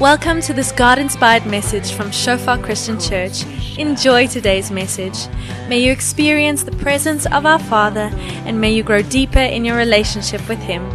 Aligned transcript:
Welcome 0.00 0.40
to 0.48 0.54
this 0.54 0.72
God 0.72 0.98
inspired 0.98 1.44
message 1.44 1.92
from 1.92 2.10
Shofar 2.10 2.56
Christian 2.56 2.98
Church. 2.98 3.44
Enjoy 3.76 4.26
today's 4.26 4.70
message. 4.70 5.28
May 5.68 5.80
you 5.80 5.92
experience 5.92 6.62
the 6.62 6.72
presence 6.72 7.26
of 7.26 7.44
our 7.44 7.58
Father 7.58 8.08
and 8.46 8.58
may 8.58 8.72
you 8.72 8.82
grow 8.82 9.02
deeper 9.02 9.40
in 9.40 9.62
your 9.62 9.76
relationship 9.76 10.40
with 10.48 10.58
Him. 10.60 10.88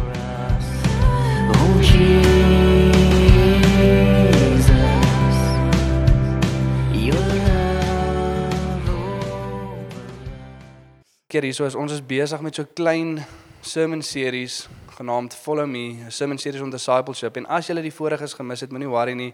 Keer 11.28 11.42
hierso 11.42 11.64
is 11.66 11.76
ons 11.76 11.92
is 11.92 12.02
besig 12.02 12.42
met 12.42 12.56
so 12.56 12.64
klein 12.64 13.24
sermon 13.62 14.02
series 14.02 14.66
genaamd 14.96 15.34
Follow 15.34 15.66
Me, 15.66 16.04
'n 16.06 16.10
sermon 16.10 16.38
series 16.38 16.60
om 16.60 16.70
discipleship. 16.70 17.36
En 17.36 17.46
as 17.46 17.66
julle 17.66 17.82
die 17.82 17.92
voriges 17.92 18.34
gemis 18.34 18.60
het, 18.60 18.70
moenie 18.70 18.88
worry 18.88 19.12
nie. 19.12 19.32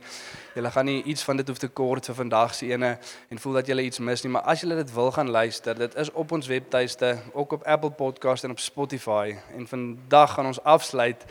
Julle 0.54 0.70
gaan 0.70 0.84
nie 0.84 1.02
iets 1.02 1.22
van 1.22 1.36
dit 1.36 1.48
hoef 1.48 1.58
te 1.58 1.68
kort 1.68 2.06
vir 2.06 2.14
vandag 2.14 2.54
se 2.54 2.66
ene 2.66 2.98
en 3.28 3.38
voel 3.38 3.52
dat 3.52 3.66
julle 3.66 3.82
iets 3.82 3.98
mis 3.98 4.22
nie, 4.22 4.32
maar 4.32 4.42
as 4.42 4.60
julle 4.60 4.74
dit 4.74 4.94
wil 4.94 5.10
gaan 5.12 5.30
luister, 5.30 5.74
dit 5.74 5.94
is 5.94 6.10
op 6.12 6.32
ons 6.32 6.46
webtuiste, 6.46 7.18
ook 7.32 7.52
op 7.52 7.62
Apple 7.62 7.90
Podcast 7.90 8.44
en 8.44 8.50
op 8.50 8.58
Spotify. 8.58 9.36
En 9.56 9.66
vandag 9.66 10.34
gaan 10.34 10.46
ons 10.46 10.62
afsluit 10.62 11.24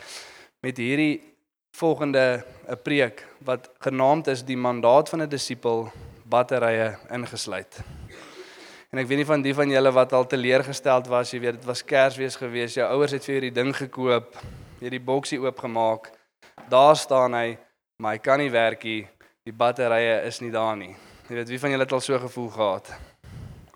met 0.60 0.76
hierdie 0.76 1.22
volgende 1.72 2.44
'n 2.68 2.82
preek 2.82 3.26
wat 3.38 3.70
genaamd 3.78 4.26
is 4.26 4.44
die 4.44 4.56
mandaat 4.56 5.08
van 5.08 5.22
'n 5.22 5.28
disipel 5.28 5.92
batterye 6.24 6.98
ingesluit. 7.10 8.01
En 8.92 9.00
ek 9.00 9.06
weet 9.08 9.22
nie 9.22 9.24
van 9.24 9.40
die 9.40 9.54
van 9.56 9.70
julle 9.72 9.90
wat 9.96 10.10
al 10.12 10.26
teleurgesteld 10.28 11.06
was, 11.08 11.30
jy 11.32 11.38
weet 11.40 11.54
dit 11.56 11.62
was 11.64 11.80
Kersfees 11.80 12.34
gewees, 12.36 12.74
jou 12.76 12.84
ouers 12.92 13.14
het 13.16 13.24
vir 13.24 13.38
jou 13.38 13.40
die 13.46 13.54
ding 13.56 13.70
gekoop, 13.72 14.36
jy 14.82 14.84
het 14.84 14.92
die 14.92 15.00
boksie 15.00 15.38
oopgemaak. 15.40 16.10
Daar 16.68 16.98
staan 17.00 17.32
hy, 17.32 17.54
maar 17.96 18.18
hy 18.18 18.20
kan 18.20 18.42
nie 18.44 18.52
werk 18.52 18.84
nie. 18.84 19.06
Die 19.48 19.56
batterye 19.56 20.20
is 20.28 20.42
nie 20.44 20.52
daar 20.52 20.76
nie. 20.76 20.92
Jy 21.30 21.40
weet 21.40 21.54
wie 21.54 21.62
van 21.64 21.72
julle 21.72 21.88
het 21.88 21.96
al 21.96 22.04
so 22.04 22.20
gevoel 22.20 22.52
gehad? 22.52 22.92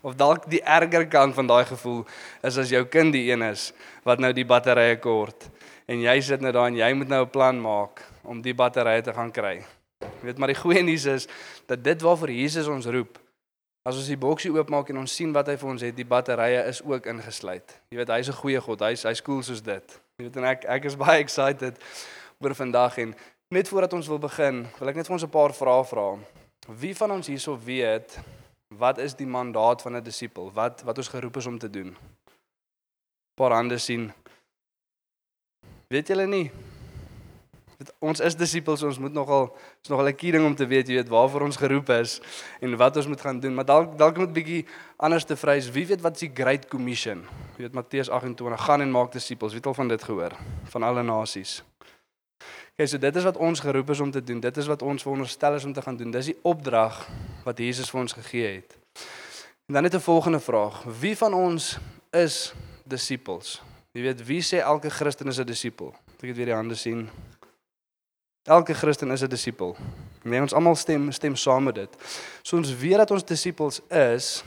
Of 0.05 0.21
dalk 0.21 0.45
die 0.53 0.61
erger 0.61 1.09
kant 1.09 1.33
van 1.33 1.49
daai 1.49 1.65
gevoel 1.65 2.03
is 2.45 2.61
as 2.61 2.77
jou 2.77 2.85
kind 2.85 3.17
die 3.17 3.25
een 3.31 3.41
is 3.49 3.71
wat 4.05 4.21
nou 4.21 4.29
die 4.37 4.45
batterye 4.45 5.01
kort 5.01 5.49
en 5.89 5.97
jy 5.97 6.19
sit 6.21 6.45
nou 6.45 6.53
daar 6.53 6.69
en 6.69 6.77
jy 6.77 6.93
moet 6.93 7.09
nou 7.09 7.25
'n 7.25 7.33
plan 7.33 7.57
maak 7.57 8.05
om 8.21 8.37
die 8.37 8.53
batterye 8.53 9.01
te 9.01 9.17
gaan 9.17 9.33
kry. 9.33 9.65
Jy 9.97 10.29
weet 10.29 10.37
maar 10.37 10.53
die 10.53 10.61
goeie 10.61 10.83
nuus 10.83 11.05
is 11.09 11.27
dat 11.65 11.83
dit 11.83 12.01
waarvoor 12.01 12.29
Jesus 12.29 12.67
ons 12.69 12.85
roep 12.85 13.17
As 13.87 13.95
ons 13.95 14.09
die 14.11 14.19
boksie 14.19 14.49
oopmaak 14.51 14.89
en 14.91 14.97
ons 14.99 15.13
sien 15.15 15.31
wat 15.31 15.47
hy 15.47 15.53
vir 15.55 15.69
ons 15.71 15.83
het, 15.85 15.95
die 15.95 16.05
batterye 16.07 16.65
is 16.67 16.81
ook 16.83 17.05
ingesluit. 17.07 17.71
Jy 17.87 18.01
weet 18.01 18.09
hy's 18.11 18.27
'n 18.27 18.35
goeie 18.41 18.59
God. 18.59 18.81
Hy's 18.83 19.03
hy's 19.07 19.21
cool 19.23 19.41
soos 19.41 19.61
dit. 19.63 19.99
Jy 20.19 20.25
weet 20.25 20.37
en 20.37 20.43
ek 20.43 20.65
ek 20.65 20.85
is 20.85 20.97
baie 21.05 21.21
excited 21.23 21.79
oor 22.43 22.53
vandag 22.53 22.97
en 22.97 23.15
net 23.49 23.69
voordat 23.69 23.93
ons 23.93 24.07
wil 24.07 24.19
begin, 24.19 24.67
wil 24.79 24.89
ek 24.89 24.95
net 24.95 25.07
vir 25.07 25.13
ons 25.13 25.23
'n 25.23 25.29
paar 25.29 25.53
vrae 25.53 25.83
vra. 25.85 26.19
Wie 26.67 26.95
van 26.95 27.11
ons 27.11 27.27
hierso 27.27 27.55
weet 27.55 28.19
wat 28.67 28.97
is 28.97 29.13
die 29.15 29.25
mandaat 29.25 29.81
van 29.81 29.95
'n 29.95 30.03
disipel? 30.03 30.51
Wat 30.51 30.83
wat 30.83 30.97
ons 30.97 31.07
geroep 31.07 31.37
is 31.37 31.47
om 31.47 31.57
te 31.57 31.69
doen? 31.69 31.95
'n 31.95 31.97
Paar 33.35 33.51
hande 33.51 33.77
sien. 33.77 34.11
Weet 35.87 36.07
julle 36.07 36.27
nie? 36.27 36.51
Ons 38.01 38.19
is 38.25 38.33
disippels, 38.33 38.81
ons 38.81 38.97
moet 38.97 39.13
nogal 39.13 39.51
is 39.83 39.89
nogal 39.89 40.09
'n 40.09 40.15
key 40.15 40.31
ding 40.31 40.45
om 40.45 40.55
te 40.55 40.65
weet, 40.65 40.87
jy 40.87 40.95
weet 40.95 41.09
waarvoor 41.09 41.41
ons 41.41 41.57
geroep 41.57 41.89
is 41.89 42.19
en 42.61 42.75
wat 42.77 42.97
ons 42.97 43.07
moet 43.07 43.21
gaan 43.21 43.39
doen. 43.39 43.53
Maar 43.53 43.65
dalk 43.65 43.97
dalk 43.97 44.17
moet 44.17 44.29
'n 44.29 44.33
bietjie 44.33 44.65
anders 44.97 45.25
te 45.25 45.35
vrys. 45.35 45.69
Wie 45.69 45.85
weet 45.85 46.01
wat 46.01 46.13
is 46.13 46.19
die 46.19 46.31
Great 46.33 46.67
Commission? 46.67 47.25
Jy 47.57 47.63
weet 47.63 47.73
Matteus 47.73 48.09
28, 48.09 48.65
gaan 48.65 48.81
en 48.81 48.91
maak 48.91 49.11
disippels. 49.11 49.51
Wie 49.51 49.59
het 49.59 49.67
al 49.67 49.73
van 49.73 49.87
dit 49.87 50.03
gehoor? 50.03 50.33
Van 50.63 50.83
alle 50.83 51.03
nasies. 51.03 51.63
Okay, 52.73 52.87
so 52.87 52.97
dit 52.97 53.15
is 53.15 53.23
wat 53.23 53.37
ons 53.37 53.59
geroep 53.59 53.89
is 53.89 53.99
om 53.99 54.11
te 54.11 54.23
doen. 54.23 54.39
Dit 54.39 54.57
is 54.57 54.67
wat 54.67 54.81
ons 54.81 55.01
veronderstel 55.01 55.55
is 55.55 55.65
om 55.65 55.73
te 55.73 55.81
gaan 55.81 55.97
doen. 55.97 56.11
Dis 56.11 56.25
die 56.25 56.37
opdrag 56.41 57.07
wat 57.43 57.57
Jesus 57.57 57.89
vir 57.89 58.01
ons 58.01 58.13
gegee 58.13 58.55
het. 58.55 58.77
En 59.67 59.73
dan 59.73 59.83
net 59.83 59.95
'n 59.95 59.99
volgende 59.99 60.39
vraag. 60.39 60.83
Wie 60.99 61.17
van 61.17 61.33
ons 61.33 61.77
is 62.11 62.53
disippels? 62.83 63.61
Jy 63.91 64.01
weet, 64.01 64.25
wie 64.25 64.41
sê 64.41 64.61
elke 64.61 64.89
Christen 64.89 65.27
is 65.27 65.39
'n 65.39 65.45
disipel? 65.45 65.95
Ek 66.21 66.29
het 66.29 66.37
weer 66.37 66.45
die 66.45 66.53
hande 66.53 66.75
sien. 66.75 67.09
Elke 68.47 68.73
Christen 68.73 69.11
is 69.11 69.21
'n 69.21 69.27
disipel. 69.27 69.75
Nee, 70.23 70.41
ons 70.41 70.53
almal 70.53 70.75
stem 70.75 71.11
stem 71.11 71.35
saam 71.35 71.63
met 71.63 71.75
dit. 71.75 71.89
So 72.41 72.57
ons 72.57 72.75
weet 72.75 72.97
dat 72.97 73.11
ons 73.11 73.25
disippels 73.25 73.81
is 73.87 74.43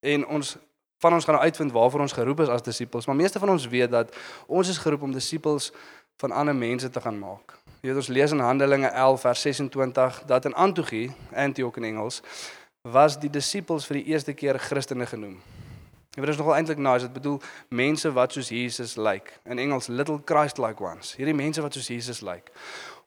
en 0.00 0.26
ons 0.26 0.56
van 0.98 1.14
ons 1.14 1.24
gaan 1.24 1.34
nou 1.34 1.44
uitvind 1.44 1.72
waarvoor 1.72 2.00
ons 2.00 2.12
geroep 2.12 2.40
is 2.40 2.48
as 2.48 2.62
disippels, 2.62 3.06
maar 3.06 3.16
meeste 3.16 3.38
van 3.38 3.48
ons 3.48 3.68
weet 3.68 3.90
dat 3.90 4.16
ons 4.46 4.68
is 4.68 4.78
geroep 4.78 5.02
om 5.02 5.12
disippels 5.12 5.72
van 6.16 6.30
ander 6.30 6.56
mense 6.56 6.90
te 6.90 7.00
gaan 7.00 7.18
maak. 7.18 7.58
Jy 7.80 7.88
weet 7.88 7.96
ons 7.96 8.08
lees 8.08 8.32
in 8.32 8.38
Handelinge 8.38 8.88
11 8.88 9.20
vers 9.20 9.40
26 9.40 10.22
dat 10.26 10.44
in 10.44 10.54
Antiochie, 10.54 11.12
Antioch 11.34 11.76
in 11.76 11.84
Engels, 11.84 12.22
was 12.82 13.18
die 13.20 13.30
disippels 13.30 13.86
vir 13.86 14.00
die 14.00 14.04
eerste 14.04 14.32
keer 14.32 14.58
Christene 14.58 15.06
genoem. 15.06 15.36
Ja, 16.14 16.20
maar 16.22 16.30
dit 16.30 16.34
is 16.34 16.40
nogal 16.40 16.54
eintlik 16.54 16.78
nice. 16.78 17.04
Dit 17.04 17.12
bedoel 17.12 17.40
mense 17.68 18.12
wat 18.12 18.32
soos 18.32 18.48
Jesus 18.48 18.94
lyk. 18.94 19.04
Like. 19.04 19.30
In 19.50 19.58
Engels 19.58 19.86
little 19.86 20.20
Christ-like 20.24 20.82
ones. 20.82 21.16
Hierdie 21.18 21.34
mense 21.34 21.60
wat 21.60 21.74
soos 21.74 21.88
Jesus 21.88 22.20
lyk. 22.20 22.50
Like. 22.52 22.52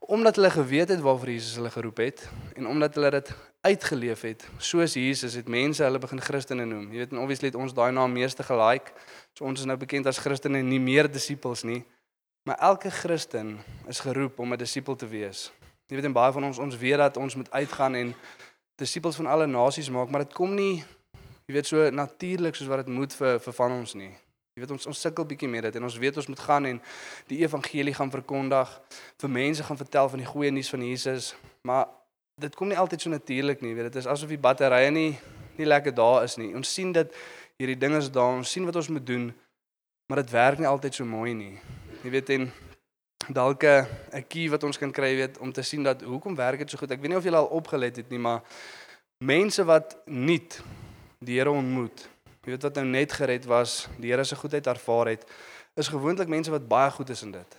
Omdat 0.07 0.35
hulle 0.40 0.50
geweet 0.50 0.90
het 0.90 1.01
waarvoor 1.03 1.29
Jesus 1.29 1.56
hulle 1.59 1.69
geroep 1.69 1.97
het 1.97 2.29
en 2.56 2.68
omdat 2.68 2.95
hulle 2.95 3.09
dit 3.12 3.34
uitgeleef 3.62 4.22
het, 4.22 4.45
soos 4.57 4.94
Jesus 4.94 5.34
het 5.35 5.47
mense 5.51 5.84
hulle 5.84 6.00
begin 6.00 6.22
Christene 6.22 6.66
noem. 6.66 6.85
Jy 6.91 7.01
weet, 7.01 7.12
en 7.12 7.19
obviously 7.19 7.51
het 7.51 7.57
ons 7.59 7.75
daai 7.75 7.91
naam 7.91 8.13
meeste 8.16 8.44
gelike. 8.44 8.94
So 9.35 9.44
ons 9.44 9.59
is 9.59 9.67
nou 9.67 9.75
bekend 9.78 10.07
as 10.07 10.22
Christene 10.23 10.62
en 10.63 10.69
nie 10.72 10.79
meer 10.79 11.12
disippels 11.12 11.66
nie. 11.67 11.81
Maar 12.47 12.56
elke 12.69 12.91
Christen 12.91 13.57
is 13.91 14.00
geroep 14.00 14.40
om 14.40 14.53
'n 14.53 14.57
disipel 14.57 14.96
te 14.96 15.07
wees. 15.07 15.51
Jy 15.88 15.96
weet 15.96 16.06
en 16.06 16.13
baie 16.13 16.31
van 16.31 16.44
ons 16.44 16.57
ons 16.57 16.78
weet 16.78 16.97
dat 16.97 17.17
ons 17.17 17.35
moet 17.35 17.51
uitgaan 17.51 17.96
en 17.96 18.16
disippels 18.75 19.16
van 19.16 19.25
alle 19.25 19.47
nasies 19.47 19.90
maak, 19.90 20.09
maar 20.09 20.23
dit 20.23 20.34
kom 20.34 20.56
nie 20.56 20.85
jy 21.47 21.53
weet 21.53 21.67
so 21.67 21.90
natuurlik 21.90 22.56
soos 22.56 22.67
wat 22.67 22.85
dit 22.85 22.96
moet 22.96 23.13
vir 23.13 23.40
vir 23.40 23.53
van 23.53 23.72
ons 23.72 23.94
nie. 23.94 24.16
Jy 24.57 24.63
weet 24.63 24.72
ons 24.73 24.88
ons 24.90 25.00
sukkel 25.06 25.25
bietjie 25.29 25.47
met 25.53 25.68
dit 25.68 25.75
en 25.78 25.84
ons 25.85 25.95
weet 26.01 26.16
ons 26.18 26.28
moet 26.31 26.40
gaan 26.41 26.66
en 26.66 26.78
die 27.29 27.44
evangelie 27.44 27.91
gaan 27.94 28.09
verkondig, 28.09 28.72
vir 29.22 29.29
mense 29.29 29.62
gaan 29.68 29.78
vertel 29.78 30.09
van 30.09 30.23
die 30.23 30.25
goeie 30.25 30.50
nuus 30.50 30.72
van 30.73 30.81
Jesus, 30.81 31.28
maar 31.62 31.84
dit 32.41 32.56
kom 32.57 32.72
nie 32.72 32.79
altyd 32.81 33.06
so 33.06 33.13
natuurlik 33.13 33.62
nie. 33.62 33.75
Weet 33.78 33.91
dit 33.91 34.00
is 34.01 34.09
asof 34.09 34.34
die 34.34 34.41
batterye 34.41 34.90
nie 34.90 35.12
nie 35.62 35.67
lekker 35.69 35.94
daar 35.94 36.25
is 36.25 36.40
nie. 36.41 36.56
Ons 36.57 36.73
sien 36.73 36.90
dit 36.94 37.13
hierdie 37.62 37.78
ding 37.78 38.00
is 38.01 38.09
daar, 38.09 38.34
ons 38.40 38.50
sien 38.50 38.66
wat 38.66 38.81
ons 38.81 38.90
moet 38.90 39.06
doen, 39.06 39.29
maar 40.09 40.23
dit 40.23 40.34
werk 40.34 40.57
nie 40.62 40.69
altyd 40.69 40.97
so 40.97 41.06
mooi 41.06 41.38
nie. 41.38 41.53
Jy 42.01 42.16
weet 42.17 42.34
en 42.40 42.50
dalk 43.29 43.63
'n 43.63 44.25
key 44.25 44.50
wat 44.50 44.63
ons 44.63 44.78
kan 44.81 44.91
kry 44.91 45.13
weet 45.22 45.38
om 45.38 45.53
te 45.53 45.62
sien 45.62 45.84
dat 45.84 46.01
hoekom 46.01 46.35
werk 46.35 46.66
dit 46.66 46.69
so 46.69 46.78
goed. 46.78 46.91
Ek 46.91 47.01
weet 47.01 47.09
nie 47.13 47.17
of 47.17 47.23
julle 47.23 47.38
al 47.38 47.53
opgelet 47.53 47.96
het 47.96 48.09
nie, 48.09 48.19
maar 48.19 48.41
mense 49.22 49.63
wat 49.63 49.97
nie 50.06 50.41
die 51.22 51.38
Here 51.38 51.51
ontmoet. 51.51 52.16
Jy 52.47 52.53
weet 52.53 52.63
wat 52.63 52.78
nou 52.80 52.85
net 52.88 53.12
gered 53.12 53.44
was, 53.44 53.90
die 54.00 54.13
Here 54.13 54.24
se 54.24 54.35
goedheid 54.40 54.68
ervaar 54.72 55.09
het, 55.12 55.25
is 55.75 55.90
gewoonlik 55.91 56.30
mense 56.31 56.52
wat 56.53 56.63
baie 56.68 56.94
goed 56.96 57.09
is 57.12 57.25
in 57.25 57.34
dit. 57.35 57.58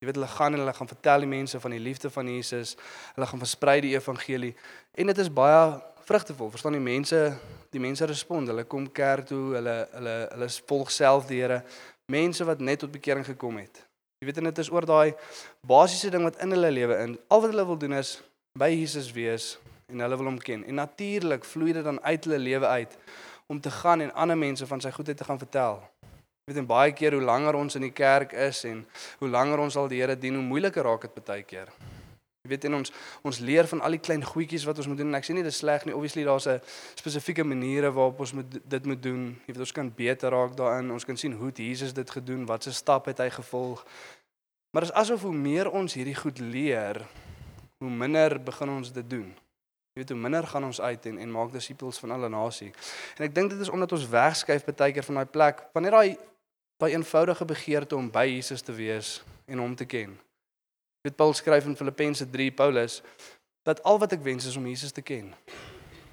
Jy 0.00 0.08
weet 0.08 0.16
hulle 0.16 0.30
gaan 0.32 0.56
en 0.56 0.62
hulle 0.62 0.72
gaan 0.72 0.88
vertel 0.88 1.26
die 1.26 1.28
mense 1.28 1.60
van 1.60 1.74
die 1.76 1.82
liefde 1.82 2.08
van 2.10 2.30
Jesus. 2.32 2.72
Hulle 3.18 3.28
gaan 3.28 3.42
versprei 3.44 3.82
die 3.84 3.92
evangelie 3.92 4.54
en 4.96 5.12
dit 5.12 5.20
is 5.20 5.28
baie 5.28 5.60
vrugtevol. 6.08 6.48
Verstaan 6.56 6.78
die 6.78 6.80
mense, 6.80 7.20
die 7.68 7.84
mense 7.84 8.08
respond. 8.08 8.48
Hulle 8.48 8.64
kom 8.64 8.88
kerk 8.88 9.28
toe, 9.28 9.42
hulle 9.58 9.76
hulle 9.92 10.16
hulle 10.32 10.50
volg 10.72 10.96
self 10.96 11.28
die 11.28 11.42
Here. 11.42 11.60
Mense 12.08 12.48
wat 12.48 12.64
net 12.64 12.80
tot 12.86 12.96
bekering 12.96 13.28
gekom 13.28 13.60
het. 13.60 13.84
Jy 14.22 14.30
weet 14.30 14.40
en 14.40 14.48
dit 14.48 14.64
is 14.64 14.72
oor 14.72 14.88
daai 14.88 15.12
basiese 15.68 16.08
ding 16.16 16.24
wat 16.24 16.40
in 16.40 16.56
hulle 16.56 16.72
lewe 16.80 17.02
in. 17.04 17.18
Al 17.28 17.44
wat 17.44 17.52
hulle 17.52 17.68
wil 17.74 17.84
doen 17.84 18.00
is 18.00 18.16
by 18.56 18.72
Jesus 18.72 19.12
wees 19.12 19.58
en 19.92 20.00
hulle 20.00 20.16
wil 20.16 20.32
hom 20.32 20.40
ken. 20.40 20.64
En 20.64 20.80
natuurlik 20.80 21.44
vloei 21.44 21.76
dit 21.76 21.84
dan 21.84 22.00
uit 22.00 22.24
hulle 22.24 22.40
lewe 22.48 22.76
uit 22.78 22.96
om 23.52 23.60
te 23.60 23.70
gaan 23.70 24.00
en 24.00 24.14
ander 24.14 24.38
mense 24.38 24.66
van 24.66 24.80
sy 24.80 24.90
goedheid 24.90 25.16
te 25.16 25.24
gaan 25.24 25.38
vertel. 25.38 25.80
Jy 26.48 26.52
weet 26.52 26.62
en 26.62 26.68
baie 26.68 26.92
keer 26.92 27.12
hoe 27.16 27.24
langer 27.24 27.56
ons 27.56 27.74
in 27.76 27.84
die 27.84 27.92
kerk 27.92 28.32
is 28.32 28.62
en 28.64 28.84
hoe 29.20 29.28
langer 29.28 29.60
ons 29.60 29.76
al 29.76 29.88
die 29.88 30.00
Here 30.00 30.16
dien, 30.16 30.36
hoe 30.36 30.44
moeiliker 30.44 30.84
raak 30.84 31.08
dit 31.08 31.24
baie 31.24 31.42
keer. 31.42 31.72
Jy 32.44 32.52
weet 32.54 32.64
en 32.68 32.78
ons 32.78 32.92
ons 33.28 33.40
leer 33.44 33.66
van 33.68 33.82
al 33.84 33.96
die 33.96 34.00
klein 34.00 34.22
goedjies 34.24 34.64
wat 34.68 34.78
ons 34.80 34.88
moet 34.88 35.00
doen 35.00 35.10
en 35.10 35.18
ek 35.18 35.26
sê 35.26 35.34
nie 35.36 35.42
dit 35.44 35.52
is 35.52 35.60
sleg 35.60 35.84
nie. 35.84 35.94
Obviously 35.96 36.24
daar's 36.24 36.46
'n 36.48 36.60
spesifieke 36.96 37.44
maniere 37.44 37.90
waarop 37.92 38.20
ons 38.20 38.32
moet 38.32 38.48
dit 38.64 38.84
moet 38.86 39.02
doen. 39.02 39.36
Jy 39.46 39.52
weet 39.52 39.64
ons 39.66 39.72
kan 39.72 39.92
beter 39.94 40.30
raak 40.30 40.56
daarin. 40.56 40.90
Ons 40.90 41.04
kan 41.04 41.16
sien 41.16 41.32
hoe 41.32 41.52
Jesus 41.52 41.92
dit 41.92 42.10
gedoen, 42.10 42.46
wat 42.46 42.62
se 42.62 42.72
stap 42.72 43.04
het 43.06 43.18
hy 43.18 43.30
gevolg. 43.30 43.84
Maar 44.72 44.82
dit 44.82 44.90
is 44.90 44.96
asof 44.96 45.22
hoe 45.22 45.34
meer 45.34 45.70
ons 45.70 45.94
hierdie 45.94 46.14
goed 46.14 46.38
leer, 46.38 47.06
hoe 47.78 47.90
minder 47.90 48.42
begin 48.42 48.68
ons 48.68 48.92
dit 48.92 49.10
doen. 49.10 49.34
Jy 49.98 50.04
weet 50.04 50.12
hoe 50.14 50.22
minder 50.22 50.46
gaan 50.46 50.62
ons 50.62 50.78
uit 50.80 51.06
en 51.10 51.16
en 51.18 51.30
maak 51.34 51.48
disippels 51.50 51.96
van 51.98 52.12
alle 52.14 52.28
nasie. 52.30 52.68
En 53.16 53.24
ek 53.26 53.32
dink 53.34 53.50
dit 53.50 53.64
is 53.64 53.70
omdat 53.74 53.90
ons 53.96 54.04
wegskuif 54.06 54.62
baie 54.68 54.92
keer 54.94 55.02
van 55.02 55.18
daai 55.18 55.26
plek 55.26 55.64
wanneer 55.74 55.96
daai 55.96 56.12
daai 56.78 56.92
eenvoudige 56.92 57.44
begeerte 57.50 57.96
om 57.98 58.06
by 58.14 58.22
Jesus 58.30 58.62
te 58.62 58.76
wees 58.78 59.16
en 59.50 59.58
hom 59.58 59.74
te 59.74 59.88
ken. 59.90 60.14
Dit 61.02 61.18
Paul 61.18 61.34
skryf 61.34 61.66
in 61.66 61.74
Filippense 61.74 62.30
3 62.30 62.54
Paulus 62.54 63.00
dat 63.66 63.82
al 63.82 63.98
wat 63.98 64.14
ek 64.14 64.22
wens 64.22 64.46
is 64.46 64.54
om 64.54 64.70
Jesus 64.70 64.94
te 64.94 65.02
ken. 65.02 65.34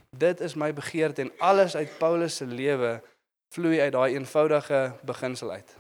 Dit 0.10 0.42
is 0.42 0.58
my 0.58 0.74
begeerte 0.74 1.22
en 1.22 1.34
alles 1.38 1.78
uit 1.78 1.98
Paulus 2.02 2.42
se 2.42 2.50
lewe 2.50 3.04
vloei 3.54 3.78
uit 3.86 3.94
daai 3.94 4.16
eenvoudige 4.18 4.96
beginsel 5.06 5.52
uit. 5.52 5.78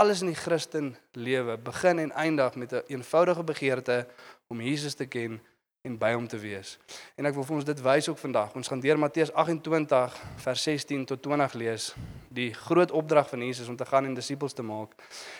alles 0.00 0.20
in 0.20 0.30
die 0.30 0.38
Christen 0.38 0.96
lewe 1.12 1.56
begin 1.58 1.98
en 1.98 2.12
eindig 2.12 2.54
met 2.54 2.72
'n 2.72 2.76
een 2.76 3.00
eenvoudige 3.00 3.44
begeerte 3.44 4.06
om 4.48 4.60
Jesus 4.60 4.94
te 4.94 5.06
ken 5.06 5.40
en 5.82 5.96
by 5.98 6.12
hom 6.12 6.26
te 6.28 6.38
wees. 6.40 6.74
En 7.16 7.28
ek 7.28 7.34
wil 7.36 7.46
vir 7.48 7.56
ons 7.56 7.66
dit 7.68 7.82
wys 7.84 8.08
ook 8.12 8.18
vandag. 8.20 8.54
Ons 8.58 8.68
gaan 8.68 8.82
deur 8.82 8.98
Matteus 9.00 9.32
28 9.32 10.16
vers 10.44 10.64
16 10.68 11.06
tot 11.08 11.22
20 11.24 11.56
lees, 11.60 11.90
die 12.28 12.50
groot 12.54 12.92
opdrag 12.92 13.28
van 13.32 13.44
Jesus 13.46 13.68
om 13.68 13.76
te 13.80 13.88
gaan 13.88 14.08
en 14.08 14.16
disippels 14.16 14.56
te 14.56 14.64
maak. 14.66 14.92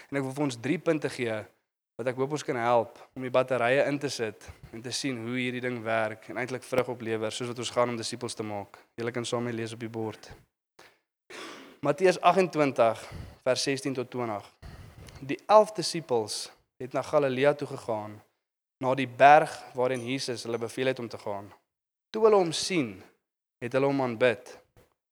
En 0.08 0.20
ek 0.20 0.24
wil 0.28 0.36
vir 0.38 0.46
ons 0.48 0.60
3 0.64 0.78
punte 0.86 1.10
gee 1.12 1.40
wat 2.00 2.08
ek 2.08 2.16
hoop 2.16 2.32
ons 2.32 2.44
kan 2.46 2.56
help 2.56 2.96
om 3.12 3.26
die 3.26 3.32
batterye 3.32 3.82
in 3.90 3.98
te 4.00 4.08
sit 4.08 4.46
en 4.72 4.80
te 4.80 4.92
sien 4.96 5.18
hoe 5.20 5.36
hierdie 5.36 5.60
ding 5.60 5.82
werk 5.84 6.30
en 6.32 6.38
eintlik 6.40 6.64
vrug 6.64 6.88
oplewer 6.94 7.34
soos 7.34 7.50
wat 7.52 7.60
ons 7.60 7.72
gaan 7.76 7.92
om 7.92 7.98
disippels 8.00 8.38
te 8.38 8.46
maak. 8.46 8.78
Julle 8.96 9.12
kan 9.12 9.28
saam 9.28 9.44
mee 9.44 9.56
lees 9.58 9.76
op 9.76 9.84
die 9.84 9.92
bord. 9.92 10.30
Matteus 11.84 12.16
28 12.24 13.04
vers 13.44 13.66
16 13.68 13.98
tot 14.00 14.08
20. 14.16 14.48
Die 15.20 15.36
11 15.44 15.76
disippels 15.76 16.40
het 16.80 16.96
na 16.96 17.04
Galilea 17.04 17.52
toe 17.52 17.68
gegaan, 17.68 18.16
na 18.80 18.94
die 18.96 19.08
berg 19.08 19.52
waarin 19.76 20.04
Jesus 20.06 20.46
hulle 20.46 20.58
beveel 20.58 20.90
het 20.90 20.98
om 20.98 21.08
te 21.08 21.18
gaan. 21.20 21.50
Toe 22.10 22.24
hulle 22.24 22.40
hom 22.40 22.52
sien, 22.56 22.96
het 23.60 23.76
hulle 23.76 23.90
hom 23.90 24.02
aanbid, 24.02 24.54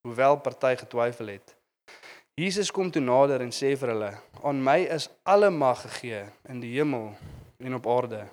hoewel 0.06 0.41
party 0.41 0.75
getwyfel 0.81 1.35
het. 1.37 1.55
Jesus 2.38 2.70
kom 2.70 2.91
toe 2.91 3.03
nader 3.03 3.43
en 3.44 3.53
sê 3.53 3.75
vir 3.76 3.93
hulle: 3.93 4.12
"Aan 4.43 4.62
my 4.65 4.81
is 4.97 5.11
alle 5.23 5.50
mag 5.50 5.82
gegee 5.82 6.25
in 6.49 6.61
die 6.61 6.75
hemel 6.79 7.12
en 7.59 7.75
op 7.75 7.87
aarde. 7.87 8.26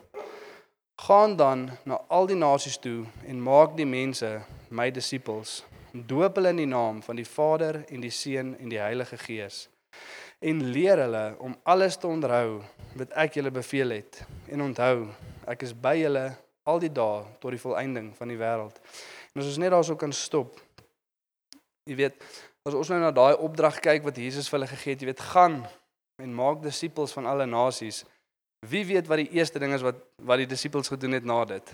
Gaan 1.02 1.36
dan 1.36 1.70
na 1.84 2.00
al 2.08 2.28
die 2.28 2.40
nasies 2.40 2.78
toe 2.78 3.06
en 3.28 3.42
maak 3.42 3.78
die 3.78 3.90
mense 3.90 4.42
my 4.70 4.92
disippels." 4.92 5.64
doop 6.04 6.36
hulle 6.36 6.52
in 6.52 6.60
die 6.60 6.68
naam 6.68 7.02
van 7.04 7.16
die 7.16 7.28
Vader 7.28 7.84
en 7.88 8.02
die 8.04 8.12
Seun 8.12 8.56
en 8.60 8.70
die 8.70 8.80
Heilige 8.80 9.18
Gees 9.18 9.66
en 10.46 10.64
leer 10.72 11.02
hulle 11.02 11.26
om 11.42 11.56
alles 11.64 11.98
te 11.98 12.08
onthou 12.08 12.62
wat 13.00 13.14
ek 13.26 13.40
julle 13.40 13.52
beveel 13.54 13.96
het 13.98 14.22
en 14.54 14.62
onthou 14.68 15.08
ek 15.50 15.66
is 15.66 15.74
by 15.74 15.96
julle 15.98 16.28
al 16.70 16.82
die 16.82 16.92
dae 16.94 17.24
tot 17.42 17.54
die 17.54 17.62
volëinding 17.62 18.12
van 18.18 18.32
die 18.32 18.38
wêreld. 18.40 18.78
En 19.34 19.42
as 19.42 19.50
ons 19.52 19.62
net 19.62 19.74
daarso 19.74 19.98
kan 20.00 20.14
stop. 20.14 20.58
Jy 21.86 21.98
weet, 22.00 22.22
as 22.66 22.78
ons 22.78 22.90
nou 22.90 23.00
na 23.02 23.12
daai 23.14 23.36
opdrag 23.46 23.78
kyk 23.84 24.06
wat 24.08 24.18
Jesus 24.18 24.50
vir 24.50 24.60
hulle 24.60 24.72
gegee 24.72 24.96
het, 24.96 25.04
jy 25.04 25.12
weet, 25.12 25.26
gaan 25.34 25.60
en 26.22 26.34
maak 26.34 26.64
disippels 26.64 27.14
van 27.14 27.28
alle 27.30 27.46
nasies. 27.50 28.04
Wie 28.66 28.86
weet 28.88 29.10
wat 29.12 29.22
die 29.22 29.30
eerste 29.38 29.62
ding 29.62 29.76
is 29.76 29.86
wat 29.86 30.00
wat 30.26 30.42
die 30.42 30.50
disippels 30.50 30.90
gedoen 30.90 31.18
het 31.18 31.28
na 31.28 31.44
dit? 31.46 31.74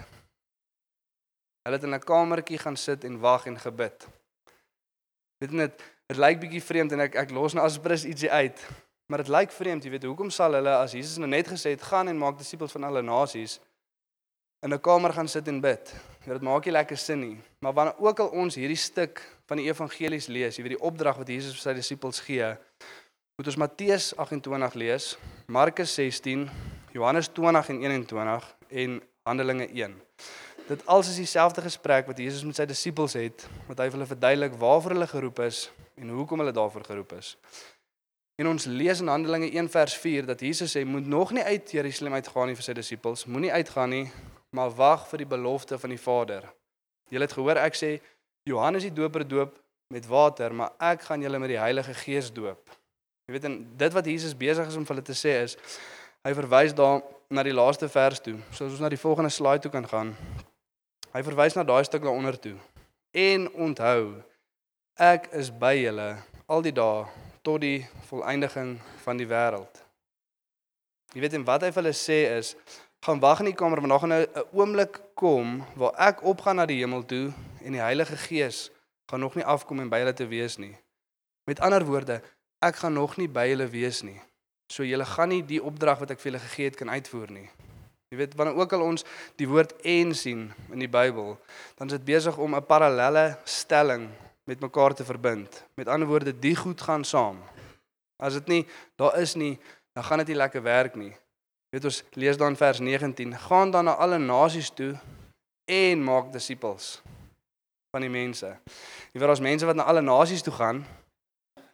Hulle 1.64 1.78
het 1.78 1.86
in 1.88 1.96
'n 1.96 2.04
kamertjie 2.04 2.60
gaan 2.60 2.76
sit 2.76 3.04
en 3.04 3.20
wag 3.20 3.46
en 3.46 3.60
gebid. 3.60 4.08
Weet 5.40 5.52
net, 5.52 5.84
dit 6.12 6.20
lyk 6.20 6.42
bietjie 6.42 6.64
vreemd 6.64 6.92
en 6.96 7.06
ek 7.06 7.16
ek 7.24 7.36
los 7.36 7.56
nou 7.56 7.64
asprus 7.64 8.04
ietsie 8.08 8.32
uit. 8.32 8.60
Maar 9.12 9.24
dit 9.24 9.32
lyk 9.32 9.52
vreemd, 9.56 9.84
jy 9.84 9.92
weet, 9.94 10.08
hoekom 10.08 10.32
sal 10.32 10.56
hulle 10.56 10.72
as 10.76 10.96
Jesus 10.96 11.20
nou 11.20 11.30
net 11.32 11.48
gesê 11.52 11.74
het 11.76 11.84
gaan 11.84 12.12
en 12.12 12.20
maak 12.20 12.38
disippels 12.40 12.72
van 12.76 12.88
alle 12.88 13.04
nasies 13.04 13.60
in 14.64 14.74
'n 14.74 14.80
kamer 14.80 15.14
gaan 15.14 15.28
sit 15.28 15.48
en 15.48 15.62
bid? 15.62 15.94
Ja, 16.26 16.34
dit 16.34 16.42
maak 16.42 16.66
nie 16.66 16.72
lekker 16.72 16.98
sin 16.98 17.20
nie. 17.20 17.38
Maar 17.60 17.74
wanneer 17.74 18.00
ook 18.00 18.20
al 18.20 18.28
ons 18.28 18.56
hierdie 18.56 18.78
stuk 18.78 19.22
van 19.48 19.58
die 19.58 19.66
evangelies 19.66 20.28
lees, 20.28 20.56
jy 20.56 20.64
weet 20.64 20.78
die 20.78 20.86
opdrag 20.86 21.18
wat 21.18 21.28
Jesus 21.28 21.54
vir 21.54 21.62
sy 21.62 21.74
disippels 21.74 22.20
gee, 22.20 22.58
moet 23.38 23.48
ons 23.48 23.58
Matteus 23.58 24.16
28 24.18 24.74
lees, 24.74 25.18
Markus 25.48 25.94
16, 25.96 26.50
Johannes 26.92 27.28
20 27.28 27.70
en 27.70 27.82
21 27.82 28.56
en 28.70 29.02
Handelinge 29.24 29.68
1. 29.68 30.02
Dit 30.68 30.86
als 30.86 31.10
is 31.10 31.16
dieselfde 31.16 31.62
gesprek 31.62 32.08
wat 32.08 32.18
Jesus 32.18 32.44
met 32.44 32.56
sy 32.56 32.66
disippels 32.66 33.14
het, 33.14 33.48
wat 33.68 33.78
hy 33.78 33.90
vir 33.90 33.92
hulle 33.92 34.06
verduidelik 34.06 34.54
waarvoor 34.54 34.92
hulle 34.92 35.08
geroep 35.08 35.40
is 35.40 35.72
en 35.96 36.10
hoekom 36.10 36.40
hulle 36.40 36.54
daarvoor 36.56 36.84
geroep 36.86 37.14
is. 37.18 37.36
En 38.42 38.48
ons 38.48 38.66
lees 38.66 39.00
in 39.00 39.08
Handelinge 39.12 39.52
1 39.52 39.70
vers 39.70 39.94
4 39.98 40.26
dat 40.26 40.40
Jesus 40.42 40.72
sê 40.76 40.86
moet 40.86 41.08
nog 41.08 41.32
nie 41.32 41.44
uit 41.44 41.72
Jerusalem 41.72 42.14
uitgaan 42.14 42.50
nie 42.50 42.58
vir 42.58 42.66
sy 42.66 42.74
disippels, 42.74 43.26
moenie 43.26 43.52
uitgaan 43.54 43.92
nie, 43.94 44.06
maar 44.56 44.72
wag 44.76 45.08
vir 45.12 45.24
die 45.24 45.30
belofte 45.30 45.78
van 45.80 45.94
die 45.94 46.02
Vader. 46.02 46.48
Julle 47.12 47.28
het 47.28 47.36
gehoor 47.36 47.60
ek 47.62 47.78
sê 47.78 47.92
Johannes 48.48 48.88
die 48.88 48.94
Doper 48.96 49.28
doop 49.28 49.58
met 49.92 50.08
water, 50.08 50.54
maar 50.56 50.72
ek 50.80 51.04
gaan 51.10 51.22
julle 51.22 51.40
met 51.40 51.52
die 51.52 51.60
Heilige 51.60 51.94
Gees 51.94 52.32
doop. 52.34 52.72
Jy 53.28 53.36
weet 53.36 53.48
en 53.48 53.58
dit 53.78 53.94
wat 53.94 54.08
Jesus 54.08 54.38
besig 54.38 54.68
is 54.68 54.78
om 54.80 54.88
vir 54.88 54.96
hulle 54.96 55.06
te 55.06 55.18
sê 55.18 55.36
is 55.44 55.58
hy 56.26 56.34
verwys 56.38 56.74
daar 56.78 57.02
na 57.32 57.44
die 57.46 57.56
laaste 57.56 57.90
vers 57.90 58.20
toe. 58.24 58.38
So 58.52 58.66
as 58.66 58.74
ons 58.74 58.82
na 58.84 58.90
die 58.92 59.00
volgende 59.00 59.32
slide 59.32 59.64
toe 59.64 59.72
kan 59.72 59.88
gaan. 59.88 60.16
Hy 61.12 61.22
verwys 61.28 61.56
na 61.56 61.64
daai 61.68 61.84
stuk 61.86 62.04
daaronder 62.04 62.38
toe. 62.40 62.56
En 63.12 63.48
onthou, 63.68 64.22
ek 65.00 65.30
is 65.32 65.52
by 65.52 65.76
julle 65.80 66.18
al 66.52 66.62
die 66.62 66.74
dae 66.76 67.06
tot 67.42 67.62
die 67.64 67.88
volëindiging 68.10 68.76
van 69.04 69.18
die 69.18 69.28
wêreld. 69.28 69.82
Jy 71.16 71.22
weet 71.24 71.36
en 71.40 71.46
wat 71.48 71.64
hy 71.64 71.72
vir 71.72 71.82
hulle 71.82 71.96
sê 71.96 72.20
is, 72.38 72.56
gaan 73.02 73.22
wag 73.24 73.42
in 73.42 73.50
die 73.50 73.58
kamer 73.58 73.82
want 73.82 73.92
daar 73.92 74.04
gaan 74.04 74.14
nou 74.14 74.24
'n 74.24 74.44
oomblik 74.54 75.00
kom 75.16 75.64
waar 75.76 75.96
ek 75.98 76.24
opgaan 76.24 76.56
na 76.56 76.66
die 76.66 76.80
hemel 76.80 77.04
toe 77.06 77.34
en 77.64 77.72
die 77.72 77.82
Heilige 77.82 78.18
Gees 78.18 78.70
gaan 79.10 79.20
nog 79.20 79.36
nie 79.36 79.46
afkom 79.46 79.80
en 79.80 79.90
by 79.90 80.00
hulle 80.00 80.14
te 80.14 80.28
wees 80.28 80.58
nie. 80.58 80.78
Met 81.46 81.60
ander 81.60 81.86
woorde, 81.86 82.22
ek 82.60 82.76
gaan 82.76 82.94
nog 82.94 83.18
nie 83.18 83.28
by 83.28 83.48
hulle 83.48 83.68
wees 83.68 84.04
nie. 84.04 84.22
So 84.72 84.84
julle 84.84 85.06
gaan 85.06 85.30
nie 85.30 85.42
die 85.42 85.64
opdrag 85.64 86.00
wat 86.00 86.12
ek 86.12 86.20
vir 86.20 86.32
julle 86.32 86.44
gegee 86.44 86.66
het 86.66 86.76
kan 86.76 86.90
uitvoer 86.90 87.32
nie. 87.32 87.50
Jy 88.12 88.18
weet 88.18 88.36
wanneer 88.36 88.56
ook 88.56 88.74
al 88.74 88.82
ons 88.82 89.06
die 89.36 89.48
woord 89.48 89.74
en 89.82 90.16
sien 90.16 90.54
in 90.72 90.80
die 90.80 90.92
Bybel, 90.92 91.40
dan 91.78 91.88
is 91.88 91.94
dit 91.94 92.06
besig 92.06 92.38
om 92.38 92.56
'n 92.56 92.66
parallelle 92.66 93.38
stelling 93.44 94.12
met 94.44 94.60
mekaar 94.60 94.94
te 94.94 95.06
verbind. 95.06 95.66
Met 95.76 95.88
ander 95.88 96.08
woorde, 96.08 96.40
die 96.40 96.56
goed 96.56 96.82
gaan 96.82 97.04
saam. 97.04 97.42
As 98.18 98.34
dit 98.34 98.48
nie 98.48 98.64
daar 98.96 99.18
is 99.20 99.36
nie, 99.36 99.60
dan 99.94 100.04
gaan 100.04 100.18
dit 100.18 100.28
nie 100.28 100.36
lekker 100.36 100.62
werk 100.62 100.96
nie. 100.96 101.12
Jy 101.72 101.80
weet 101.80 101.88
ons 101.88 102.04
lees 102.20 102.38
dan 102.38 102.56
vers 102.60 102.80
19, 102.80 103.36
gaan 103.48 103.72
dan 103.72 103.88
na 103.88 103.96
alle 103.96 104.18
nasies 104.20 104.70
toe 104.76 104.92
en 105.66 106.04
maak 106.04 106.32
disippels 106.34 107.02
van 107.92 108.04
die 108.04 108.12
mense. 108.12 108.50
Jy 109.12 109.22
weet 109.22 109.34
ons 109.34 109.44
mense 109.44 109.68
wat 109.68 109.80
na 109.80 109.86
alle 109.88 110.04
nasies 110.04 110.44
toe 110.44 110.54
gaan, 110.54 110.84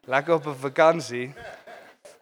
lekker 0.06 0.34
op 0.38 0.48
'n 0.48 0.62
vakansie, 0.70 1.34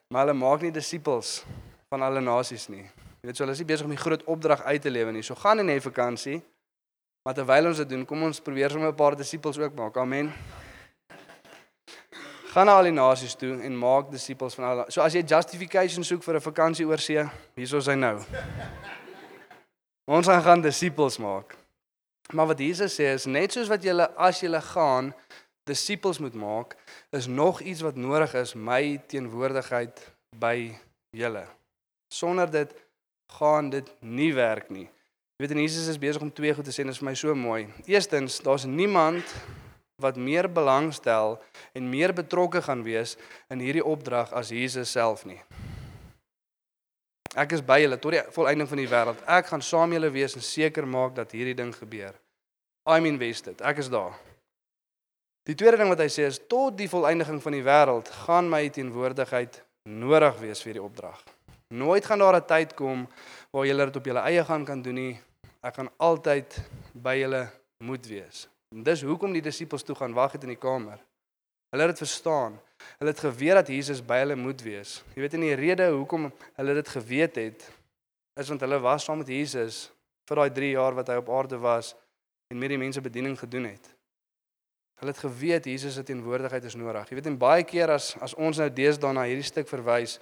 maar 0.07 0.25
hulle 0.25 0.39
maak 0.39 0.62
nie 0.62 0.71
disippels 0.71 1.44
van 1.89 2.01
alle 2.01 2.21
nasies 2.21 2.68
nie. 2.68 2.83
Jy 3.21 3.27
weet 3.30 3.38
so 3.38 3.44
hulle 3.44 3.53
is 3.53 3.59
nie 3.59 3.68
besig 3.68 3.86
om 3.86 3.94
die 3.95 4.03
groot 4.03 4.24
opdrag 4.24 4.62
uit 4.63 4.81
te 4.81 4.89
lewe 4.89 5.12
nie. 5.12 5.24
So 5.24 5.36
gaan 5.36 5.59
in 5.59 5.69
'n 5.69 5.81
vakansie. 5.81 6.41
Maar 7.25 7.33
terwyl 7.33 7.72
ons 7.72 7.80
dit 7.81 7.89
doen, 7.89 8.04
kom 8.06 8.22
ons 8.27 8.39
probeer 8.39 8.69
sommer 8.69 8.92
'n 8.92 8.95
paar 8.95 9.16
disippels 9.18 9.57
ook 9.57 9.74
maak. 9.74 9.98
Amen. 9.98 10.34
Gaan 12.53 12.65
na 12.65 12.77
al 12.77 12.84
die 12.84 12.91
nasies 12.91 13.34
toe 13.36 13.62
en 13.62 13.77
maak 13.77 14.12
disippels 14.12 14.55
van 14.55 14.65
al. 14.65 14.86
So 14.88 15.01
as 15.01 15.13
jy 15.13 15.24
justification 15.25 16.03
soek 16.03 16.24
vir 16.24 16.36
'n 16.36 16.41
vakansie 16.41 16.86
oor 16.86 16.98
see, 16.98 17.25
hierso 17.55 17.77
is 17.77 17.88
hy 17.88 17.96
nou. 17.96 18.22
Ons 20.05 20.27
gaan 20.27 20.41
gaan 20.41 20.62
disippels 20.62 21.17
maak. 21.17 21.55
Maar 22.34 22.48
wat 22.48 22.60
Jesus 22.60 23.00
sê 23.00 23.13
is 23.13 23.25
net 23.25 23.51
soos 23.51 23.67
wat 23.67 23.84
julle 23.84 24.08
as 24.17 24.39
julle 24.39 24.62
gaan 24.62 25.13
disippels 25.63 26.20
moet 26.20 26.34
maak, 26.34 26.75
is 27.12 27.27
nog 27.27 27.62
iets 27.62 27.82
wat 27.82 27.96
nodig 27.96 28.34
is, 28.34 28.53
my 28.53 29.01
teenwoordigheid 29.08 30.12
by 30.39 30.77
julle. 31.10 31.48
Sonder 32.08 32.51
dit 32.51 32.75
gaan 33.27 33.70
dit 33.70 33.91
nie 34.01 34.34
werk 34.34 34.70
nie. 34.70 34.89
Jy 35.36 35.44
weet 35.44 35.51
en 35.51 35.60
Jesus 35.65 35.88
is 35.92 35.98
besig 36.00 36.22
om 36.24 36.30
twee 36.32 36.54
goed 36.56 36.63
te 36.63 36.72
sê 36.72 36.86
en 36.86 36.88
dit 36.88 36.96
is 36.96 37.01
vir 37.01 37.10
my 37.10 37.13
so 37.20 37.34
mooi. 37.36 37.65
Eerstens, 37.92 38.38
daar's 38.39 38.63
niemand 38.63 39.34
wat 40.00 40.15
meer 40.15 40.48
belangstel 40.48 41.36
en 41.75 41.89
meer 41.92 42.13
betrokke 42.15 42.62
gaan 42.63 42.86
wees 42.88 43.18
in 43.51 43.60
hierdie 43.60 43.84
opdrag 43.84 44.32
as 44.32 44.54
Jesus 44.56 44.94
self 44.96 45.25
nie. 45.27 45.42
Ek 47.36 47.51
is 47.51 47.60
by 47.60 47.82
julle 47.82 48.00
tot 48.00 48.15
die 48.15 48.24
volëinding 48.32 48.72
van 48.72 48.80
die 48.80 48.88
wêreld. 48.88 49.20
Ek 49.27 49.51
gaan 49.51 49.63
saam 49.74 49.92
julle 49.92 50.13
wees 50.15 50.38
en 50.39 50.48
seker 50.56 50.88
maak 50.88 51.20
dat 51.20 51.36
hierdie 51.36 51.58
ding 51.60 51.75
gebeur. 51.75 52.15
I'm 52.88 53.04
invested. 53.12 53.60
Ek 53.60 53.84
is 53.84 53.92
daar. 53.92 54.15
Die 55.51 55.58
tweede 55.60 55.84
ding 55.84 55.92
wat 55.92 56.00
hy 56.00 56.08
sê 56.15 56.32
is 56.32 56.39
tot 56.48 56.80
die 56.80 56.88
volëinding 56.88 57.44
van 57.44 57.60
die 57.60 57.65
wêreld 57.68 58.08
gaan 58.24 58.48
my 58.48 58.63
teenwoordigheid 58.72 59.60
nodig 59.84 60.39
wees 60.48 60.63
vir 60.63 60.72
hierdie 60.72 60.88
opdrag. 60.88 61.20
Nooit 61.75 62.08
gaan 62.08 62.24
daar 62.24 62.39
'n 62.39 62.48
tyd 62.48 62.75
kom 62.80 63.08
waar 63.55 63.67
julle 63.69 63.85
dit 63.88 63.95
op 63.95 64.07
julle 64.09 64.21
eie 64.27 64.43
gaan 64.43 64.65
kan 64.67 64.81
doen 64.83 64.97
nie. 65.00 65.13
Ek 65.63 65.77
gaan 65.79 65.89
altyd 66.03 66.57
by 66.91 67.13
julle 67.15 67.45
moet 67.88 68.07
wees. 68.12 68.45
En 68.75 68.83
dis 68.83 69.03
hoekom 69.07 69.31
die 69.31 69.43
disippels 69.45 69.85
toe 69.88 69.95
gaan 69.95 70.15
wag 70.17 70.35
het 70.35 70.43
in 70.43 70.51
die 70.51 70.59
kamer. 70.59 71.00
Hulle 71.71 71.88
het 71.88 71.93
dit 71.95 72.03
verstaan. 72.03 72.57
Hulle 73.00 73.13
het 73.13 73.24
geweet 73.24 73.59
dat 73.62 73.71
Jesus 73.71 74.01
by 74.03 74.19
hulle 74.25 74.35
moet 74.35 74.59
wees. 74.65 74.97
Jy 75.15 75.24
weet 75.24 75.38
in 75.39 75.45
die 75.47 75.55
rede 75.55 75.88
hoekom 75.93 76.27
hulle 76.59 76.75
dit 76.81 76.91
geweet 76.97 77.39
het 77.39 77.63
is 78.35 78.51
want 78.51 78.65
hulle 78.65 78.81
was 78.83 79.07
saam 79.07 79.21
met 79.24 79.31
Jesus 79.31 79.85
vir 80.27 80.41
daai 80.41 80.51
3 80.51 80.74
jaar 80.75 80.97
wat 80.97 81.07
hy 81.13 81.15
op 81.21 81.31
aarde 81.31 81.62
was 81.63 81.93
en 82.51 82.59
met 82.59 82.74
die 82.74 82.81
mense 82.81 83.00
bediening 83.01 83.38
gedoen 83.39 83.69
het. 83.69 83.88
Hulle 85.00 85.15
het 85.15 85.24
geweet 85.24 85.71
Jesus 85.71 85.95
se 85.95 86.03
teenwoordigheid 86.03 86.67
is 86.67 86.75
nodig. 86.75 87.07
Jy 87.07 87.21
weet 87.21 87.31
en 87.31 87.39
baie 87.39 87.63
keer 87.63 87.95
as 87.95 88.12
as 88.19 88.35
ons 88.35 88.59
nou 88.59 88.67
deesdae 88.67 89.15
na 89.15 89.24
hierdie 89.29 89.47
stuk 89.47 89.71
verwys, 89.71 90.19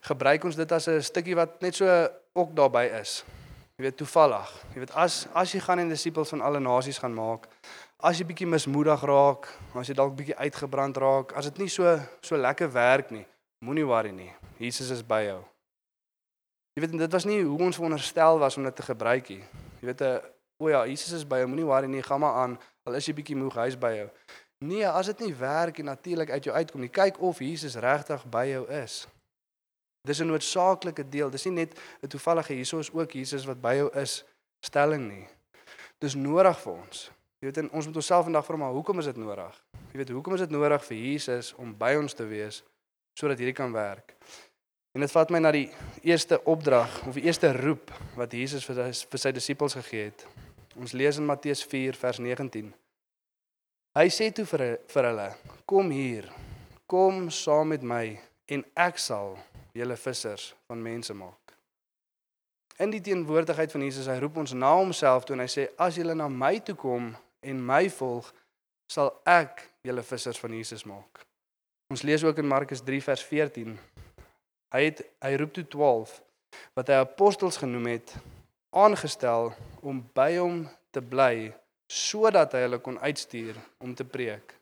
gebruik 0.00 0.44
ons 0.44 0.56
dit 0.56 0.72
as 0.72 0.88
'n 0.88 1.02
stukkie 1.02 1.34
wat 1.34 1.60
net 1.60 1.74
so 1.74 2.08
ook 2.32 2.54
daarbey 2.54 3.00
is. 3.00 3.24
Jy 3.76 3.84
weet 3.84 3.96
toevallig. 3.96 4.64
Jy 4.74 4.78
weet 4.78 4.94
as 4.94 5.26
as 5.34 5.52
jy 5.52 5.60
gaan 5.60 5.78
en 5.78 5.88
disippels 5.88 6.28
van 6.28 6.40
alle 6.40 6.60
nasies 6.60 6.98
gaan 6.98 7.14
maak, 7.14 7.48
as 7.98 8.18
jy 8.18 8.24
bietjie 8.24 8.46
mismoedig 8.46 9.02
raak, 9.02 9.48
as 9.74 9.88
jy 9.88 9.94
dalk 9.94 10.16
bietjie 10.16 10.36
uitgebrand 10.36 10.96
raak, 10.96 11.32
as 11.32 11.44
dit 11.44 11.58
nie 11.58 11.68
so 11.68 12.00
so 12.20 12.36
lekker 12.36 12.72
werk 12.72 13.10
nie, 13.10 13.26
Moenie 13.58 13.86
worry 13.86 14.12
nie. 14.14 14.30
Jesus 14.58 14.90
is 14.94 15.00
by 15.02 15.24
jou. 15.26 15.38
Jy 16.76 16.84
weet 16.84 16.92
dit 17.00 17.14
was 17.16 17.24
nie 17.26 17.40
hoe 17.42 17.58
ons 17.66 17.74
veronderstel 17.74 18.38
was 18.38 18.56
om 18.56 18.66
dit 18.68 18.76
te 18.78 18.84
gebruik 18.86 19.32
nie. 19.34 19.42
Jy 19.80 19.86
weet 19.90 20.02
'n 20.02 20.20
o 20.62 20.68
ja, 20.68 20.86
Jesus 20.86 21.12
is 21.12 21.26
by 21.26 21.38
jou. 21.38 21.48
Moenie 21.48 21.66
worry 21.66 21.86
nie. 21.86 22.02
Gaan 22.02 22.20
maar 22.20 22.34
aan. 22.34 22.58
Al 22.86 22.94
is 22.94 23.06
jy 23.06 23.14
bietjie 23.14 23.36
moeg, 23.36 23.54
hy's 23.54 23.76
by 23.76 23.92
jou. 23.96 24.08
Nee, 24.64 24.86
as 24.86 25.06
dit 25.06 25.18
nie 25.20 25.34
werk 25.34 25.78
en 25.78 25.84
natuurlik 25.84 26.30
uit 26.30 26.44
jou 26.44 26.54
uitkom 26.54 26.80
nie, 26.80 26.88
kyk 26.88 27.20
of 27.20 27.38
Jesus 27.38 27.74
regtig 27.74 28.24
by 28.30 28.46
jou 28.46 28.66
is. 28.70 29.06
Dis 30.08 30.20
'n 30.22 30.30
noodsaaklike 30.30 31.04
deel. 31.08 31.30
Dis 31.30 31.44
nie 31.44 31.54
net 31.54 31.78
'n 32.02 32.08
toevallige 32.08 32.52
hierso 32.52 32.78
is 32.78 32.92
ook 32.92 33.12
Jesus 33.12 33.44
wat 33.44 33.60
by 33.60 33.74
jou 33.74 33.90
is 33.94 34.24
stelling 34.60 35.08
nie. 35.08 35.26
Dis 35.98 36.14
nodig 36.14 36.58
vir 36.60 36.72
ons. 36.72 37.10
Jy 37.38 37.46
weet 37.46 37.58
en 37.58 37.70
ons 37.70 37.86
moet 37.86 37.96
onsself 37.96 38.24
vandag 38.24 38.44
vra 38.44 38.56
maar 38.56 38.72
hoekom 38.72 38.98
is 38.98 39.04
dit 39.04 39.16
nodig? 39.16 39.64
Jy 39.92 39.98
weet 39.98 40.08
hoekom 40.08 40.34
is 40.34 40.40
dit 40.40 40.50
nodig 40.50 40.84
vir 40.84 40.96
Jesus 40.96 41.54
om 41.54 41.76
by 41.78 41.94
ons 41.94 42.14
te 42.14 42.26
wees 42.26 42.62
sodat 43.14 43.38
hierdie 43.38 43.54
kan 43.54 43.72
werk? 43.72 44.14
En 44.94 45.00
dit 45.00 45.10
vat 45.10 45.30
my 45.30 45.38
na 45.38 45.52
die 45.52 45.68
eerste 46.02 46.40
opdrag 46.44 47.06
of 47.06 47.14
die 47.14 47.22
eerste 47.28 47.52
roep 47.52 47.92
wat 48.16 48.32
Jesus 48.32 48.64
vir 48.66 48.74
sy 48.74 49.06
vir 49.10 49.18
sy 49.18 49.32
disippels 49.32 49.76
gegee 49.78 50.04
het. 50.10 50.26
Ons 50.76 50.92
lees 50.92 51.18
in 51.18 51.26
Matteus 51.26 51.64
4 51.64 51.94
vers 51.98 52.18
19. 52.18 52.72
Hy 53.98 54.06
sê 54.14 54.30
toe 54.34 54.46
vir 54.46 54.78
vir 54.88 55.10
hulle: 55.10 55.28
"Kom 55.66 55.90
hier. 55.90 56.32
Kom 56.86 57.30
saam 57.30 57.68
met 57.68 57.82
my 57.82 58.18
en 58.48 58.64
ek 58.74 58.98
sal 58.98 59.36
julle 59.78 59.96
vissers 59.96 60.50
van 60.66 60.82
mense 60.82 61.14
maak." 61.14 61.54
In 62.78 62.92
die 62.94 63.02
teenwoordigheid 63.02 63.72
van 63.74 63.82
Jesus, 63.82 64.06
hy 64.06 64.18
roep 64.22 64.36
ons 64.38 64.52
na 64.54 64.74
homself 64.78 65.24
toe 65.24 65.34
en 65.34 65.42
hy 65.42 65.50
sê: 65.50 65.68
"As 65.78 65.96
julle 65.98 66.14
na 66.14 66.28
my 66.28 66.58
toe 66.60 66.76
kom 66.78 67.16
en 67.42 67.64
my 67.66 67.88
volg, 67.90 68.28
sal 68.86 69.10
ek 69.26 69.64
julle 69.82 70.02
vissers 70.02 70.38
van 70.38 70.54
Jesus 70.54 70.84
maak." 70.84 71.24
Ons 71.90 72.02
lees 72.02 72.24
ook 72.24 72.38
in 72.38 72.46
Markus 72.46 72.80
3 72.84 73.02
vers 73.02 73.24
14. 73.24 73.78
Hy 74.74 74.82
het 74.84 75.02
hy 75.24 75.36
roep 75.40 75.54
toe 75.56 75.64
12 75.64 76.22
wat 76.76 76.88
hy 76.88 76.98
apostels 77.00 77.56
genoem 77.56 77.86
het 77.86 78.12
aangestel 78.76 79.54
om 79.80 80.02
by 80.14 80.36
hom 80.36 80.66
te 80.92 81.00
bly 81.00 81.48
sodat 81.88 82.52
hy 82.52 82.66
hulle 82.66 82.80
kon 82.84 83.00
uitstuur 83.00 83.56
om 83.80 83.94
te 83.96 84.04
preek. 84.04 84.52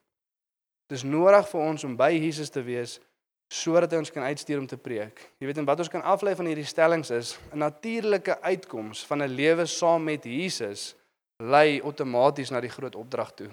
Dis 0.86 1.02
nodig 1.02 1.48
vir 1.50 1.64
ons 1.66 1.84
om 1.84 1.96
by 1.98 2.12
Jesus 2.14 2.52
te 2.54 2.62
wees 2.62 3.00
sodat 3.48 3.92
hy 3.92 3.98
ons 3.98 4.10
kan 4.10 4.26
uitstuur 4.26 4.58
om 4.58 4.66
te 4.66 4.76
preek. 4.76 5.20
Jy 5.38 5.46
weet 5.46 5.58
en 5.58 5.68
wat 5.68 5.78
ons 5.78 5.90
kan 5.90 6.02
aflei 6.02 6.34
van 6.34 6.46
hierdie 6.50 6.66
stellings 6.66 7.10
is 7.10 7.38
'n 7.52 7.58
natuurlike 7.58 8.40
uitkoms 8.42 9.06
van 9.06 9.22
'n 9.22 9.34
lewe 9.34 9.66
saam 9.66 10.04
met 10.04 10.24
Jesus 10.24 10.94
lei 11.38 11.80
outomaties 11.80 12.50
na 12.50 12.60
die 12.60 12.70
groot 12.70 12.94
opdrag 12.94 13.34
toe 13.34 13.50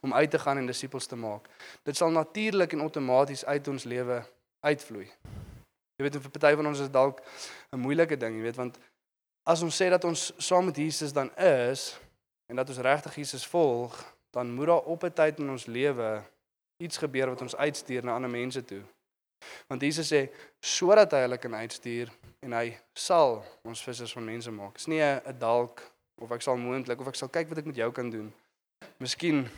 om 0.00 0.14
uit 0.14 0.30
te 0.30 0.38
gaan 0.38 0.58
en 0.58 0.66
disippels 0.66 1.06
te 1.06 1.16
maak. 1.16 1.48
Dit 1.82 1.96
sal 1.96 2.10
natuurlik 2.10 2.72
en 2.72 2.80
outomaties 2.80 3.44
uit 3.44 3.68
ons 3.68 3.84
lewe 3.84 4.24
uitvloei. 4.60 5.08
Jy 5.96 6.04
weet 6.04 6.18
vir 6.18 6.30
party 6.30 6.54
van 6.58 6.66
ons 6.66 6.80
is 6.80 6.90
dalk 6.90 7.22
'n 7.72 7.80
moeilike 7.80 8.16
ding, 8.16 8.36
jy 8.36 8.42
weet 8.42 8.56
want 8.56 8.78
as 9.46 9.62
ons 9.62 9.82
sê 9.82 9.88
dat 9.90 10.04
ons 10.04 10.32
saam 10.38 10.64
met 10.64 10.76
Jesus 10.76 11.12
dan 11.12 11.30
is 11.36 11.98
en 12.48 12.56
dat 12.56 12.68
ons 12.68 12.78
regtig 12.78 13.14
Jesus 13.14 13.46
volg, 13.46 14.14
dan 14.30 14.52
moet 14.52 14.66
daar 14.66 14.84
op 14.84 15.04
'n 15.04 15.12
tyd 15.12 15.38
in 15.38 15.50
ons 15.50 15.66
lewe 15.66 16.22
iets 16.76 16.96
gebeur 16.96 17.28
wat 17.28 17.42
ons 17.42 17.56
uitstuur 17.56 18.04
na 18.04 18.14
ander 18.14 18.30
mense 18.30 18.64
toe. 18.64 18.82
Want 19.68 19.82
Jesus 19.82 20.08
sê 20.12 20.28
sodat 20.60 21.12
hy 21.12 21.24
hulle 21.26 21.38
kan 21.38 21.54
uitstuur 21.54 22.10
en 22.44 22.56
hy 22.56 22.76
sal 22.96 23.42
ons 23.64 23.82
vissers 23.84 24.12
van 24.16 24.24
mense 24.24 24.50
maak. 24.50 24.74
Dis 24.78 24.86
nie 24.86 25.02
'n 25.02 25.38
dalk 25.38 25.82
of 26.20 26.32
ek 26.32 26.42
sal 26.42 26.56
moontlik 26.56 27.00
of 27.00 27.08
ek 27.08 27.14
sal 27.14 27.28
kyk 27.28 27.48
wat 27.48 27.58
ek 27.58 27.66
met 27.66 27.76
jou 27.76 27.90
kan 27.92 28.10
doen. 28.10 28.32
Miskien 28.98 29.48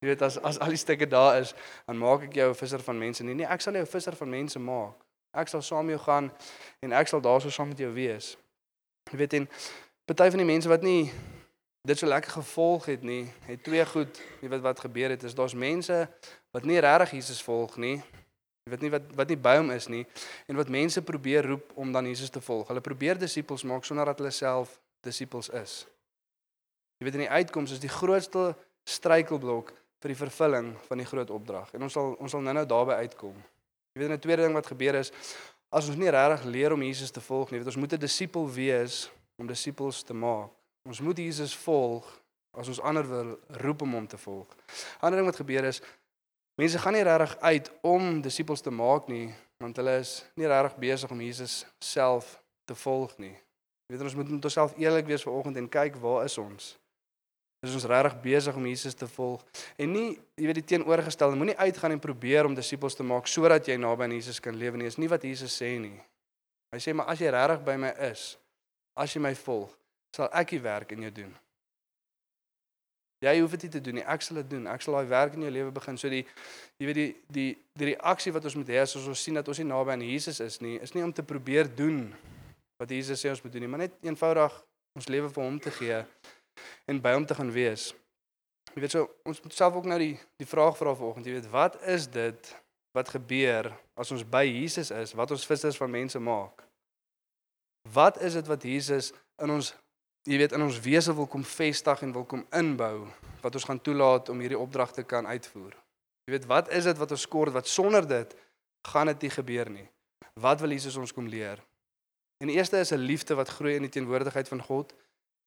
jy 0.00 0.08
weet 0.08 0.22
as 0.22 0.38
as 0.38 0.58
al 0.58 0.68
die 0.68 0.80
stukke 0.80 1.06
daar 1.06 1.40
is, 1.40 1.54
dan 1.86 1.98
maak 1.98 2.22
ek 2.22 2.34
jou 2.34 2.50
'n 2.50 2.54
visser 2.54 2.82
van 2.82 2.98
mense 2.98 3.24
nie. 3.24 3.34
Nee, 3.34 3.46
ek 3.46 3.60
sal 3.60 3.72
jou 3.72 3.82
'n 3.82 3.86
visser 3.96 4.16
van 4.16 4.30
mense 4.30 4.58
maak. 4.58 4.94
Ek 5.34 5.48
sal 5.48 5.62
saam 5.62 5.86
met 5.86 5.96
jou 5.96 6.04
gaan 6.04 6.30
en 6.82 6.92
ek 6.92 7.08
sal 7.08 7.20
daarso 7.20 7.50
saam 7.50 7.68
met 7.68 7.78
jou 7.78 7.92
wees. 7.92 8.36
Jy 9.10 9.18
weet 9.18 9.34
en 9.34 9.48
party 10.06 10.30
van 10.30 10.38
die 10.38 10.46
mense 10.46 10.68
wat 10.68 10.82
nie 10.82 11.12
dit 11.86 11.98
so 11.98 12.06
lekker 12.08 12.30
gevolg 12.30 12.86
het 12.88 13.02
nie, 13.02 13.26
het 13.44 13.62
twee 13.64 13.84
goed, 13.86 14.20
jy 14.40 14.48
weet 14.48 14.62
wat 14.64 14.80
gebeur 14.80 15.12
het 15.12 15.22
is 15.22 15.34
daar's 15.36 15.54
mense 15.54 16.06
wat 16.54 16.64
nie 16.64 16.78
regtig 16.80 17.18
Jesus 17.18 17.42
volg 17.44 17.76
nie. 17.76 17.98
Jy 18.64 18.72
weet 18.72 18.84
nie 18.86 18.90
wat 18.94 19.10
wat 19.18 19.28
nie 19.28 19.36
by 19.36 19.58
hom 19.58 19.72
is 19.74 19.90
nie 19.92 20.06
en 20.48 20.56
wat 20.56 20.72
mense 20.72 21.02
probeer 21.04 21.44
roep 21.44 21.74
om 21.76 21.92
dan 21.92 22.08
Jesus 22.08 22.32
te 22.32 22.40
volg. 22.40 22.70
Hulle 22.72 22.80
probeer 22.80 23.20
disippels 23.20 23.66
maak 23.68 23.84
sonder 23.84 24.08
dat 24.08 24.22
hulle 24.22 24.32
self 24.32 24.78
disippels 25.04 25.50
is. 25.52 25.82
Jy 26.96 27.04
weet 27.04 27.18
in 27.20 27.26
die 27.26 27.34
uitkoms 27.36 27.76
is 27.76 27.84
die 27.84 27.92
grootste 27.92 28.54
struikelblok 28.88 29.74
vir 30.00 30.14
die 30.14 30.20
vervulling 30.22 30.72
van 30.88 31.04
die 31.04 31.08
groot 31.08 31.30
opdrag. 31.36 31.68
En 31.76 31.84
ons 31.84 31.92
sal 31.92 32.14
ons 32.16 32.32
sal 32.32 32.40
nou-nou 32.40 32.64
daarby 32.64 32.96
uitkom. 33.04 33.36
Jy 33.92 34.00
weet 34.00 34.16
'n 34.16 34.24
tweede 34.24 34.42
ding 34.48 34.56
wat 34.56 34.72
gebeur 34.72 34.94
is 35.04 35.12
as 35.68 35.88
ons 35.88 35.98
nie 36.00 36.10
regtig 36.10 36.44
leer 36.48 36.72
om 36.72 36.82
Jesus 36.82 37.10
te 37.10 37.20
volg 37.20 37.50
nie, 37.50 37.58
weet 37.58 37.66
ons 37.66 37.82
moet 37.82 37.92
'n 37.92 38.00
disipel 38.00 38.48
wees 38.48 39.10
om 39.36 39.46
disippels 39.46 40.02
te 40.02 40.14
maak. 40.14 40.63
Ons 40.84 41.00
moet 41.00 41.18
Jesus 41.18 41.54
volg 41.64 42.04
as 42.54 42.68
ons 42.68 42.80
ander 42.84 43.06
wil 43.08 43.34
roep 43.64 43.82
om 43.82 43.94
hom 43.96 44.06
te 44.06 44.18
volg. 44.20 44.50
Ander 45.00 45.18
ding 45.18 45.28
wat 45.28 45.40
gebeur 45.40 45.64
is 45.64 45.80
mense 46.60 46.78
gaan 46.78 46.94
nie 46.94 47.02
regtig 47.06 47.36
uit 47.40 47.70
om 47.82 48.20
disippels 48.22 48.62
te 48.62 48.70
maak 48.70 49.08
nie, 49.10 49.32
want 49.58 49.76
hulle 49.80 49.96
is 50.02 50.20
nie 50.38 50.46
regtig 50.46 50.76
besig 50.84 51.10
om 51.10 51.22
Jesus 51.24 51.62
self 51.82 52.36
te 52.68 52.76
volg 52.78 53.16
nie. 53.18 53.32
Jy 53.88 53.96
weet 53.96 54.04
ons 54.06 54.16
moet 54.18 54.30
met 54.36 54.46
onsself 54.48 54.76
eerlik 54.80 55.08
wees 55.08 55.24
vanoggend 55.26 55.58
en 55.60 55.68
kyk 55.72 55.96
waar 56.02 56.26
is 56.28 56.36
ons? 56.38 56.74
Is 57.64 57.74
ons 57.74 57.86
regtig 57.88 58.18
besig 58.22 58.56
om 58.56 58.66
Jesus 58.68 58.94
te 58.94 59.08
volg? 59.08 59.40
En 59.80 59.88
nie, 59.88 60.18
jy 60.36 60.48
weet 60.50 60.60
die 60.60 60.66
teenoorgestelde, 60.74 61.38
moenie 61.40 61.56
uitgaan 61.56 61.96
en 61.96 62.02
probeer 62.02 62.44
om 62.44 62.56
disippels 62.56 62.96
te 62.96 63.06
maak 63.06 63.28
sodat 63.30 63.68
jy 63.68 63.78
naby 63.80 64.04
aan 64.04 64.16
Jesus 64.18 64.40
kan 64.40 64.56
lewe 64.60 64.76
nie. 64.76 64.90
Dis 64.92 65.00
nie 65.00 65.08
wat 65.08 65.24
Jesus 65.24 65.56
sê 65.56 65.72
nie. 65.80 65.96
Hy 66.76 66.80
sê 66.82 66.92
maar 66.92 67.08
as 67.12 67.24
jy 67.24 67.32
regtig 67.32 67.64
by 67.64 67.78
my 67.80 67.94
is, 68.10 68.34
as 69.00 69.16
jy 69.16 69.24
my 69.24 69.32
volg, 69.46 69.72
sal 70.14 70.30
ek 70.32 70.54
die 70.54 70.62
werk 70.62 70.94
in 70.94 71.02
jou 71.06 71.12
doen. 71.22 71.32
Jy 73.24 73.38
hoef 73.40 73.54
dit 73.56 73.66
nie 73.66 73.72
te 73.72 73.80
doen 73.80 73.98
nie. 73.98 74.04
Ek 74.10 74.22
sal 74.24 74.40
dit 74.42 74.50
doen. 74.52 74.66
Ek 74.68 74.82
sal 74.84 74.98
daai 74.98 75.08
werk 75.08 75.36
in 75.38 75.46
jou 75.46 75.52
lewe 75.54 75.72
begin. 75.74 75.96
So 76.00 76.10
die 76.12 76.22
jy 76.80 76.88
weet 76.90 76.98
die 76.98 77.10
die 77.32 77.48
die 77.80 77.90
reaksie 77.92 78.34
wat 78.34 78.44
ons 78.50 78.56
moet 78.58 78.70
hê 78.72 78.82
as 78.82 78.94
ons 78.98 79.22
sien 79.22 79.38
dat 79.38 79.48
ons 79.48 79.60
nie 79.62 79.68
naby 79.70 79.94
aan 79.94 80.04
Jesus 80.04 80.40
is 80.44 80.60
nie, 80.64 80.76
is 80.84 80.94
nie 80.94 81.04
om 81.06 81.12
te 81.14 81.24
probeer 81.26 81.70
doen 81.70 82.06
wat 82.80 82.90
Jesus 82.90 83.22
sê 83.22 83.30
ons 83.30 83.42
moet 83.44 83.54
doen 83.54 83.64
nie, 83.64 83.70
maar 83.70 83.84
net 83.86 83.94
eenvoudig 84.04 84.56
ons 84.98 85.08
lewe 85.10 85.30
vir 85.30 85.44
hom 85.44 85.60
te 85.62 85.72
gee 85.74 86.00
en 86.90 87.00
by 87.02 87.14
hom 87.14 87.26
te 87.26 87.36
gaan 87.38 87.52
wees. 87.54 87.92
Jy 88.74 88.82
weet 88.82 88.96
so 88.96 89.06
ons 89.24 89.40
moet 89.44 89.54
self 89.56 89.78
ook 89.78 89.88
nou 89.88 89.98
die 90.02 90.14
die 90.42 90.48
vraag 90.48 90.76
vra 90.78 90.94
vanoggend, 90.98 91.30
jy 91.30 91.38
weet 91.38 91.50
wat 91.54 91.78
is 91.94 92.08
dit 92.10 92.52
wat 92.94 93.10
gebeur 93.10 93.72
as 93.98 94.10
ons 94.14 94.26
by 94.26 94.44
Jesus 94.46 94.90
is, 94.94 95.14
wat 95.18 95.32
ons 95.34 95.46
vissers 95.46 95.78
van 95.78 95.90
mense 95.90 96.20
maak? 96.22 96.62
Wat 97.94 98.20
is 98.22 98.36
dit 98.38 98.50
wat 98.50 98.66
Jesus 98.66 99.12
in 99.42 99.50
ons 99.54 99.72
jy 100.24 100.38
weet 100.40 100.52
in 100.56 100.64
ons 100.64 100.80
wese 100.80 101.14
wil 101.14 101.26
kom 101.26 101.44
vestig 101.44 102.02
en 102.02 102.12
wil 102.12 102.24
kom 102.24 102.46
inbou 102.56 103.06
wat 103.42 103.54
ons 103.54 103.66
gaan 103.68 103.80
toelaat 103.80 104.28
om 104.32 104.40
hierdie 104.40 104.58
opdragte 104.58 105.04
kan 105.04 105.26
uitvoer. 105.26 105.74
Jy 106.24 106.32
weet 106.32 106.48
wat 106.48 106.70
is 106.72 106.88
dit 106.88 106.98
wat 106.98 107.12
ons 107.12 107.26
kort 107.28 107.52
wat 107.52 107.68
sonder 107.68 108.06
dit 108.08 108.36
gaan 108.88 109.10
dit 109.12 109.26
nie 109.26 109.30
gebeur 109.30 109.70
nie. 109.70 109.88
Wat 110.40 110.60
wil 110.60 110.72
Jesus 110.72 110.96
ons 110.96 111.12
kom 111.12 111.28
leer? 111.28 111.60
En 112.40 112.48
die 112.48 112.56
eerste 112.56 112.80
is 112.80 112.92
'n 112.92 112.98
liefde 112.98 113.34
wat 113.34 113.48
groei 113.48 113.76
in 113.76 113.86
die 113.86 113.92
teenwoordigheid 113.92 114.48
van 114.48 114.62
God 114.62 114.94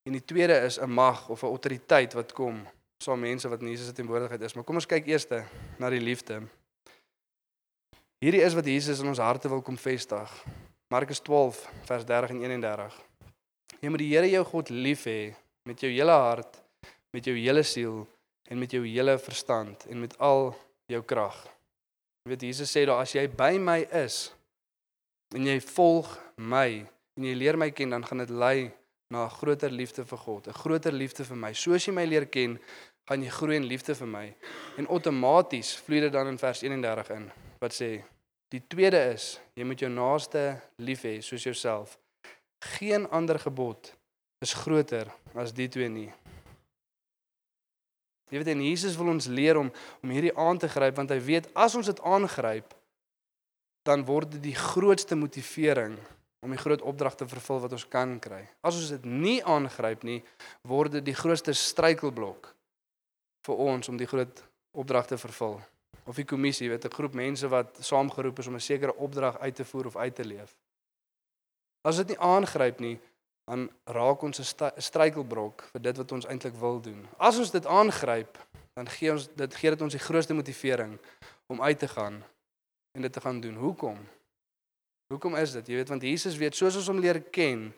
en 0.05 0.13
die 0.13 0.25
tweede 0.25 0.57
is 0.65 0.79
'n 0.79 0.89
mag 0.89 1.29
of 1.29 1.43
'n 1.43 1.47
autoriteit 1.47 2.13
wat 2.13 2.33
kom 2.33 2.67
saam 2.97 3.19
mense 3.19 3.49
wat 3.49 3.61
in 3.61 3.67
Jesus 3.67 3.85
se 3.85 3.93
teenwoordigheid 3.93 4.41
is. 4.41 4.53
Maar 4.53 4.63
kom 4.63 4.75
ons 4.75 4.85
kyk 4.85 5.07
eers 5.07 5.27
na 5.77 5.89
die 5.89 6.01
liefde. 6.01 6.41
Hierdie 8.17 8.41
is 8.41 8.53
wat 8.53 8.65
Jesus 8.65 8.99
in 8.99 9.07
ons 9.07 9.17
harte 9.17 9.49
wil 9.49 9.61
kom 9.61 9.77
vestig. 9.77 10.45
Markus 10.89 11.19
12 11.19 11.69
vers 11.85 12.05
30 12.05 12.29
en 12.29 12.41
31. 12.41 13.06
Jy 13.81 13.91
moet 13.93 14.01
die 14.01 14.09
Here 14.09 14.29
jou 14.31 14.43
God 14.43 14.71
lief 14.73 15.05
hê 15.05 15.35
met 15.67 15.81
jou 15.83 15.89
hele 15.91 16.15
hart, 16.15 16.57
met 17.13 17.25
jou 17.27 17.35
hele 17.37 17.61
siel 17.63 18.05
en 18.49 18.59
met 18.59 18.71
jou 18.71 18.81
hele 18.85 19.17
verstand 19.21 19.85
en 19.91 19.99
met 20.01 20.15
al 20.23 20.49
jou 20.89 21.01
krag. 21.05 21.35
Jy 22.25 22.31
weet 22.33 22.47
Jesus 22.49 22.71
sê 22.73 22.85
daar 22.87 23.03
as 23.03 23.13
jy 23.13 23.27
by 23.29 23.53
my 23.61 23.83
is 24.01 24.31
en 25.35 25.45
jy 25.45 25.59
volg 25.75 26.09
my 26.39 26.69
en 27.17 27.27
jy 27.27 27.35
leer 27.37 27.59
my 27.59 27.69
ken 27.75 27.93
dan 27.93 28.05
gaan 28.07 28.23
dit 28.23 28.33
lei 28.33 28.71
na 29.13 29.25
'n 29.25 29.35
groter 29.39 29.71
liefde 29.71 30.05
vir 30.05 30.17
God, 30.17 30.47
'n 30.47 30.53
groter 30.53 30.91
liefde 30.91 31.23
vir 31.23 31.37
my. 31.37 31.53
Soos 31.53 31.85
jy 31.85 31.93
my 31.93 32.05
leer 32.05 32.25
ken, 32.25 32.59
gaan 33.07 33.23
jy 33.23 33.29
groei 33.29 33.55
in 33.55 33.67
liefde 33.67 33.95
vir 33.95 34.07
my. 34.07 34.35
En 34.77 34.87
outomaties 34.87 35.75
vloei 35.75 36.01
dit 36.01 36.11
dan 36.11 36.27
in 36.27 36.37
vers 36.37 36.61
31 36.61 37.09
in 37.09 37.31
wat 37.59 37.73
sê 37.73 38.03
die 38.49 38.61
tweede 38.67 39.13
is 39.13 39.39
jy 39.55 39.63
moet 39.63 39.79
jou 39.79 39.89
naaste 39.89 40.61
lief 40.77 41.03
hê 41.03 41.21
soos 41.21 41.43
jouself. 41.43 41.97
Geen 42.59 43.09
ander 43.09 43.39
gebod 43.39 43.93
is 44.39 44.53
groter 44.53 45.11
as 45.33 45.53
die 45.53 45.67
twee 45.69 45.89
nie. 45.89 46.11
Jy 48.27 48.41
weet 48.41 48.51
en 48.51 48.63
Jesus 48.65 48.97
wil 48.99 49.13
ons 49.13 49.29
leer 49.31 49.57
om 49.57 49.71
om 50.03 50.11
hierdie 50.11 50.35
aan 50.35 50.59
te 50.59 50.67
gryp 50.67 50.97
want 50.99 51.13
hy 51.13 51.19
weet 51.23 51.47
as 51.55 51.75
ons 51.79 51.87
dit 51.87 52.01
aangryp 52.03 52.75
dan 53.87 54.03
word 54.05 54.35
dit 54.35 54.49
die 54.49 54.57
grootste 54.57 55.15
motivering 55.15 55.95
om 56.43 56.51
die 56.53 56.59
groot 56.59 56.83
opdrag 56.85 57.15
te 57.15 57.27
vervul 57.27 57.61
wat 57.63 57.73
ons 57.73 57.87
kan 57.89 58.17
kry. 58.21 58.43
As 58.61 58.75
ons 58.77 58.91
dit 58.93 59.05
nie 59.07 59.39
aangryp 59.43 60.03
nie, 60.05 60.19
word 60.67 60.99
dit 60.99 61.07
die 61.07 61.15
grootste 61.17 61.55
struikelblok 61.55 62.51
vir 63.47 63.63
ons 63.63 63.89
om 63.89 63.97
die 63.97 64.09
groot 64.09 64.43
opdrag 64.77 65.09
te 65.09 65.17
vervul. 65.17 65.59
of 66.07 66.15
die 66.15 66.23
kommissie, 66.23 66.69
weet 66.69 66.85
'n 66.85 66.93
groep 66.95 67.13
mense 67.13 67.47
wat 67.47 67.77
saamgeroep 67.83 68.39
is 68.39 68.47
om 68.47 68.55
'n 68.55 68.59
sekere 68.59 68.95
opdrag 68.95 69.39
uit 69.39 69.55
te 69.55 69.65
voer 69.65 69.85
of 69.85 69.95
uit 69.95 70.15
te 70.15 70.25
leef. 70.25 70.55
As 71.81 71.97
dit 71.97 72.07
nie 72.07 72.19
aangryp 72.19 72.79
nie, 72.79 72.99
dan 73.47 73.69
raak 73.85 74.21
ons 74.21 74.39
'n 74.39 74.71
struikelblok 74.81 75.69
vir 75.71 75.81
dit 75.81 75.97
wat 75.97 76.11
ons 76.11 76.25
eintlik 76.25 76.55
wil 76.55 76.81
doen. 76.81 77.07
As 77.17 77.37
ons 77.37 77.51
dit 77.51 77.65
aangryp, 77.65 78.37
dan 78.73 78.87
gee 78.87 79.11
ons 79.11 79.27
dit 79.35 79.55
gee 79.55 79.69
dit 79.69 79.81
ons 79.81 79.93
die 79.93 80.05
grootste 80.05 80.33
motivering 80.33 80.99
om 81.47 81.61
uit 81.61 81.79
te 81.79 81.87
gaan 81.87 82.23
en 82.91 83.01
dit 83.01 83.13
te 83.13 83.21
gaan 83.21 83.39
doen. 83.39 83.55
Hoekom? 83.55 83.97
Hoekom 85.07 85.35
is 85.35 85.51
dit? 85.51 85.67
Jy 85.67 85.75
weet 85.75 85.89
want 85.89 86.01
Jesus 86.01 86.37
weet 86.37 86.55
soos 86.55 86.75
ons 86.75 86.87
hom 86.87 86.99
leer 86.99 87.21
ken, 87.21 87.73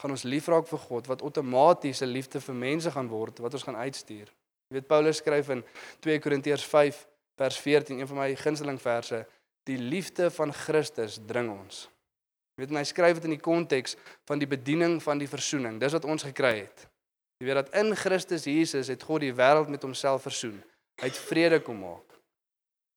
gaan 0.00 0.10
ons 0.10 0.26
lief 0.26 0.48
raak 0.50 0.66
vir 0.66 0.78
God 0.78 1.06
wat 1.06 1.22
outomaties 1.22 2.02
'n 2.02 2.10
liefde 2.10 2.40
vir 2.40 2.54
mense 2.54 2.90
gaan 2.90 3.08
word 3.08 3.38
wat 3.38 3.54
ons 3.54 3.62
gaan 3.62 3.76
uitstuur. 3.76 4.26
Jy 4.68 4.74
weet 4.80 4.86
Paulus 4.86 5.16
skryf 5.16 5.48
in 5.48 5.64
2 6.00 6.18
Korintiërs 6.18 6.64
5 6.64 7.06
vers 7.36 7.58
14, 7.58 8.00
een 8.00 8.06
van 8.06 8.16
my 8.16 8.34
gunsteling 8.34 8.80
verse, 8.80 9.26
die 9.62 9.78
liefde 9.78 10.30
van 10.30 10.52
Christus 10.52 11.18
dring 11.26 11.50
ons. 11.50 11.88
Jy 12.54 12.62
weet 12.62 12.70
en 12.70 12.78
hy 12.78 12.86
skryf 12.86 13.18
dit 13.18 13.24
in 13.26 13.34
die 13.34 13.42
konteks 13.42 13.96
van 14.28 14.38
die 14.38 14.46
bediening 14.46 15.00
van 15.02 15.18
die 15.18 15.28
versoening. 15.30 15.80
Dis 15.82 15.94
wat 15.96 16.06
ons 16.06 16.22
gekry 16.22 16.52
het. 16.60 16.84
Jy 17.42 17.48
weet 17.48 17.58
dat 17.58 17.72
in 17.80 17.90
Christus 17.98 18.46
Jesus 18.46 18.90
het 18.92 19.02
God 19.02 19.24
die 19.24 19.34
wêreld 19.34 19.72
met 19.72 19.82
homself 19.82 20.22
versoen. 20.22 20.60
Hy 21.02 21.10
het 21.10 21.18
vrede 21.18 21.58
kom 21.66 21.80
maak. 21.82 22.14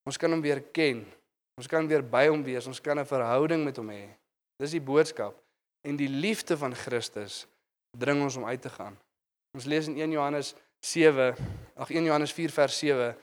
Ons 0.05 0.19
kan 0.21 0.31
hom 0.31 0.43
weer 0.45 0.61
ken. 0.71 1.01
Ons 1.57 1.69
kan 1.71 1.89
weer 1.89 2.05
by 2.05 2.27
hom 2.29 2.45
wees. 2.45 2.69
Ons 2.69 2.79
kan 2.79 2.99
'n 2.99 3.05
verhouding 3.05 3.65
met 3.65 3.77
hom 3.77 3.89
hê. 3.89 4.13
Dis 4.61 4.71
die 4.71 4.81
boodskap. 4.81 5.35
En 5.83 5.97
die 5.97 6.09
liefde 6.09 6.57
van 6.57 6.75
Christus 6.75 7.47
dring 7.97 8.21
ons 8.21 8.35
om 8.35 8.45
uit 8.45 8.61
te 8.61 8.69
gaan. 8.69 8.97
Ons 9.53 9.65
lees 9.65 9.87
in 9.87 9.97
1 9.97 10.11
Johannes 10.11 10.53
7, 10.79 11.35
ag 11.75 11.89
1 11.89 12.03
Johannes 12.03 12.31
4 12.31 12.51
vers 12.51 12.77
7 12.77 13.15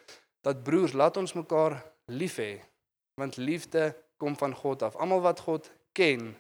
dat 0.43 0.63
broers, 0.65 0.93
laat 0.93 1.17
ons 1.17 1.33
mekaar 1.33 1.83
lief 2.07 2.37
hê 2.37 2.61
want 3.15 3.37
liefde 3.37 3.95
kom 4.17 4.37
van 4.37 4.55
God 4.55 4.83
af. 4.83 4.97
Almal 4.97 5.21
wat 5.21 5.41
God 5.41 5.71
ken 5.95 6.33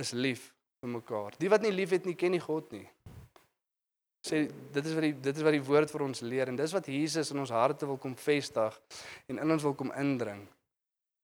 is 0.00 0.12
lief 0.12 0.50
vir 0.80 0.90
mekaar. 0.90 1.36
Die 1.40 1.50
wat 1.52 1.62
nie 1.64 1.72
liefhet 1.74 2.06
nie, 2.08 2.16
ken 2.18 2.34
nie 2.34 2.42
God 2.42 2.72
nie. 2.74 2.86
Sê 4.26 4.44
dit 4.48 4.84
is 4.84 4.96
wat 4.96 5.06
die 5.06 5.14
dit 5.28 5.36
is 5.36 5.44
wat 5.44 5.56
die 5.56 5.64
woord 5.64 5.92
vir 5.92 6.04
ons 6.04 6.20
leer 6.26 6.50
en 6.50 6.58
dis 6.58 6.74
wat 6.76 6.88
Jesus 6.92 7.30
in 7.32 7.40
ons 7.40 7.52
harte 7.54 7.88
wil 7.88 7.96
kom 8.00 8.16
vestig 8.20 8.76
en 9.32 9.40
in 9.40 9.54
ons 9.56 9.64
wil 9.64 9.76
kom 9.76 9.92
indring. 9.96 10.42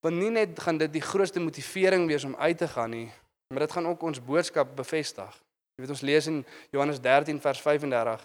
Want 0.04 0.16
nie 0.16 0.30
net 0.32 0.56
gaan 0.62 0.78
dit 0.80 0.92
die 0.94 1.04
grootste 1.04 1.42
motivering 1.42 2.06
wees 2.08 2.24
om 2.24 2.36
uit 2.36 2.58
te 2.58 2.68
gaan 2.68 2.94
nie, 2.94 3.08
maar 3.52 3.66
dit 3.66 3.74
gaan 3.76 3.88
ook 3.90 4.06
ons 4.06 4.22
boodskap 4.22 4.72
bevestig. 4.78 5.32
Jy 5.76 5.84
weet 5.84 5.92
ons 5.92 6.04
lees 6.08 6.28
in 6.30 6.40
Johannes 6.72 7.00
13 7.04 7.40
vers 7.42 7.60
35 7.60 8.24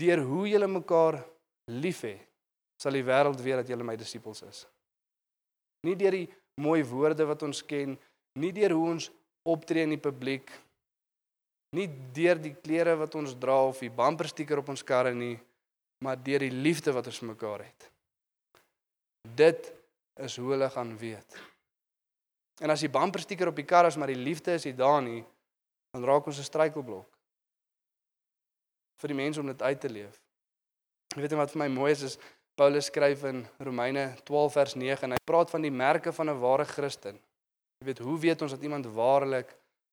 deur 0.00 0.22
hoe 0.24 0.46
julle 0.48 0.66
mekaar 0.70 1.20
liefhet 1.70 2.22
sal 2.80 2.96
die 2.96 3.04
wêreld 3.04 3.40
weet 3.44 3.62
dat 3.62 3.70
julle 3.70 3.86
my 3.86 3.94
disippels 3.96 4.42
is. 4.48 4.64
Nie 5.86 5.94
deur 5.96 6.16
die 6.16 6.26
mooi 6.60 6.80
woorde 6.86 7.26
wat 7.28 7.42
ons 7.46 7.62
ken, 7.66 7.94
nie 7.94 8.13
deur 8.34 8.74
hoe 8.74 8.90
ons 8.90 9.10
optree 9.44 9.82
in 9.82 9.94
die 9.94 10.00
publiek, 10.00 10.50
nie 11.74 11.88
deur 12.14 12.38
die 12.38 12.54
klere 12.54 12.96
wat 12.96 13.14
ons 13.14 13.34
dra 13.38 13.60
of 13.68 13.80
die 13.82 13.90
bumpersticker 13.90 14.58
op 14.58 14.68
ons 14.68 14.82
karre 14.82 15.14
nie, 15.14 15.38
maar 16.04 16.16
deur 16.16 16.44
die 16.44 16.52
liefde 16.52 16.92
wat 16.92 17.06
ons 17.06 17.20
mekaar 17.20 17.64
het. 17.64 17.90
Dit 19.24 19.72
is 20.20 20.36
hoe 20.38 20.50
hulle 20.52 20.70
gaan 20.70 20.96
weet. 20.98 21.38
En 22.62 22.70
as 22.70 22.84
die 22.84 22.92
bumpersticker 22.92 23.50
op 23.50 23.56
die 23.58 23.66
kar 23.66 23.88
is 23.88 23.96
maar 23.98 24.12
die 24.12 24.20
liefde 24.20 24.54
is 24.54 24.66
nie 24.68 24.76
daar 24.78 25.02
nie, 25.02 25.24
dan 25.94 26.04
raak 26.04 26.26
ons 26.26 26.38
'n 26.38 26.50
struikelblok 26.50 27.08
vir 29.00 29.08
die 29.08 29.16
mense 29.16 29.40
om 29.40 29.46
dit 29.46 29.62
uit 29.62 29.80
te 29.80 29.88
leef. 29.88 30.20
Jy 31.14 31.20
weet 31.22 31.32
wat 31.38 31.50
vir 31.50 31.58
my 31.58 31.68
mooi 31.68 31.92
is 31.92 32.02
is 32.02 32.18
Paulus 32.56 32.86
skryf 32.86 33.24
in 33.24 33.46
Romeine 33.58 34.14
12 34.24 34.52
vers 34.52 34.74
9 34.74 35.04
en 35.04 35.10
hy 35.10 35.18
praat 35.26 35.50
van 35.50 35.62
die 35.62 35.70
merke 35.70 36.12
van 36.12 36.30
'n 36.30 36.40
ware 36.40 36.64
Christen. 36.64 37.18
Jy 37.84 37.90
weet, 37.90 37.98
hoe 38.00 38.18
weet 38.18 38.42
ons 38.42 38.52
dat 38.54 38.62
iemand 38.64 38.86
waarlik 38.96 39.50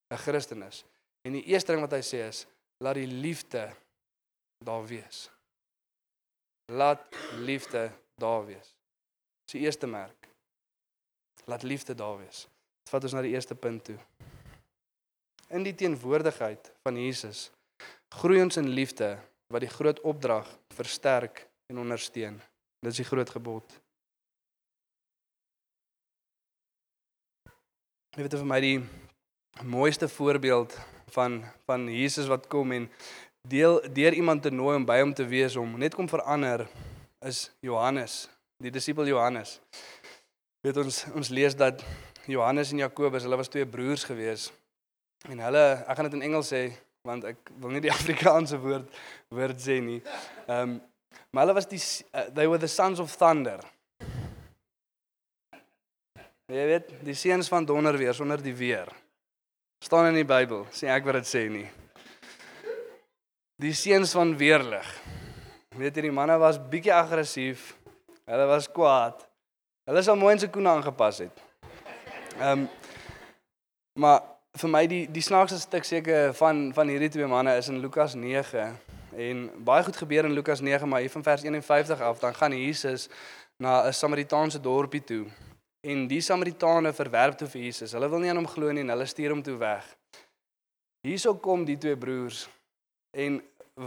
'n 0.07 0.15
Christen 0.15 0.63
is? 0.63 0.85
En 1.27 1.33
die 1.35 1.43
eerste 1.43 1.73
ding 1.73 1.83
wat 1.83 1.91
hy 1.91 1.99
sê 1.99 2.23
is 2.27 2.45
laat 2.79 2.95
die 2.95 3.07
liefde 3.07 3.73
daar 4.63 4.85
wees. 4.87 5.29
Laat 6.71 7.03
liefde 7.35 7.91
daar 8.15 8.45
wees. 8.45 8.75
Dis 9.43 9.59
die 9.59 9.61
eerste 9.67 9.87
merk. 9.87 10.29
Laat 11.45 11.63
liefde 11.63 11.95
daar 11.95 12.17
wees. 12.17 12.47
Dit 12.83 12.89
vat 12.89 13.03
ons 13.03 13.13
na 13.13 13.21
die 13.21 13.33
eerste 13.35 13.55
punt 13.55 13.83
toe. 13.83 13.97
In 15.49 15.63
die 15.63 15.75
teenwoordigheid 15.75 16.71
van 16.83 16.95
Jesus 16.95 17.51
groei 18.09 18.41
ons 18.41 18.57
in 18.57 18.69
liefde 18.69 19.19
wat 19.47 19.61
die 19.61 19.75
groot 19.75 19.99
opdrag 19.99 20.47
versterk 20.67 21.47
en 21.67 21.77
ondersteun. 21.77 22.39
Dit 22.79 22.91
is 22.91 23.03
die 23.03 23.09
groot 23.11 23.29
gebod. 23.29 23.81
Jy 28.11 28.25
weet 28.25 28.33
vir 28.35 28.43
my 28.43 28.57
die 28.59 28.79
mooiste 29.63 30.09
voorbeeld 30.11 30.73
van 31.15 31.37
van 31.63 31.85
Jesus 31.87 32.27
wat 32.27 32.49
kom 32.51 32.73
en 32.75 32.89
deel 33.47 33.79
deur 33.95 34.13
iemand 34.13 34.43
te 34.43 34.51
nooi 34.51 34.73
om 34.75 34.85
by 34.89 34.97
hom 34.99 35.13
te 35.15 35.23
wees 35.23 35.55
om 35.55 35.77
net 35.79 35.95
kom 35.95 36.09
verander 36.11 36.65
is 37.23 37.39
Johannes, 37.63 38.27
die 38.59 38.73
disipel 38.75 39.07
Johannes. 39.07 39.61
Weet 40.59 40.81
ons 40.83 40.99
ons 41.15 41.31
lees 41.31 41.55
dat 41.55 41.85
Johannes 42.27 42.75
en 42.75 42.83
Jakobus, 42.83 43.23
hulle 43.23 43.39
was 43.39 43.53
twee 43.53 43.65
broers 43.65 44.03
gewees. 44.03 44.49
En 45.31 45.39
hulle, 45.39 45.65
ek 45.79 45.95
gaan 45.95 46.11
dit 46.11 46.19
in 46.19 46.27
Engels 46.27 46.51
sê 46.51 46.65
want 47.07 47.23
ek 47.31 47.55
wil 47.63 47.71
nie 47.77 47.85
die 47.87 47.95
Afrikaanse 47.99 48.59
woord 48.59 48.91
woord 49.31 49.63
sê 49.69 49.79
nie. 49.79 50.01
Ehm 50.49 50.75
um, 50.75 50.79
maar 51.31 51.45
hulle 51.45 51.55
was 51.55 51.71
die 51.71 51.79
uh, 51.79 52.27
they 52.35 52.43
were 52.43 52.59
the 52.59 52.67
sons 52.67 52.99
of 52.99 53.15
thunder. 53.15 53.63
Jy 56.51 56.63
weet, 56.67 56.89
die 57.07 57.13
seuns 57.15 57.47
van 57.47 57.63
donder 57.63 57.95
weer 57.95 58.13
sonder 58.13 58.41
die 58.43 58.55
weer. 58.55 58.89
staan 59.81 60.09
in 60.11 60.17
die 60.19 60.27
Bybel, 60.27 60.65
sê 60.69 60.89
ek 60.91 61.05
wat 61.07 61.15
dit 61.21 61.27
sê 61.29 61.45
nie. 61.49 61.65
Die 63.61 63.71
seuns 63.73 64.11
van 64.13 64.33
weerlig. 64.37 64.87
Weet 65.79 65.95
jy 65.95 66.03
die 66.05 66.11
manne 66.13 66.35
was 66.37 66.59
bietjie 66.59 66.91
aggressief. 66.93 67.71
Hulle 68.29 68.45
was 68.49 68.67
kwaad. 68.69 69.23
Hulle 69.87 70.03
sal 70.03 70.19
mooi 70.19 70.33
in 70.35 70.41
se 70.43 70.49
koene 70.51 70.69
aangepas 70.75 71.23
het. 71.23 71.41
Ehm 72.37 72.65
um, 72.65 72.67
maar 73.99 74.21
vir 74.59 74.71
my 74.71 74.81
die 74.87 75.01
die 75.11 75.23
snaakste 75.23 75.59
stuk 75.59 75.87
seker 75.87 76.33
van 76.35 76.69
van 76.75 76.91
hierdie 76.91 77.09
twee 77.11 77.27
manne 77.27 77.55
is 77.59 77.67
in 77.71 77.79
Lukas 77.83 78.15
9 78.15 78.67
en 79.27 79.41
baie 79.67 79.83
goed 79.83 79.99
gebeur 79.99 80.27
in 80.27 80.35
Lukas 80.35 80.61
9 80.63 80.87
maar 80.87 81.03
hier 81.03 81.11
van 81.11 81.23
vers 81.23 81.43
51 81.43 81.99
af 81.99 82.19
dan 82.19 82.35
gaan 82.35 82.55
Jesus 82.55 83.09
na 83.57 83.83
'n 83.87 83.93
Samaritaanse 83.93 84.59
dorpie 84.59 85.03
toe 85.03 85.25
en 85.81 86.07
die 86.07 86.21
Samaritane 86.21 86.93
verwerp 86.93 87.37
toe 87.39 87.47
vir 87.49 87.65
Jesus. 87.67 87.93
Hulle 87.97 88.09
wil 88.09 88.21
nie 88.21 88.29
aan 88.29 88.41
hom 88.41 88.49
glo 88.49 88.71
nie 88.71 88.83
en 88.85 88.93
hulle 88.93 89.07
stuur 89.09 89.33
hom 89.33 89.41
toe 89.45 89.57
weg. 89.61 89.85
Hierso 91.05 91.33
kom 91.41 91.65
die 91.65 91.79
twee 91.81 91.97
broers 91.97 92.45
en 93.17 93.39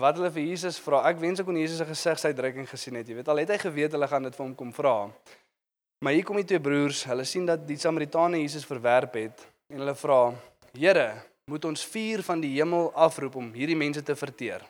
wat 0.02 0.18
hulle 0.18 0.32
vir 0.34 0.48
Jesus 0.48 0.80
vra. 0.82 1.04
Ek 1.06 1.20
wens 1.22 1.40
ek 1.40 1.46
kon 1.46 1.58
Jesus 1.58 1.78
se 1.78 1.86
gesigsuitdrukking 1.86 2.66
gesien 2.66 2.98
het. 2.98 3.08
Jy 3.08 3.20
weet 3.20 3.30
al 3.30 3.44
het 3.44 3.54
hy 3.54 3.60
geweet 3.62 3.94
hulle 3.94 4.10
gaan 4.10 4.26
dit 4.26 4.34
vir 4.34 4.46
hom 4.46 4.56
kom 4.58 4.74
vra. 4.74 4.96
Maar 6.04 6.16
hier 6.16 6.26
kom 6.26 6.40
die 6.40 6.48
twee 6.48 6.60
broers. 6.60 7.04
Hulle 7.08 7.24
sien 7.28 7.46
dat 7.46 7.62
die 7.68 7.78
Samaritane 7.78 8.42
Jesus 8.42 8.66
verwerp 8.66 9.14
het 9.20 9.46
en 9.70 9.78
hulle 9.84 9.94
vra: 9.94 10.34
"Here, 10.74 11.22
moet 11.46 11.64
ons 11.64 11.86
vuur 11.86 12.22
van 12.22 12.40
die 12.40 12.56
hemel 12.58 12.90
afroep 12.94 13.36
om 13.36 13.52
hierdie 13.54 13.78
mense 13.78 14.02
te 14.02 14.16
verteer?" 14.16 14.66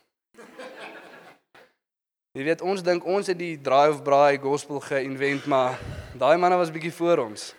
Jy 2.34 2.44
weet 2.44 2.62
ons 2.66 2.82
dink 2.82 3.04
ons 3.06 3.26
het 3.30 3.38
die 3.38 3.58
of 3.62 4.02
braai 4.02 4.38
gospel 4.42 4.80
geïnvent, 4.80 5.46
maar 5.46 5.78
daai 6.18 6.36
manne 6.38 6.56
was 6.56 6.70
bietjie 6.70 6.92
voor 6.94 7.24
ons. 7.26 7.52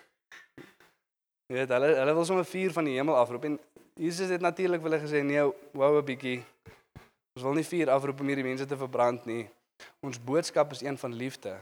Jy 1.46 1.58
weet 1.60 1.72
hulle 1.76 1.92
hulle 2.00 2.14
wil 2.16 2.24
sommer 2.26 2.46
vuur 2.48 2.72
van 2.72 2.88
die 2.88 2.96
hemel 2.96 3.16
afroep 3.16 3.44
en 3.50 3.58
Jesus 3.96 4.32
het 4.32 4.42
natuurlik 4.44 4.82
hulle 4.84 4.98
gesê 5.00 5.22
nee, 5.24 5.44
wou 5.72 5.92
'n 5.98 6.04
bietjie. 6.04 6.42
Ons 7.36 7.44
wil 7.44 7.54
nie 7.54 7.64
vuur 7.64 7.90
afroep 7.90 8.20
om 8.20 8.26
hierdie 8.26 8.44
mense 8.44 8.66
te 8.66 8.76
verbrand 8.76 9.26
nie. 9.26 9.48
Ons 10.00 10.18
boodskap 10.18 10.72
is 10.72 10.82
een 10.82 10.98
van 10.98 11.12
liefde. 11.12 11.52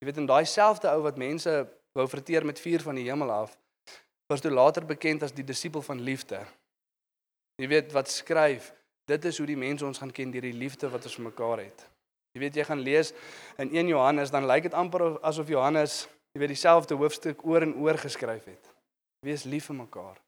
Jy 0.00 0.06
weet 0.06 0.16
in 0.16 0.26
daai 0.26 0.44
selfde 0.44 0.90
ou 0.90 1.02
wat 1.02 1.16
mense 1.16 1.66
wou 1.94 2.08
verteer 2.08 2.44
met 2.44 2.60
vuur 2.60 2.82
van 2.82 2.94
die 2.94 3.04
hemel 3.06 3.30
af, 3.30 3.56
was 4.26 4.40
toe 4.40 4.50
later 4.50 4.84
bekend 4.84 5.22
as 5.22 5.32
die 5.32 5.44
disipel 5.44 5.82
van 5.82 6.00
liefde. 6.00 6.40
Jy 7.60 7.68
weet 7.68 7.92
wat 7.92 8.10
skryf, 8.10 8.72
dit 9.06 9.24
is 9.24 9.38
hoe 9.38 9.46
die 9.46 9.56
mense 9.56 9.86
ons 9.86 9.98
gaan 9.98 10.10
ken 10.10 10.30
deur 10.30 10.42
die 10.42 10.56
liefde 10.56 10.90
wat 10.90 11.04
ons 11.04 11.14
vir 11.14 11.24
mekaar 11.24 11.62
het. 11.62 11.86
Jy 12.32 12.40
weet 12.40 12.56
jy 12.56 12.64
gaan 12.64 12.80
lees 12.80 13.12
in 13.60 13.70
1 13.70 13.92
Johannes 13.92 14.30
dan 14.32 14.46
lyk 14.48 14.62
dit 14.62 14.74
amper 14.74 15.20
asof 15.20 15.48
Johannes, 15.52 16.08
jy 16.32 16.40
weet 16.40 16.54
dieselfde 16.54 16.96
hoofstuk 16.96 17.44
oor 17.46 17.64
en 17.66 17.74
oor 17.80 17.98
geskryf 18.00 18.44
het. 18.48 18.70
Wees 19.22 19.44
lief 19.44 19.68
vir 19.70 19.78
mekaar. 19.84 20.18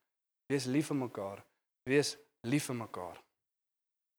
Wees 0.53 0.69
lief 0.71 0.91
vir 0.93 1.01
mekaar. 1.01 1.45
Wees 1.89 2.17
lief 2.47 2.69
vir 2.71 2.77
mekaar. 2.77 3.17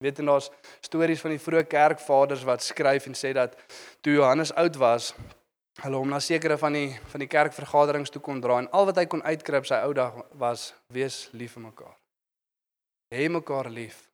Weet 0.03 0.19
en 0.19 0.25
daar's 0.25 0.49
stories 0.83 1.21
van 1.23 1.35
die 1.35 1.41
vroeë 1.41 1.63
kerkvaders 1.71 2.43
wat 2.43 2.63
skryf 2.65 3.07
en 3.07 3.15
sê 3.15 3.31
dat 3.37 3.55
toe 4.03 4.17
Johannes 4.17 4.51
oud 4.59 4.75
was, 4.81 5.13
hulle 5.83 5.99
hom 5.99 6.11
na 6.11 6.19
sekere 6.23 6.57
van 6.59 6.75
die 6.75 6.89
van 7.11 7.23
die 7.23 7.29
kerkvergaderings 7.31 8.11
toe 8.11 8.21
kon 8.23 8.41
dra 8.43 8.59
en 8.61 8.69
al 8.71 8.87
wat 8.89 8.99
hy 8.99 9.05
kon 9.11 9.23
uitkryp 9.23 9.67
sy 9.67 9.79
ou 9.87 9.93
dag 9.95 10.17
was 10.39 10.69
wees 10.95 11.25
lief 11.33 11.55
vir 11.57 11.67
mekaar. 11.67 11.95
Hê 13.15 13.29
mekaar 13.31 13.69
lief. 13.71 14.05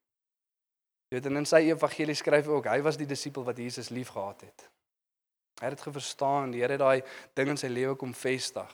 Jy 1.10 1.18
weet 1.18 1.30
en 1.32 1.42
in 1.42 1.50
sy 1.50 1.64
evangelie 1.70 2.18
skryf 2.18 2.48
hy 2.48 2.58
ook 2.58 2.70
hy 2.72 2.80
was 2.86 2.98
die 2.98 3.10
disipel 3.10 3.46
wat 3.48 3.60
Jesus 3.62 3.92
liefgehad 3.94 4.46
het. 4.48 4.71
Hy 5.62 5.70
het 5.70 5.78
dit 5.78 5.86
geverstaan. 5.86 6.52
Die 6.52 6.64
Here 6.64 6.74
het 6.74 6.82
daai 6.82 7.04
ding 7.38 7.54
in 7.54 7.60
sy 7.62 7.70
lewe 7.70 7.96
kom 7.96 8.16
vestig. 8.18 8.70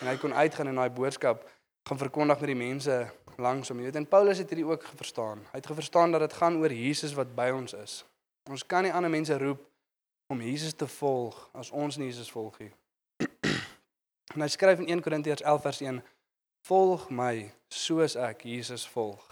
En 0.00 0.10
hy 0.10 0.16
kon 0.18 0.34
uitgaan 0.34 0.72
en 0.72 0.80
daai 0.82 0.90
boodskap 0.90 1.44
gaan 1.86 2.00
verkondig 2.00 2.40
met 2.42 2.50
die 2.50 2.58
mense 2.58 2.96
langs 3.38 3.70
hom. 3.70 3.78
Jy 3.78 3.90
weet, 3.90 4.00
en 4.00 4.08
Paulus 4.10 4.40
het 4.42 4.50
hierdie 4.50 4.66
ook 4.66 4.86
verstaan. 4.98 5.44
Hy 5.52 5.60
het 5.60 5.70
geverstaan 5.70 6.14
dat 6.14 6.24
dit 6.26 6.34
gaan 6.40 6.58
oor 6.58 6.72
Jesus 6.72 7.14
wat 7.14 7.30
by 7.36 7.52
ons 7.54 7.76
is. 7.78 8.00
Ons 8.50 8.66
kan 8.66 8.82
nie 8.82 8.92
ander 8.92 9.12
mense 9.12 9.36
roep 9.38 9.62
om 10.32 10.42
Jesus 10.42 10.74
te 10.74 10.88
volg 10.98 11.38
as 11.54 11.70
ons 11.70 11.96
nie 12.00 12.10
Jesus 12.10 12.32
volg 12.34 12.58
nie. 12.58 12.72
En 14.34 14.42
hy 14.42 14.50
skryf 14.50 14.80
in 14.82 14.90
1 14.90 15.04
Korintiërs 15.04 15.44
11 15.46 15.62
vers 15.62 15.80
1: 15.84 16.02
Volg 16.66 17.06
my 17.14 17.44
soos 17.70 18.16
ek 18.18 18.42
Jesus 18.48 18.86
volg. 18.90 19.22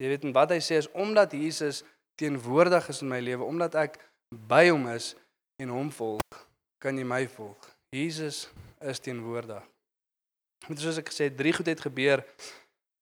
Jy 0.00 0.08
weet 0.10 0.24
en 0.26 0.34
wat 0.34 0.50
hy 0.50 0.58
sê 0.64 0.80
is 0.80 0.88
omdat 0.96 1.36
Jesus 1.36 1.84
teenwoordig 2.18 2.88
is 2.88 3.02
in 3.04 3.12
my 3.12 3.20
lewe, 3.20 3.44
omdat 3.44 3.76
ek 3.78 3.98
by 4.30 4.68
hom 4.70 4.86
is 4.94 5.14
en 5.60 5.68
hom 5.74 5.90
volg, 5.92 6.40
kan 6.78 6.96
jy 6.96 7.04
my 7.04 7.24
volg. 7.34 7.68
Jesus 7.90 8.48
is 8.80 9.02
teenwoordig. 9.02 9.62
Met 10.68 10.80
soos 10.80 11.00
ek 11.00 11.10
gesê 11.10 11.26
het, 11.28 11.36
drie 11.38 11.52
goed 11.56 11.68
het 11.70 11.80
gebeur 11.82 12.22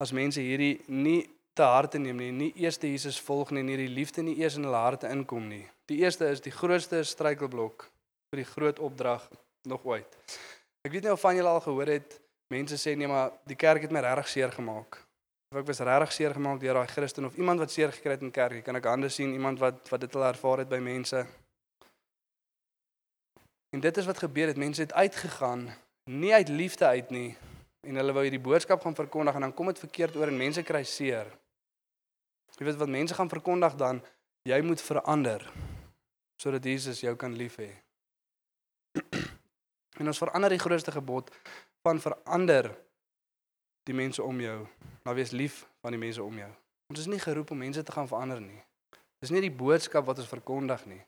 as 0.00 0.14
mense 0.14 0.40
hierdie 0.40 0.78
nie 0.86 1.26
te 1.58 1.66
harte 1.66 1.98
neem 1.98 2.20
nie, 2.22 2.30
nie 2.32 2.52
eers 2.62 2.78
Jesus 2.78 3.18
volg 3.20 3.50
nie, 3.50 3.64
nie 3.66 3.76
die 3.80 3.90
liefde 3.90 4.22
nie 4.22 4.36
eers 4.38 4.56
in 4.56 4.66
hulle 4.68 4.78
harte 4.78 5.10
inkom 5.10 5.48
nie. 5.50 5.64
Die 5.90 5.98
eerste 6.04 6.28
is 6.30 6.40
die 6.44 6.54
grootste 6.54 7.02
struikelblok 7.04 7.88
vir 8.30 8.42
die 8.42 8.48
groot 8.48 8.78
opdrag 8.78 9.26
nog 9.68 9.84
ooit. 9.84 10.16
Ek 10.86 10.92
weet 10.92 11.04
nie 11.04 11.12
of 11.12 11.20
van 11.20 11.36
julle 11.36 11.50
al 11.50 11.64
gehoor 11.64 11.90
het 11.90 12.18
mense 12.54 12.78
sê 12.80 12.94
nee 12.96 13.10
maar 13.10 13.34
die 13.48 13.58
kerk 13.58 13.84
het 13.84 13.92
my 13.92 14.00
regtig 14.04 14.30
seer 14.32 14.54
gemaak. 14.54 15.02
Of 15.48 15.62
ek 15.62 15.68
was 15.70 15.78
regtig 15.80 16.12
seer 16.12 16.34
gemaak 16.36 16.58
deur 16.60 16.76
daai 16.76 16.90
Christen 16.92 17.24
of 17.24 17.36
iemand 17.40 17.62
wat 17.62 17.72
seer 17.72 17.92
gekry 17.92 18.18
het 18.18 18.24
in 18.24 18.32
kerk. 18.34 18.60
Kan 18.66 18.76
ek 18.76 18.84
hande 18.84 19.08
sien 19.08 19.32
iemand 19.32 19.60
wat 19.62 19.86
wat 19.88 20.02
dit 20.04 20.16
al 20.16 20.26
ervaar 20.28 20.60
het 20.60 20.68
by 20.68 20.80
mense? 20.84 21.22
En 23.72 23.80
dit 23.80 23.96
is 23.96 24.08
wat 24.08 24.20
gebeur 24.20 24.52
het. 24.52 24.60
Mense 24.60 24.84
het 24.84 24.92
uitgegaan 24.92 25.70
nie 26.04 26.34
uit 26.34 26.48
liefde 26.48 26.86
uit 26.86 27.10
nie 27.10 27.30
en 27.88 27.96
hulle 27.96 28.12
wou 28.12 28.24
hierdie 28.26 28.42
boodskap 28.42 28.82
gaan 28.84 28.96
verkondig 28.96 29.36
en 29.38 29.46
dan 29.46 29.54
kom 29.54 29.70
dit 29.70 29.80
verkeerd 29.80 30.16
oor 30.20 30.28
en 30.28 30.36
mense 30.36 30.62
kry 30.68 30.82
seer. 30.84 31.30
Jy 32.58 32.66
weet 32.66 32.80
wat 32.80 32.90
mense 32.90 33.14
gaan 33.14 33.30
verkondig 33.30 33.76
dan 33.80 34.02
jy 34.48 34.58
moet 34.66 34.82
verander 34.82 35.44
sodat 36.38 36.64
Jesus 36.64 37.00
jou 37.00 37.14
kan 37.16 37.32
lief 37.36 37.56
hê. 37.62 37.70
En 39.98 40.06
ons 40.06 40.20
verander 40.20 40.52
die 40.54 40.60
grootste 40.62 40.92
gebod 40.94 41.32
van 41.82 41.98
verander 41.98 42.68
die 43.88 43.96
mense 43.96 44.22
om 44.22 44.40
jou, 44.40 44.58
maar 45.04 45.16
wees 45.18 45.32
lief 45.32 45.62
van 45.82 45.94
die 45.94 46.00
mense 46.00 46.22
om 46.22 46.36
jou. 46.38 46.50
Ons 46.92 47.04
is 47.04 47.10
nie 47.10 47.20
geroep 47.20 47.50
om 47.52 47.60
mense 47.60 47.82
te 47.82 47.92
gaan 47.92 48.08
verander 48.08 48.40
nie. 48.40 48.60
Dis 49.20 49.32
nie 49.34 49.42
die 49.42 49.52
boodskap 49.52 50.06
wat 50.06 50.20
ons 50.22 50.30
verkondig 50.30 50.84
nie. 50.88 51.00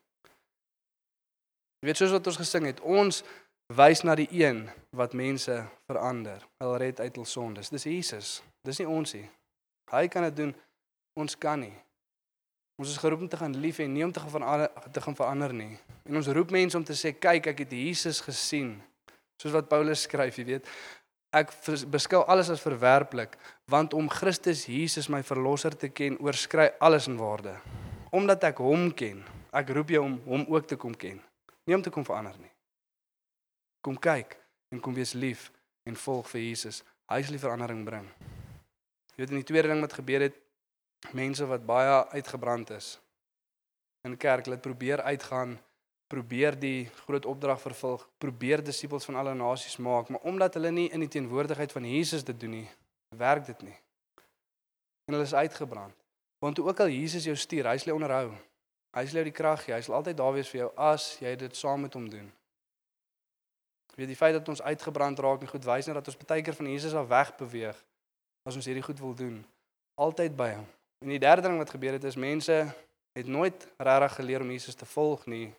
Jy 1.80 1.88
weet 1.88 2.00
soos 2.00 2.12
wat 2.12 2.26
ons 2.28 2.40
gesing 2.40 2.66
het, 2.68 2.82
ons 2.84 3.22
wys 3.72 4.02
na 4.04 4.16
die 4.18 4.28
een 4.34 4.66
wat 4.96 5.14
mense 5.16 5.54
verander. 5.88 6.42
Hy 6.60 6.72
red 6.82 7.00
uit 7.00 7.20
hul 7.20 7.28
sondes. 7.28 7.70
Dis 7.72 7.86
Jesus. 7.88 8.40
Dis 8.66 8.82
nie 8.82 8.88
ons 8.90 9.14
nie. 9.16 9.24
Hy 9.94 10.04
kan 10.12 10.26
dit 10.28 10.36
doen. 10.42 10.52
Ons 11.18 11.38
kan 11.38 11.62
nie. 11.62 11.72
Ons 12.80 12.94
is 12.94 13.00
geroep 13.00 13.24
om 13.24 13.28
te 13.28 13.36
gaan 13.36 13.54
lief 13.60 13.76
hê, 13.80 13.86
nie 13.88 14.04
om 14.06 14.12
te 14.12 14.20
gaan 14.22 14.32
verander 14.32 14.70
te 14.92 15.00
gaan 15.04 15.16
verander 15.16 15.52
nie. 15.52 15.74
En 16.08 16.16
ons 16.16 16.30
roep 16.32 16.52
mense 16.54 16.78
om 16.78 16.84
te 16.84 16.96
sê, 16.96 17.12
kyk, 17.12 17.50
ek 17.52 17.64
het 17.66 17.74
Jesus 17.76 18.22
gesien. 18.24 18.78
Soos 19.40 19.52
wat 19.52 19.68
Paulus 19.68 20.06
skryf, 20.06 20.38
jy 20.40 20.46
weet, 20.48 20.70
ek 21.32 21.52
beskou 21.92 22.24
alles 22.26 22.50
as 22.50 22.62
verwerplik, 22.62 23.36
want 23.70 23.94
om 23.94 24.08
Christus 24.10 24.66
Jesus 24.66 25.08
my 25.08 25.22
verlosser 25.22 25.76
te 25.76 25.88
ken, 25.88 26.18
oorskry 26.20 26.70
alles 26.80 27.06
in 27.08 27.18
waarde. 27.20 27.56
Omdat 28.10 28.50
ek 28.50 28.62
hom 28.64 28.90
ken, 28.90 29.22
ek 29.54 29.70
roep 29.74 29.94
jou 29.94 30.04
om 30.04 30.20
hom 30.26 30.46
ook 30.50 30.66
te 30.66 30.78
kom 30.80 30.94
ken 30.94 31.20
nie 31.70 31.76
om 31.78 31.82
te 31.86 31.92
kom 31.94 32.06
verander 32.06 32.34
nie. 32.42 32.50
Kom 33.84 33.98
kyk 34.02 34.34
en 34.74 34.82
kom 34.82 34.96
wees 34.96 35.14
lief 35.14 35.48
en 35.88 35.98
volg 35.98 36.28
vir 36.32 36.42
Jesus. 36.48 36.82
Hy 37.10 37.22
sal 37.22 37.36
die 37.36 37.42
verandering 37.42 37.84
bring. 37.86 38.06
Jy 39.14 39.22
weet 39.22 39.34
in 39.34 39.42
die 39.42 39.46
tweede 39.46 39.70
ding 39.70 39.82
wat 39.84 39.94
gebeur 39.94 40.24
het, 40.26 40.36
mense 41.16 41.46
wat 41.48 41.66
baie 41.66 42.02
uitgebrand 42.16 42.74
is 42.76 42.96
in 44.06 44.16
kerk, 44.16 44.46
hulle 44.48 44.56
probeer 44.56 45.02
uitgaan, 45.04 45.58
probeer 46.10 46.56
die 46.58 46.88
groot 47.04 47.26
opdrag 47.26 47.60
vervul, 47.62 48.00
probeer 48.18 48.64
disippels 48.66 49.06
van 49.06 49.20
alle 49.20 49.34
nasies 49.38 49.76
maak, 49.78 50.08
maar 50.10 50.24
omdat 50.26 50.56
hulle 50.58 50.72
nie 50.74 50.88
in 50.90 51.04
die 51.04 51.10
teenwoordigheid 51.12 51.72
van 51.72 51.86
Jesus 51.86 52.24
dit 52.26 52.40
doen 52.40 52.56
nie, 52.58 52.68
werk 53.14 53.46
dit 53.46 53.62
nie. 53.62 53.76
En 55.06 55.14
hulle 55.14 55.26
is 55.28 55.34
uitgebrand. 55.34 55.94
Want 56.42 56.58
ook 56.58 56.80
al 56.80 56.90
Jesus 56.90 57.28
jou 57.28 57.36
stuur, 57.36 57.68
hy 57.68 57.76
sal 57.78 57.92
jou 57.92 57.98
onderhou. 58.00 58.32
Hy 58.96 59.04
sal 59.06 59.20
jou 59.20 59.26
die 59.28 59.36
krag 59.36 59.62
gee. 59.62 59.74
Hy 59.76 59.82
sal 59.86 59.98
altyd 60.00 60.18
daar 60.18 60.34
wees 60.34 60.50
vir 60.50 60.64
jou 60.64 60.68
as 60.80 61.12
jy 61.22 61.34
dit 61.38 61.56
saam 61.56 61.84
met 61.86 61.94
hom 61.94 62.08
doen. 62.10 62.26
Weet 63.94 64.10
die 64.10 64.18
feit 64.18 64.34
dat 64.34 64.48
ons 64.48 64.62
uitgebrand 64.64 65.18
raak 65.20 65.44
en 65.44 65.50
goed 65.50 65.66
wys 65.68 65.86
net 65.86 65.98
dat 66.00 66.10
ons 66.10 66.18
baie 66.24 66.42
keer 66.42 66.56
van 66.56 66.70
Jesus 66.72 66.96
af 66.96 67.06
weg 67.10 67.34
beweeg 67.38 67.78
as 68.48 68.56
ons 68.56 68.66
hierdie 68.66 68.82
goed 68.86 69.02
wil 69.02 69.14
doen. 69.14 69.42
Altyd 70.00 70.34
by 70.38 70.54
hom. 70.56 70.66
En 71.04 71.12
die 71.12 71.20
derde 71.20 71.46
ding 71.46 71.58
wat 71.60 71.70
gebeur 71.70 71.98
het 71.98 72.06
is 72.08 72.16
mense 72.16 72.56
het 73.18 73.26
nooit 73.28 73.66
regtig 73.76 74.14
geleer 74.16 74.40
om 74.40 74.50
Jesus 74.50 74.78
te 74.78 74.88
volg 74.88 75.26
nie 75.28 75.50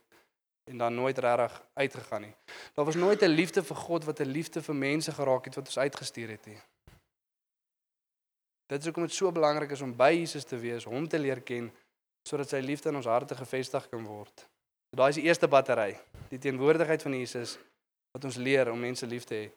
en 0.71 0.77
dan 0.77 0.95
nooit 0.95 1.17
regtig 1.17 1.61
uitgegaan 1.73 2.21
nie. 2.21 2.33
Daar 2.73 2.85
was 2.85 2.95
nooit 2.95 3.21
'n 3.21 3.35
liefde 3.39 3.63
vir 3.63 3.75
God 3.75 4.05
wat 4.05 4.19
'n 4.19 4.31
liefde 4.37 4.61
vir 4.61 4.75
mense 4.75 5.11
geraak 5.11 5.45
het 5.45 5.55
wat 5.55 5.65
ons 5.65 5.77
uitgestuur 5.77 6.29
het 6.29 6.45
nie. 6.45 6.59
Dit 8.65 8.79
is 8.79 8.85
hoekom 8.85 9.03
dit 9.03 9.13
so 9.13 9.31
belangrik 9.31 9.71
is 9.71 9.81
om 9.81 9.95
by 9.95 10.11
Jesus 10.11 10.43
te 10.43 10.57
wees, 10.57 10.83
hom 10.83 11.07
te 11.07 11.19
leer 11.19 11.41
ken 11.41 11.71
sodat 12.23 12.49
sy 12.49 12.59
liefde 12.59 12.89
in 12.89 12.95
ons 12.95 13.05
harte 13.05 13.35
gefestig 13.35 13.89
kan 13.89 14.05
word. 14.05 14.47
So 14.89 14.97
daai 14.99 15.09
is 15.09 15.15
die 15.15 15.25
eerste 15.25 15.47
battery, 15.47 15.99
die 16.29 16.39
teenwoordigheid 16.39 17.01
van 17.01 17.13
Jesus 17.13 17.57
wat 18.11 18.23
ons 18.23 18.35
leer 18.35 18.71
om 18.71 18.79
mense 18.79 19.05
lief 19.05 19.23
te 19.23 19.35
hê. 19.35 19.51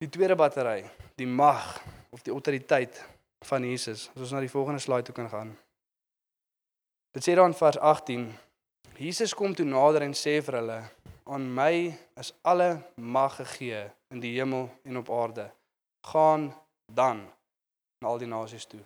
Die 0.00 0.08
tweede 0.08 0.36
battery, 0.36 0.84
die 1.16 1.26
mag 1.26 1.82
of 2.10 2.22
die 2.22 2.32
autoriteit 2.32 3.04
van 3.44 3.64
Jesus. 3.64 4.08
As 4.14 4.20
ons 4.20 4.32
na 4.32 4.40
die 4.40 4.52
volgende 4.52 4.80
slide 4.80 5.02
toe 5.02 5.14
kan 5.14 5.28
gaan. 5.28 5.50
Dit 7.12 7.26
sê 7.26 7.34
dan 7.34 7.52
in 7.52 7.58
vers 7.58 7.78
18: 7.78 8.26
Jesus 9.00 9.32
kom 9.34 9.54
toe 9.56 9.64
nader 9.64 10.04
en 10.04 10.12
sê 10.12 10.42
vir 10.44 10.58
hulle: 10.60 10.80
"Aan 11.24 11.46
my 11.54 11.96
is 12.20 12.34
alle 12.42 12.82
mag 12.96 13.36
gegee 13.40 13.88
in 14.10 14.20
die 14.20 14.34
hemel 14.36 14.68
en 14.84 14.96
op 14.96 15.10
aarde. 15.10 15.50
Gaan 16.06 16.50
dan 16.92 17.22
na 18.00 18.08
al 18.08 18.18
die 18.18 18.28
nasies 18.28 18.66
toe. 18.66 18.80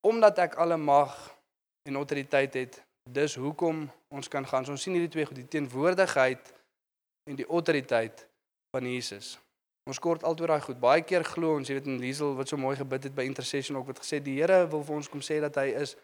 Omdat 0.00 0.38
ek 0.38 0.54
alle 0.54 0.76
mag 0.76 1.16
en 1.88 1.96
autoriteit 1.96 2.54
het. 2.54 2.82
Dis 3.10 3.34
hoekom 3.34 3.88
ons 4.08 4.28
kan 4.28 4.46
gaan. 4.46 4.64
So 4.64 4.76
ons 4.76 4.82
sien 4.82 4.94
hierdie 4.94 5.10
twee 5.10 5.26
goed, 5.26 5.40
die 5.40 5.48
teenwoordigheid 5.48 6.52
en 7.30 7.36
die 7.36 7.46
autoriteit 7.48 8.26
van 8.70 8.86
Jesus. 8.86 9.38
Ons 9.88 9.98
kort 9.98 10.24
altoe 10.24 10.46
daai 10.46 10.60
goed. 10.60 10.78
Baie 10.80 11.02
keer 11.02 11.24
glo 11.24 11.56
ons, 11.56 11.68
jy 11.68 11.78
weet 11.78 11.88
in 11.88 11.98
Liesel 11.98 12.36
wat 12.38 12.48
so 12.48 12.60
mooi 12.60 12.76
gebid 12.78 13.08
het 13.08 13.16
by 13.16 13.24
intercession 13.26 13.80
ook 13.80 13.90
wat 13.90 14.02
gesê 14.04 14.20
die 14.22 14.36
Here 14.38 14.62
wil 14.70 14.84
vir 14.86 15.00
ons 15.00 15.08
kom 15.10 15.24
sê 15.24 15.40
dat 15.42 15.56
hy 15.58 15.72
is 15.80 15.96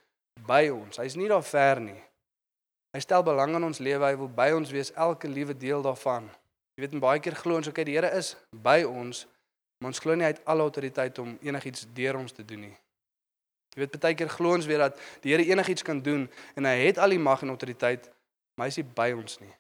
by 0.48 0.66
ons. 0.72 0.98
Hy's 0.98 1.16
nie 1.20 1.28
daar 1.30 1.44
ver 1.46 1.80
nie. 1.84 2.00
Hy 2.96 3.02
stel 3.04 3.20
belang 3.20 3.52
in 3.58 3.64
ons 3.66 3.78
lewe. 3.84 4.06
Hy 4.08 4.16
wil 4.16 4.30
by 4.32 4.46
ons 4.56 4.70
wees 4.72 4.88
elke 4.96 5.28
liewe 5.28 5.52
deel 5.52 5.82
daarvan. 5.84 6.30
Jy 6.76 6.86
weet 6.86 6.94
baie 7.00 7.20
keer 7.20 7.36
glo 7.36 7.58
ons 7.60 7.68
okay 7.68 7.84
die 7.84 7.92
Here 7.96 8.08
is 8.16 8.30
by 8.64 8.86
ons, 8.88 9.26
maar 9.80 9.92
ons 9.92 10.00
glo 10.00 10.16
nie 10.16 10.24
hy 10.24 10.30
het 10.32 10.40
alle 10.48 10.64
autoriteit 10.64 11.20
om 11.20 11.34
enigiets 11.44 11.84
deur 11.96 12.16
ons 12.16 12.32
te 12.32 12.44
doen 12.44 12.62
nie. 12.70 12.72
Jy 13.76 13.82
weet 13.82 13.98
baie 14.00 14.16
keer 14.16 14.32
glo 14.32 14.56
ons 14.56 14.68
weer 14.68 14.80
dat 14.86 15.04
die 15.24 15.34
Here 15.34 15.44
enigiets 15.44 15.84
kan 15.84 16.00
doen 16.00 16.24
en 16.56 16.68
hy 16.68 16.74
het 16.86 17.00
al 17.00 17.12
die 17.12 17.20
mag 17.20 17.44
en 17.44 17.52
autoriteit, 17.52 18.08
maar 18.56 18.70
hy 18.70 18.72
is 18.72 18.80
nie 18.80 18.88
by 18.96 19.10
ons 19.12 19.36
nie. 19.44 19.52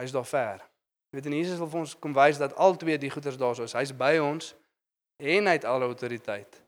Hy 0.00 0.08
is 0.08 0.16
daar 0.16 0.28
ver. 0.32 0.64
Jy 1.12 1.20
weet 1.20 1.28
en 1.28 1.36
Jesus 1.36 1.60
wil 1.60 1.72
vir 1.74 1.82
ons 1.84 1.94
kom 2.00 2.16
wys 2.16 2.40
dat 2.40 2.56
al 2.56 2.80
twee 2.80 2.96
die 3.00 3.12
goeders 3.12 3.36
daar 3.40 3.60
is. 3.60 3.76
Hy's 3.76 3.92
by 3.92 4.14
ons 4.24 4.54
en 5.20 5.52
hy 5.52 5.56
het 5.58 5.68
al 5.68 5.84
autoriteit. 5.84 6.60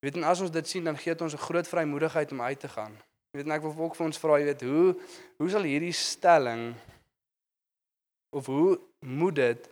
Jy 0.00 0.08
weet 0.08 0.20
en 0.20 0.28
as 0.32 0.40
ons 0.40 0.52
dit 0.52 0.68
sien 0.68 0.88
dan 0.88 0.96
gee 0.96 1.12
dit 1.12 1.28
ons 1.28 1.36
'n 1.36 1.44
groot 1.44 1.68
vrymoedigheid 1.68 2.32
om 2.32 2.40
uit 2.40 2.60
te 2.60 2.72
gaan. 2.72 2.96
Jy 3.32 3.40
weet 3.40 3.48
en 3.48 3.54
ek 3.56 3.62
wil 3.64 3.86
ook 3.86 3.94
vir 3.96 4.04
ons 4.04 4.18
vra, 4.20 4.34
jy 4.36 4.48
weet, 4.50 4.62
hoe 4.68 4.88
hoe 5.40 5.46
sal 5.48 5.64
hierdie 5.64 5.94
stelling 5.96 6.74
of 8.36 8.48
hoe 8.52 8.76
moet 9.08 9.38
dit 9.38 9.68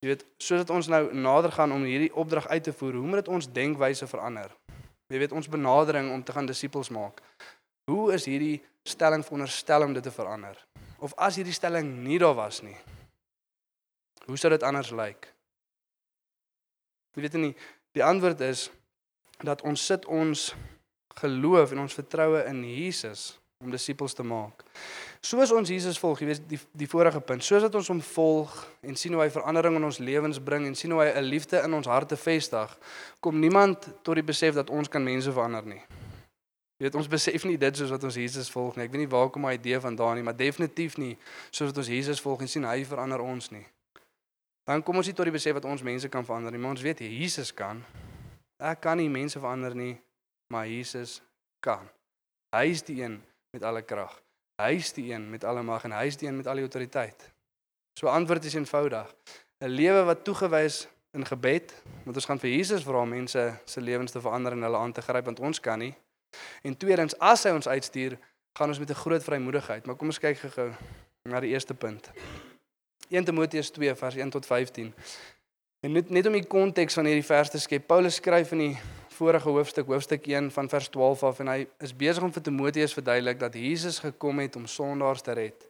jy 0.00 0.08
weet 0.14 0.22
sodat 0.40 0.70
ons 0.72 0.88
nou 0.88 1.02
nader 1.12 1.52
gaan 1.52 1.74
om 1.76 1.84
hierdie 1.84 2.12
opdrag 2.16 2.46
uit 2.48 2.64
te 2.64 2.72
voer, 2.72 2.96
hoe 2.96 3.10
moet 3.10 3.20
dit 3.20 3.28
ons 3.36 3.48
denkwyse 3.52 4.08
verander? 4.08 4.48
Jy 5.12 5.20
weet 5.20 5.34
ons 5.36 5.48
benadering 5.52 6.08
om 6.14 6.22
te 6.24 6.32
gaan 6.32 6.48
disippels 6.48 6.88
maak. 6.94 7.20
Hoe 7.90 8.14
is 8.16 8.24
hierdie 8.26 8.62
stelling 8.88 9.24
veronderstel 9.26 9.84
om 9.84 9.92
dit 9.92 10.02
te 10.02 10.14
verander? 10.14 10.56
Of 10.98 11.12
as 11.20 11.36
hierdie 11.36 11.54
stelling 11.54 11.90
nie 12.00 12.16
daar 12.22 12.34
was 12.38 12.62
nie. 12.64 12.78
Hoe 14.24 14.38
sou 14.40 14.50
dit 14.50 14.64
anders 14.64 14.90
lyk? 14.90 15.28
Jy 17.12 17.26
weet 17.26 17.36
nie, 17.40 17.52
die 17.92 18.04
antwoord 18.04 18.40
is 18.48 18.70
dat 19.44 19.60
ons 19.68 19.84
sit 19.84 20.08
ons 20.08 20.48
geloof 21.20 21.72
en 21.72 21.84
ons 21.86 21.94
vertroue 21.94 22.44
in 22.50 22.62
Jesus 22.64 23.34
om 23.64 23.70
disippels 23.72 24.14
te 24.14 24.22
maak. 24.22 24.64
Soos 25.24 25.50
ons 25.56 25.70
Jesus 25.72 25.98
volg, 25.98 26.20
jy 26.20 26.26
weet 26.28 26.48
die 26.48 26.58
die 26.76 26.88
vorige 26.88 27.22
punt, 27.24 27.44
soos 27.44 27.64
dat 27.64 27.74
ons 27.74 27.88
hom 27.88 28.02
volg 28.04 28.52
en 28.84 28.98
sien 29.00 29.14
hoe 29.16 29.22
hy 29.24 29.30
verandering 29.32 29.78
in 29.78 29.86
ons 29.88 29.98
lewens 29.98 30.40
bring 30.44 30.66
en 30.68 30.76
sien 30.76 30.92
hoe 30.92 31.00
hy 31.02 31.08
'n 31.16 31.24
liefde 31.24 31.62
in 31.64 31.74
ons 31.74 31.86
harte 31.86 32.16
vestig, 32.16 32.76
kom 33.20 33.40
niemand 33.40 33.88
tot 34.02 34.14
die 34.14 34.22
besef 34.22 34.54
dat 34.54 34.70
ons 34.70 34.88
kan 34.88 35.02
mense 35.02 35.32
verander 35.32 35.66
nie. 35.66 35.82
Jy 36.76 36.84
weet 36.84 36.94
ons 36.94 37.08
besef 37.08 37.44
nie 37.44 37.56
dit 37.56 37.76
soos 37.76 37.90
wat 37.90 38.04
ons 38.04 38.14
Jesus 38.14 38.50
volg 38.52 38.76
nie. 38.76 38.84
Ek 38.84 38.92
weet 38.92 39.00
nie 39.00 39.08
waar 39.08 39.30
kom 39.30 39.42
my 39.42 39.54
idee 39.56 39.80
vandaan 39.80 40.14
nie, 40.16 40.22
maar 40.22 40.36
definitief 40.36 40.98
nie 40.98 41.16
soos 41.50 41.70
wat 41.70 41.78
ons 41.78 41.88
Jesus 41.88 42.20
volg 42.20 42.40
en 42.40 42.48
sien 42.48 42.64
hy 42.64 42.84
verander 42.84 43.20
ons 43.20 43.50
nie. 43.50 43.64
Dan 44.66 44.82
kom 44.82 44.96
ons 44.96 45.06
nie 45.06 45.14
tot 45.14 45.24
die 45.24 45.32
besef 45.32 45.54
dat 45.54 45.64
ons 45.64 45.82
mense 45.82 46.08
kan 46.08 46.24
verander 46.24 46.52
nie, 46.52 46.58
maar 46.58 46.70
ons 46.70 46.82
weet 46.82 47.00
Jesus 47.00 47.54
kan. 47.54 47.80
Ek 48.60 48.80
kan 48.80 48.98
nie 48.98 49.08
mense 49.08 49.40
verander 49.40 49.74
nie, 49.74 49.96
maar 50.52 50.68
Jesus 50.68 51.22
kan. 51.60 51.88
Hy 52.56 52.66
is 52.70 52.82
die 52.82 53.02
een 53.02 53.22
met 53.50 53.62
alle 53.62 53.82
krag. 53.82 54.22
Hy 54.62 54.72
is 54.78 54.92
die 54.92 55.12
een 55.12 55.30
met 55.30 55.44
alle 55.44 55.62
mag 55.62 55.84
en 55.84 55.92
hy 55.92 56.06
is 56.06 56.16
die 56.16 56.28
een 56.28 56.36
met 56.36 56.46
al 56.46 56.60
die 56.60 56.64
autoriteit. 56.64 57.30
So 57.98 58.08
antwoord 58.08 58.44
is 58.44 58.54
eenvoudig. 58.54 59.14
'n 59.64 59.68
Lewe 59.68 60.02
wat 60.04 60.24
toegewys 60.24 60.88
in 61.12 61.24
gebed, 61.26 61.72
want 62.04 62.16
ons 62.16 62.24
gaan 62.24 62.38
vir 62.38 62.50
Jesus 62.50 62.84
vra 62.84 63.00
om 63.00 63.08
mense 63.08 63.42
se 63.64 63.80
lewens 63.80 64.12
te 64.12 64.20
verander 64.20 64.52
en 64.52 64.62
hulle 64.62 64.76
aan 64.76 64.92
te 64.92 65.02
gryp 65.02 65.24
want 65.24 65.40
ons 65.40 65.60
kan 65.60 65.78
nie. 65.78 65.94
En 66.62 66.76
tweedens, 66.76 67.16
as 67.18 67.44
hy 67.44 67.50
ons 67.56 67.68
uitstuur, 67.68 68.18
gaan 68.58 68.68
ons 68.68 68.78
met 68.78 68.90
'n 68.90 69.02
groot 69.04 69.24
vrymoedigheid. 69.24 69.86
Maar 69.86 69.96
kom 69.96 70.08
ons 70.08 70.18
kyk 70.18 70.38
gou-gou 70.38 70.72
na 71.22 71.40
die 71.40 71.50
eerste 71.50 71.74
punt. 71.74 72.10
1 73.08 73.24
Timoteus 73.24 73.70
2 73.70 73.94
vers 73.94 74.14
1 74.14 74.30
tot 74.30 74.46
15. 74.46 74.94
En 75.80 75.92
net 75.92 76.10
net 76.10 76.26
om 76.26 76.32
die 76.32 76.46
konteks 76.46 76.94
van 76.94 77.04
hierdie 77.04 77.24
vers 77.24 77.50
te 77.50 77.58
skep. 77.58 77.86
Paulus 77.86 78.14
skryf 78.14 78.52
in 78.52 78.58
die 78.58 78.78
vorige 79.16 79.48
hoofstuk, 79.48 79.86
hoofstuk 79.86 80.26
1 80.28 80.50
van 80.52 80.68
vers 80.68 80.88
12 80.92 81.24
af 81.24 81.40
en 81.42 81.50
hy 81.50 81.58
is 81.82 81.92
besig 81.96 82.24
om 82.24 82.32
vir 82.32 82.44
Timoteus 82.44 82.94
verduidelik 82.96 83.40
dat 83.40 83.56
Jesus 83.56 83.98
gekom 84.04 84.42
het 84.44 84.56
om 84.56 84.66
sondaars 84.70 85.24
te 85.24 85.34
red. 85.36 85.66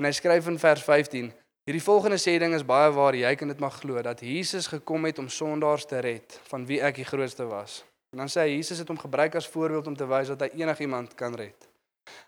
En 0.00 0.06
hy 0.08 0.12
skryf 0.16 0.48
in 0.50 0.58
vers 0.62 0.82
15: 0.86 1.32
Hierdie 1.68 1.82
volgende 1.82 2.18
sê 2.18 2.38
ding 2.42 2.54
is 2.56 2.66
baie 2.66 2.90
waar, 2.94 3.14
jy 3.14 3.34
kan 3.38 3.50
dit 3.52 3.60
maar 3.62 3.74
glo 3.74 4.02
dat 4.02 4.22
Jesus 4.26 4.66
gekom 4.70 5.04
het 5.06 5.20
om 5.22 5.28
sondaars 5.30 5.86
te 5.90 6.00
red, 6.02 6.38
van 6.50 6.66
wie 6.66 6.80
ek 6.82 6.98
die 6.98 7.06
grootste 7.06 7.46
was. 7.50 7.82
En 8.12 8.24
dan 8.24 8.30
sê 8.32 8.46
hy 8.46 8.56
Jesus 8.56 8.82
het 8.82 8.90
hom 8.90 8.98
gebruik 8.98 9.36
as 9.38 9.46
voorbeeld 9.48 9.86
om 9.86 9.96
te 9.96 10.08
wys 10.10 10.32
dat 10.34 10.42
hy 10.42 10.64
enigiemand 10.64 11.14
kan 11.18 11.36
red. 11.38 11.68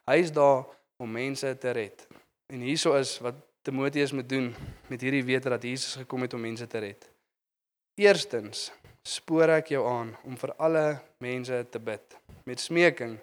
Hy 0.07 0.21
is 0.23 0.31
daar 0.33 0.63
om 1.03 1.11
mense 1.11 1.51
te 1.59 1.75
red. 1.75 2.07
En 2.53 2.63
hieso 2.63 2.95
is 2.95 3.19
wat 3.25 3.41
Timoteus 3.65 4.13
moet 4.13 4.29
doen 4.29 4.53
met 4.89 5.03
hierdie 5.03 5.25
wete 5.25 5.51
dat 5.51 5.63
Jesus 5.63 5.99
gekom 6.03 6.25
het 6.25 6.35
om 6.37 6.41
mense 6.41 6.67
te 6.71 6.79
red. 6.79 7.11
Eerstens, 8.01 8.69
spoor 9.05 9.53
ek 9.59 9.75
jou 9.75 9.85
aan 9.89 10.15
om 10.25 10.37
vir 10.41 10.53
alle 10.57 10.85
mense 11.21 11.59
te 11.71 11.79
bid 11.79 12.17
met 12.49 12.61
smeking, 12.61 13.19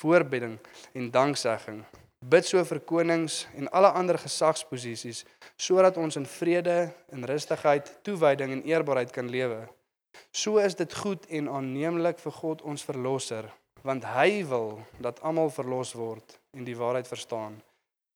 voorbidding 0.00 0.56
en 0.96 1.10
danksegging. 1.12 1.82
Bid 2.20 2.44
so 2.44 2.60
vir 2.64 2.80
konings 2.84 3.46
en 3.56 3.68
alle 3.76 3.92
ander 3.96 4.18
gesagsposisies 4.20 5.24
sodat 5.56 5.96
ons 6.00 6.16
in 6.20 6.26
vrede 6.28 6.90
en 7.12 7.24
rustigheid, 7.28 7.88
toewyding 8.04 8.52
en 8.52 8.64
eerbaarheid 8.68 9.12
kan 9.12 9.28
lewe. 9.32 9.62
So 10.32 10.58
is 10.58 10.76
dit 10.76 10.94
goed 10.94 11.26
en 11.28 11.48
aanneemlik 11.48 12.20
vir 12.20 12.32
God 12.32 12.62
ons 12.62 12.84
verlosser, 12.84 13.48
want 13.82 14.04
hy 14.04 14.44
wil 14.48 14.78
dat 15.00 15.20
almal 15.24 15.52
verlos 15.52 15.94
word 15.96 16.36
en 16.56 16.64
die 16.68 16.76
waarheid 16.76 17.08
verstaan. 17.08 17.56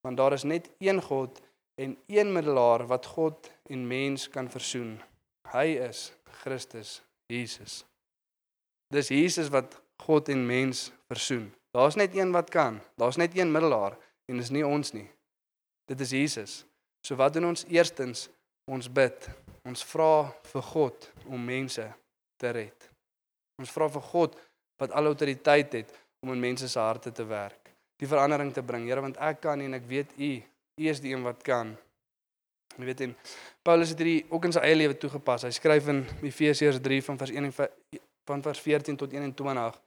Want 0.05 0.17
daar 0.17 0.33
is 0.37 0.45
net 0.45 0.69
een 0.79 1.01
God 1.01 1.41
en 1.81 1.97
een 2.07 2.33
middelaar 2.33 2.85
wat 2.87 3.05
God 3.05 3.49
en 3.69 3.87
mens 3.87 4.29
kan 4.29 4.49
versoen. 4.49 4.99
Hy 5.53 5.65
is 5.89 6.11
Christus 6.43 6.99
Jesus. 7.31 7.83
Dis 8.93 9.09
Jesus 9.09 9.49
wat 9.53 9.77
God 10.05 10.29
en 10.29 10.45
mens 10.45 10.91
versoen. 11.09 11.49
Daar's 11.75 11.97
net 11.99 12.15
een 12.15 12.31
wat 12.31 12.49
kan. 12.49 12.79
Daar's 12.95 13.17
net 13.17 13.37
een 13.37 13.51
middelaar 13.51 13.97
en 14.25 14.37
dis 14.37 14.51
nie 14.53 14.65
ons 14.65 14.93
nie. 14.93 15.07
Dit 15.89 15.99
is 16.01 16.09
Jesus. 16.09 16.63
So 17.05 17.15
wat 17.15 17.33
doen 17.33 17.51
ons 17.51 17.65
eerstens? 17.69 18.29
Ons 18.65 18.89
bid. 18.89 19.29
Ons 19.65 19.83
vra 19.85 20.25
vir 20.51 20.65
God 20.71 21.09
om 21.25 21.41
mense 21.41 21.85
te 22.41 22.51
red. 22.51 22.89
Ons 23.61 23.71
vra 23.71 23.87
vir 23.89 24.03
God 24.11 24.35
wat 24.81 24.91
al 24.91 25.11
autoriteit 25.11 25.73
het 25.73 25.93
om 26.25 26.33
in 26.33 26.41
mense 26.41 26.67
se 26.69 26.79
harte 26.79 27.11
te 27.11 27.25
werk, 27.27 27.71
die 28.01 28.09
verandering 28.09 28.51
te 28.53 28.63
bring. 28.65 28.87
Here, 28.89 29.01
want 29.01 29.19
ek 29.21 29.43
kan 29.45 29.59
nie 29.61 29.69
en 29.69 29.77
ek 29.77 29.87
weet 29.87 30.15
U, 30.17 30.31
U 30.81 30.87
is 30.89 31.01
die 31.03 31.13
een 31.13 31.23
wat 31.25 31.43
kan. 31.45 31.75
Jy 32.75 32.87
weet 32.89 33.05
en 33.05 33.13
Paulus 33.63 33.93
het 33.93 34.01
hierdie 34.01 34.25
ook 34.29 34.47
in 34.49 34.55
sy 34.55 34.63
eie 34.67 34.75
lewe 34.75 34.97
toegepas. 34.99 35.45
Hy 35.47 35.53
skryf 35.55 35.87
in 35.93 36.03
Efesiërs 36.25 36.81
3 36.83 37.01
van 37.05 37.21
vers 37.21 37.31
1 37.31 37.53
van 38.25 38.41
vers 38.41 38.59
14 38.59 38.97
tot 38.97 39.13
21. 39.13 39.79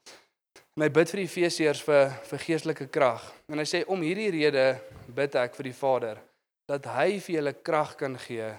En 0.78 0.84
hy 0.84 0.88
bid 0.94 1.10
vir 1.10 1.22
die 1.22 1.26
Efesiërs 1.26 1.82
vir 1.82 2.14
vir 2.30 2.44
geestelike 2.44 2.86
krag. 2.94 3.24
En 3.50 3.58
hy 3.58 3.66
sê 3.66 3.82
om 3.90 4.02
hierdie 4.04 4.30
rede 4.34 4.66
bid 5.14 5.36
ek 5.40 5.58
vir 5.58 5.70
die 5.70 5.76
Vader 5.76 6.22
dat 6.68 6.84
hy 6.98 7.16
vir 7.24 7.38
julle 7.38 7.54
krag 7.64 7.94
kan 7.98 8.16
gee 8.20 8.50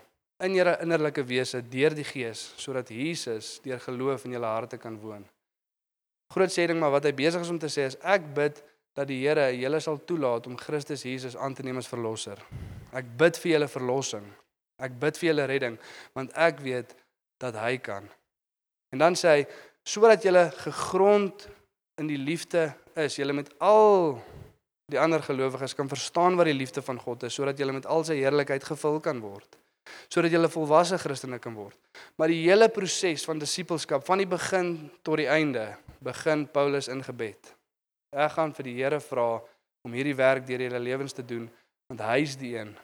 in 0.43 0.55
julle 0.55 0.73
innerlike 0.81 1.23
wese 1.27 1.61
deur 1.61 1.93
die 1.95 2.07
Gees 2.07 2.41
sodat 2.57 2.89
Jesus 2.89 3.59
deur 3.63 3.79
geloof 3.83 4.25
in 4.25 4.33
julle 4.37 4.49
harte 4.49 4.79
kan 4.81 4.97
woon. 4.99 5.25
Groot 6.33 6.53
sê 6.53 6.65
ding 6.69 6.79
maar 6.81 6.93
wat 6.95 7.05
hy 7.07 7.13
besig 7.17 7.43
is 7.45 7.53
om 7.53 7.59
te 7.61 7.69
sê 7.71 7.87
is 7.89 7.97
ek 8.01 8.27
bid 8.35 8.61
dat 8.97 9.07
die 9.09 9.21
Here 9.21 9.49
julle 9.55 9.79
sal 9.83 9.99
toelaat 10.05 10.47
om 10.49 10.57
Christus 10.57 11.05
Jesus 11.05 11.37
aan 11.37 11.55
te 11.55 11.63
neem 11.63 11.79
as 11.79 11.89
verlosser. 11.89 12.41
Ek 12.95 13.05
bid 13.17 13.37
vir 13.37 13.51
julle 13.53 13.67
verlossing. 13.67 14.25
Ek 14.79 14.95
bid 14.99 15.17
vir 15.19 15.29
julle 15.31 15.47
redding 15.49 15.77
want 16.17 16.33
ek 16.35 16.61
weet 16.65 16.95
dat 17.39 17.55
hy 17.59 17.77
kan. 17.83 18.07
En 18.93 19.03
dan 19.03 19.17
sê 19.19 19.37
hy 19.37 19.45
sodat 19.85 20.23
julle 20.23 20.49
gegrond 20.63 21.47
in 21.99 22.07
die 22.07 22.19
liefde 22.19 22.69
is, 22.95 23.17
julle 23.19 23.33
met 23.35 23.51
al 23.59 24.19
die 24.89 24.99
ander 24.99 25.21
gelowiges 25.21 25.75
kan 25.77 25.89
verstaan 25.89 26.37
wat 26.39 26.49
die 26.49 26.57
liefde 26.57 26.81
van 26.81 26.99
God 26.99 27.27
is 27.27 27.35
sodat 27.37 27.59
julle 27.59 27.75
met 27.75 27.85
al 27.85 28.05
sy 28.07 28.17
heerlikheid 28.19 28.65
gevul 28.65 28.99
kan 29.03 29.21
word 29.21 29.59
sodat 30.09 30.31
jy 30.31 30.39
'n 30.39 30.49
volwasse 30.49 30.97
Christene 30.97 31.39
kan 31.39 31.53
word. 31.53 31.77
Maar 32.17 32.27
die 32.27 32.43
hele 32.43 32.69
proses 32.69 33.25
van 33.25 33.39
disippelskap 33.39 34.05
van 34.05 34.17
die 34.17 34.27
begin 34.27 34.91
tot 35.03 35.17
die 35.17 35.27
einde 35.27 35.77
begin 36.01 36.47
Paulus 36.47 36.87
in 36.87 37.03
gebed. 37.03 37.55
Ek 38.11 38.31
gaan 38.31 38.53
vir 38.53 38.63
die 38.63 38.75
Here 38.75 38.99
vra 38.99 39.41
om 39.83 39.93
hierdie 39.93 40.15
werk 40.15 40.45
deur 40.47 40.59
julle 40.59 40.79
lewens 40.79 41.13
te 41.13 41.25
doen 41.25 41.49
want 41.89 42.05
hy 42.05 42.19
is 42.23 42.37
die 42.37 42.53
een 42.55 42.75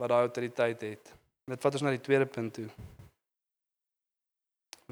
wat 0.00 0.10
daai 0.10 0.24
autoriteit 0.26 0.80
het. 0.82 1.12
Dit 1.50 1.62
vat 1.62 1.76
ons 1.76 1.84
na 1.86 1.92
die 1.94 2.02
tweede 2.02 2.26
punt 2.26 2.54
toe. 2.56 2.68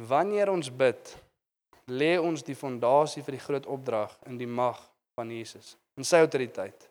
Wanneer 0.09 0.51
ons 0.53 0.71
bid, 0.71 1.15
lê 1.91 2.15
ons 2.21 2.45
die 2.47 2.57
fondasie 2.59 3.25
vir 3.27 3.39
die 3.39 3.43
groot 3.43 3.67
opdrag 3.67 4.15
in 4.31 4.39
die 4.39 4.47
mag 4.47 4.79
van 5.19 5.33
Jesus, 5.35 5.75
in 5.99 6.07
sy 6.07 6.21
autoriteit. 6.23 6.87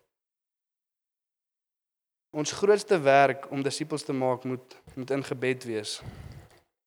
Ons 2.36 2.52
grootste 2.52 3.00
werk 3.00 3.48
om 3.56 3.64
disippels 3.64 4.04
te 4.04 4.14
maak 4.14 4.44
moet 4.44 4.76
moet 4.96 5.12
in 5.16 5.24
gebed 5.24 5.64
wees. 5.70 6.00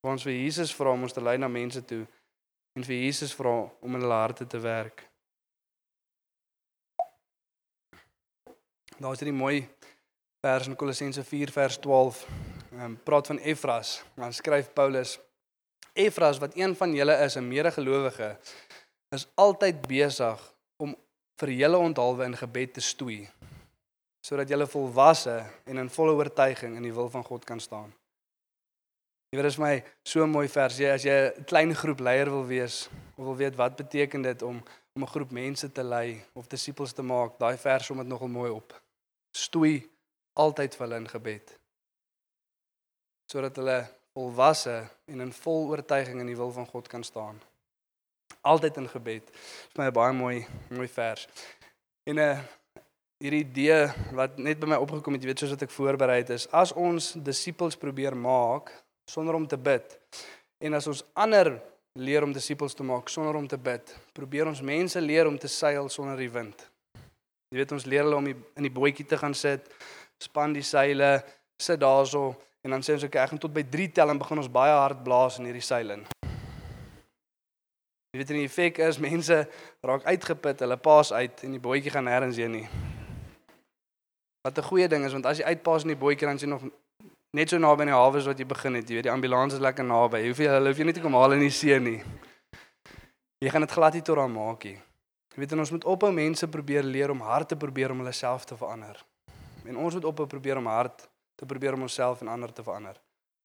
Waar 0.02 0.16
ons 0.16 0.26
vir 0.26 0.36
Jesus 0.36 0.74
vra 0.76 0.92
om 0.92 1.06
ons 1.06 1.14
te 1.16 1.22
lei 1.24 1.38
na 1.38 1.48
mense 1.48 1.80
toe 1.84 2.02
en 2.76 2.84
vir 2.86 3.00
Jesus 3.06 3.32
vra 3.34 3.54
om 3.80 3.96
in 3.96 4.04
hulle 4.04 4.20
harte 4.20 4.46
te 4.46 4.60
werk. 4.60 5.09
Daar 9.00 9.12
is 9.12 9.20
'n 9.20 9.32
mooi 9.32 9.68
vers 10.40 10.66
in 10.66 10.76
Kolossense 10.76 11.24
4 11.24 11.50
vers 11.50 11.76
12. 11.76 12.26
Ehm 12.72 12.82
um, 12.82 13.02
praat 13.02 13.26
van 13.26 13.38
Efras. 13.38 14.02
Dan 14.14 14.32
skryf 14.32 14.72
Paulus: 14.72 15.18
Efras 15.92 16.38
wat 16.38 16.56
een 16.56 16.76
van 16.76 16.94
julle 16.94 17.16
is, 17.16 17.34
'n 17.34 17.48
medegelowige, 17.48 18.38
is 19.08 19.26
altyd 19.34 19.86
besig 19.86 20.54
om 20.76 20.96
vir 21.36 21.50
julle 21.50 21.76
onthaalwe 21.76 22.24
in 22.24 22.36
gebed 22.36 22.72
te 22.72 22.80
stoei 22.80 23.28
sodat 24.20 24.48
jy 24.48 24.66
volwasse 24.66 25.46
en 25.64 25.76
in 25.76 25.90
volle 25.90 26.12
oortuiging 26.12 26.76
in 26.76 26.82
die 26.82 26.92
wil 26.92 27.08
van 27.08 27.24
God 27.24 27.44
kan 27.44 27.60
staan. 27.60 27.94
Jy 29.30 29.38
weet 29.38 29.42
dit 29.42 29.52
is 29.52 29.58
my 29.58 29.84
so 30.02 30.22
'n 30.24 30.30
mooi 30.30 30.48
vers. 30.48 30.76
Jy 30.76 30.90
as 30.90 31.02
jy 31.02 31.32
'n 31.38 31.44
klein 31.44 31.74
groep 31.74 32.00
leier 32.00 32.30
wil 32.30 32.46
wees 32.46 32.88
of 33.16 33.24
wil 33.24 33.36
weet 33.36 33.56
wat 33.56 33.76
beteken 33.76 34.22
dit 34.22 34.42
om 34.42 34.62
om 34.92 35.02
'n 35.02 35.06
groep 35.06 35.30
mense 35.30 35.72
te 35.72 35.82
lei 35.82 36.22
of 36.32 36.46
disippels 36.46 36.92
te 36.92 37.02
maak, 37.02 37.38
daai 37.38 37.56
vers 37.56 37.86
som 37.86 37.96
dit 37.96 38.06
nogal 38.06 38.28
mooi 38.28 38.50
op. 38.50 38.80
Stoei 39.30 39.80
altyd 40.34 40.74
vir 40.76 40.86
hulle 40.86 41.00
in 41.02 41.08
gebed. 41.08 41.54
Sodat 43.30 43.56
hulle 43.56 43.78
volwasse 44.14 44.76
en 45.06 45.20
in 45.20 45.32
vol 45.32 45.68
oortuiging 45.70 46.20
in 46.20 46.30
die 46.32 46.38
wil 46.38 46.52
van 46.52 46.66
God 46.66 46.88
kan 46.88 47.04
staan. 47.06 47.40
Altyd 48.40 48.76
in 48.76 48.88
gebed. 48.88 49.26
Dit 49.26 49.34
is 49.70 49.78
my 49.78 49.86
'n 49.86 49.92
baie 49.92 50.12
mooi 50.12 50.46
mooi 50.70 50.88
vers. 50.88 51.28
En 52.06 52.14
'n 52.14 52.18
uh, 52.18 52.38
hierdie 53.20 53.44
idee 53.44 53.80
wat 54.16 54.38
net 54.38 54.60
by 54.60 54.66
my 54.66 54.78
opgekom 54.80 55.12
het, 55.12 55.22
jy 55.22 55.28
weet 55.28 55.42
soos 55.42 55.50
wat 55.50 55.62
ek 55.62 55.74
voorberei 55.74 56.22
het 56.22 56.30
is, 56.30 56.46
as 56.56 56.72
ons 56.72 57.12
disippels 57.20 57.76
probeer 57.76 58.16
maak 58.16 58.72
sonder 59.04 59.36
om 59.36 59.46
te 59.46 59.58
bid 59.60 59.98
en 60.64 60.74
as 60.74 60.86
ons 60.86 61.04
ander 61.12 61.52
leer 62.00 62.24
om 62.24 62.32
disippels 62.32 62.74
te 62.74 62.86
maak 62.86 63.08
sonder 63.12 63.36
om 63.36 63.48
te 63.48 63.58
bid, 63.58 63.92
probeer 64.16 64.48
ons 64.48 64.62
mense 64.64 65.00
leer 65.00 65.28
om 65.28 65.36
te 65.38 65.48
seil 65.48 65.88
sonder 65.92 66.16
die 66.16 66.30
wind. 66.32 66.64
Jy 67.50 67.58
weet 67.58 67.72
ons 67.74 67.84
leer 67.90 68.04
hulle 68.06 68.14
om 68.14 68.26
die, 68.28 68.36
in 68.54 68.62
die 68.62 68.70
bootjie 68.70 69.02
te 69.10 69.16
gaan 69.18 69.34
sit, 69.34 69.64
span 70.22 70.52
die 70.54 70.62
seile, 70.62 71.16
sit 71.58 71.80
daarso 71.82 72.28
en 72.62 72.76
dan 72.76 72.84
sê 72.86 72.94
ons 72.94 73.06
ek 73.08 73.16
gaan 73.18 73.40
tot 73.42 73.50
by 73.50 73.64
3 73.66 73.88
tel 73.96 74.12
en 74.12 74.20
begin 74.20 74.38
ons 74.38 74.50
baie 74.52 74.70
hard 74.70 75.00
blaas 75.02 75.40
in 75.40 75.48
hierdie 75.48 75.64
seil 75.64 75.90
in. 75.96 76.04
Jy 78.14 78.20
weet 78.20 78.30
die 78.30 78.44
effek 78.46 78.78
is 78.86 79.00
mense 79.08 79.40
raak 79.82 80.06
uitgeput, 80.06 80.62
hulle 80.62 80.76
paas 80.78 81.10
uit 81.10 81.42
en 81.48 81.56
die 81.56 81.62
bootjie 81.62 81.90
gaan 81.90 82.06
nêrens 82.06 82.38
heen 82.38 82.54
nie. 82.54 82.68
Wat 84.46 84.54
'n 84.54 84.68
goeie 84.70 84.86
ding 84.88 85.04
is 85.04 85.12
want 85.12 85.26
as 85.26 85.42
jy 85.42 85.50
uitpas 85.50 85.82
in 85.82 85.94
die 85.94 85.98
bootjie 85.98 86.30
dan 86.30 86.38
is 86.38 86.46
jy 86.46 86.50
nog 86.52 86.62
net 87.34 87.50
so 87.50 87.58
naby 87.58 87.82
aan 87.82 87.90
die 87.90 87.98
hawe 87.98 88.18
as 88.18 88.30
wat 88.30 88.38
jy 88.38 88.46
begin 88.46 88.78
het. 88.78 88.86
Jy 88.86 88.94
weet 88.94 89.08
die 89.10 89.16
ambulans 89.16 89.58
is 89.58 89.60
lekker 89.66 89.84
naby. 89.84 90.22
Hoef 90.28 90.38
jy 90.38 90.54
hoef 90.54 90.78
jy 90.78 90.86
net 90.86 90.94
te 90.94 91.02
kom 91.02 91.18
haal 91.18 91.34
in 91.34 91.42
die 91.42 91.50
see 91.50 91.78
nie. 91.82 91.98
Jy 93.42 93.50
gaan 93.50 93.66
dit 93.66 93.74
glad 93.74 93.94
nie 93.94 94.06
tot 94.06 94.16
daar 94.22 94.30
maak 94.30 94.64
nie. 94.70 94.78
Jy 95.30 95.44
weet 95.44 95.52
ons 95.54 95.70
moet 95.70 95.86
ophou 95.86 96.10
mense 96.12 96.48
probeer 96.50 96.82
leer 96.82 97.12
om 97.12 97.20
hard 97.22 97.52
te 97.52 97.56
probeer 97.56 97.94
om 97.94 98.02
hulle 98.02 98.12
self 98.12 98.44
te 98.44 98.56
verander. 98.58 98.98
En 99.64 99.76
ons 99.76 99.94
moet 99.94 100.04
ophou 100.04 100.26
probeer 100.26 100.58
om 100.58 100.66
hard 100.66 101.06
te 101.38 101.46
probeer 101.46 101.76
om 101.76 101.86
onsself 101.86 102.20
en 102.20 102.28
ander 102.28 102.52
te 102.52 102.64
verander. 102.66 102.98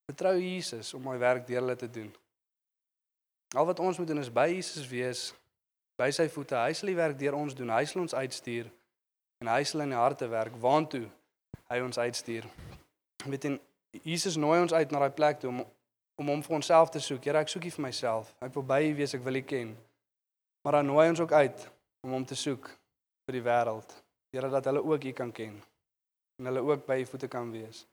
Vertrou 0.06 0.34
Jesus 0.40 0.94
om 0.94 1.06
my 1.06 1.18
werk 1.22 1.46
deur 1.48 1.62
hulle 1.62 1.76
te 1.76 1.90
doen. 1.90 2.10
Al 3.56 3.66
wat 3.66 3.80
ons 3.80 3.98
moet 3.98 4.08
doen 4.08 4.20
is 4.20 4.32
by 4.34 4.48
Jesus 4.52 4.88
wees, 4.90 5.28
by 5.98 6.10
sy 6.12 6.26
voete. 6.30 6.58
Hy 6.58 6.74
sal 6.76 6.92
die 6.92 6.98
werk 6.98 7.20
deur 7.20 7.38
ons 7.38 7.56
doen. 7.56 7.72
Hy 7.72 7.86
sal 7.88 8.02
ons 8.04 8.18
uitstuur 8.18 8.68
en 9.44 9.52
hy 9.52 9.62
sal 9.68 9.86
in 9.86 9.94
die 9.94 10.00
harte 10.00 10.28
werk 10.32 10.58
waantoe 10.62 11.06
hy 11.70 11.80
ons 11.84 11.98
uitstuur. 12.02 12.50
Jy 13.24 13.32
weet 13.32 13.48
en 13.50 13.58
Jesus 14.04 14.36
nooi 14.42 14.60
ons 14.62 14.74
uit 14.74 14.92
na 14.92 15.06
daai 15.06 15.16
plek 15.16 15.40
toe 15.42 15.54
om 15.54 15.64
om 16.16 16.30
hom 16.32 16.42
vir 16.44 16.56
onsself 16.56 16.94
te 16.94 17.00
soek. 17.04 17.26
Here, 17.28 17.42
ek 17.44 17.50
soek 17.52 17.66
U 17.68 17.72
vir 17.76 17.84
myself. 17.90 18.30
Ek 18.40 18.54
wil 18.56 18.64
by 18.64 18.78
U 18.88 18.92
wees, 18.96 19.12
ek 19.18 19.24
wil 19.26 19.36
U 19.36 19.42
ken. 19.44 19.74
Maar 20.64 20.78
dan 20.80 20.88
nooi 20.88 21.10
ons 21.12 21.20
ook 21.20 21.34
uit 21.36 21.66
om 22.06 22.14
hom 22.14 22.26
te 22.26 22.38
soek 22.38 22.70
vir 23.26 23.40
die 23.40 23.44
wêreld. 23.46 23.90
Here 24.36 24.50
dat 24.54 24.68
hulle 24.70 24.84
ook 24.86 25.04
U 25.10 25.12
kan 25.18 25.32
ken 25.34 25.58
en 26.38 26.50
hulle 26.50 26.62
ook 26.62 26.86
by 26.86 27.00
U 27.02 27.06
voete 27.10 27.30
kan 27.32 27.50
wees. 27.52 27.86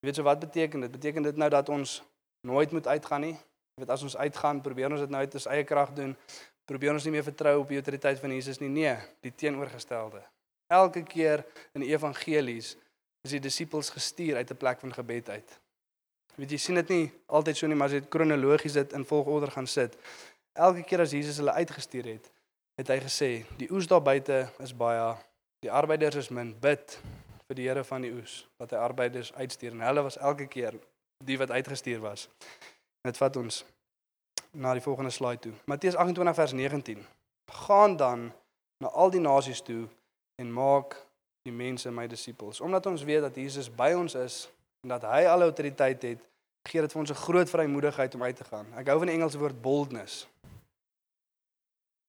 Jy 0.00 0.08
weet 0.08 0.20
so 0.20 0.24
wat 0.26 0.40
beteken 0.40 0.84
dit? 0.86 0.92
Beteken 0.92 1.26
dit 1.26 1.36
nou 1.40 1.50
dat 1.52 1.68
ons 1.68 1.98
nooit 2.46 2.72
moet 2.72 2.86
uitgaan 2.86 3.24
nie? 3.26 3.34
Jy 3.74 3.82
weet 3.82 3.90
as 3.90 4.04
ons 4.06 4.16
uitgaan, 4.16 4.62
probeer 4.62 4.92
ons 4.92 5.02
dit 5.02 5.10
nou 5.10 5.20
uit 5.24 5.34
ons 5.40 5.48
eie 5.50 5.64
krag 5.66 5.92
doen. 5.96 6.14
Probeer 6.64 6.94
ons 6.94 7.04
nie 7.04 7.12
meer 7.16 7.26
vertrou 7.26 7.58
op 7.60 7.72
die 7.72 7.80
autoriteit 7.80 8.20
van 8.22 8.32
Jesus 8.32 8.60
nie. 8.62 8.70
Nee, 8.72 8.94
die 9.26 9.32
teenoorgestelde. 9.34 10.22
Elke 10.72 11.02
keer 11.04 11.44
in 11.76 11.84
die 11.84 11.90
evangelies 11.92 12.74
is 13.24 13.34
die 13.34 13.42
disippels 13.42 13.90
gestuur 13.92 14.36
uit 14.40 14.50
'n 14.50 14.56
plek 14.56 14.80
van 14.80 14.92
gebed 14.92 15.28
uit. 15.28 15.58
Weet 16.36 16.50
jy 16.50 16.58
sien 16.58 16.74
dit 16.74 16.88
nie 16.88 17.12
altyd 17.26 17.56
so 17.56 17.66
nie, 17.66 17.76
maar 17.76 17.88
as 17.88 17.94
jy 17.94 18.00
kronologies 18.00 18.72
dit 18.72 18.92
in 18.92 19.04
volgorde 19.04 19.50
gaan 19.50 19.66
sit. 19.66 19.96
Elke 20.52 20.82
keer 20.82 21.00
as 21.00 21.10
Jesus 21.10 21.36
hulle 21.36 21.52
uitgestuur 21.52 22.04
het, 22.04 22.30
het 22.80 22.88
hy 22.88 22.98
gesê, 23.04 23.30
die 23.58 23.70
oes 23.72 23.86
daar 23.86 24.02
buite 24.02 24.48
is 24.62 24.74
baie, 24.76 25.14
die 25.62 25.72
arbeiders 25.72 26.16
is 26.24 26.30
min, 26.30 26.54
bid 26.60 26.98
vir 27.48 27.58
die 27.58 27.68
Here 27.68 27.84
van 27.84 28.04
die 28.04 28.12
oes 28.12 28.42
dat 28.58 28.72
hy 28.74 28.80
arbeiders 28.82 29.32
uitstuur 29.36 29.72
en 29.76 29.84
hulle 29.84 30.04
was 30.06 30.18
elke 30.18 30.46
keer 30.50 30.78
die 31.24 31.38
wat 31.38 31.50
uitgestuur 31.50 32.00
was. 32.02 32.28
Dit 33.04 33.20
vat 33.20 33.36
ons 33.36 33.62
na 34.54 34.72
die 34.74 34.82
volgende 34.84 35.10
slide 35.10 35.40
toe. 35.40 35.52
Matteus 35.70 35.96
28 35.96 36.34
vers 36.34 36.52
19. 36.52 37.06
Gaan 37.66 37.96
dan 37.96 38.30
na 38.82 38.88
al 38.88 39.10
die 39.10 39.20
nasies 39.20 39.62
toe 39.62 39.86
en 40.40 40.52
maak 40.52 40.96
die 41.44 41.52
mense 41.52 41.90
my 41.92 42.06
disippels. 42.08 42.60
Omdat 42.60 42.86
ons 42.86 43.04
weet 43.04 43.24
dat 43.26 43.36
Jesus 43.36 43.68
by 43.70 43.92
ons 43.96 44.14
is 44.18 44.44
en 44.84 44.94
dat 44.94 45.04
hy 45.08 45.24
alle 45.28 45.48
autoriteit 45.50 46.02
het, 46.02 46.22
gee 46.64 46.80
dit 46.80 46.92
vir 46.92 47.00
ons 47.00 47.10
'n 47.10 47.24
groot 47.26 47.50
vrymoedigheid 47.50 48.14
om 48.14 48.22
uit 48.22 48.36
te 48.36 48.44
gaan. 48.44 48.66
Ek 48.76 48.88
hou 48.88 48.98
van 48.98 49.06
die 49.06 49.16
Engelse 49.16 49.38
woord 49.38 49.60
boldness. 49.62 50.26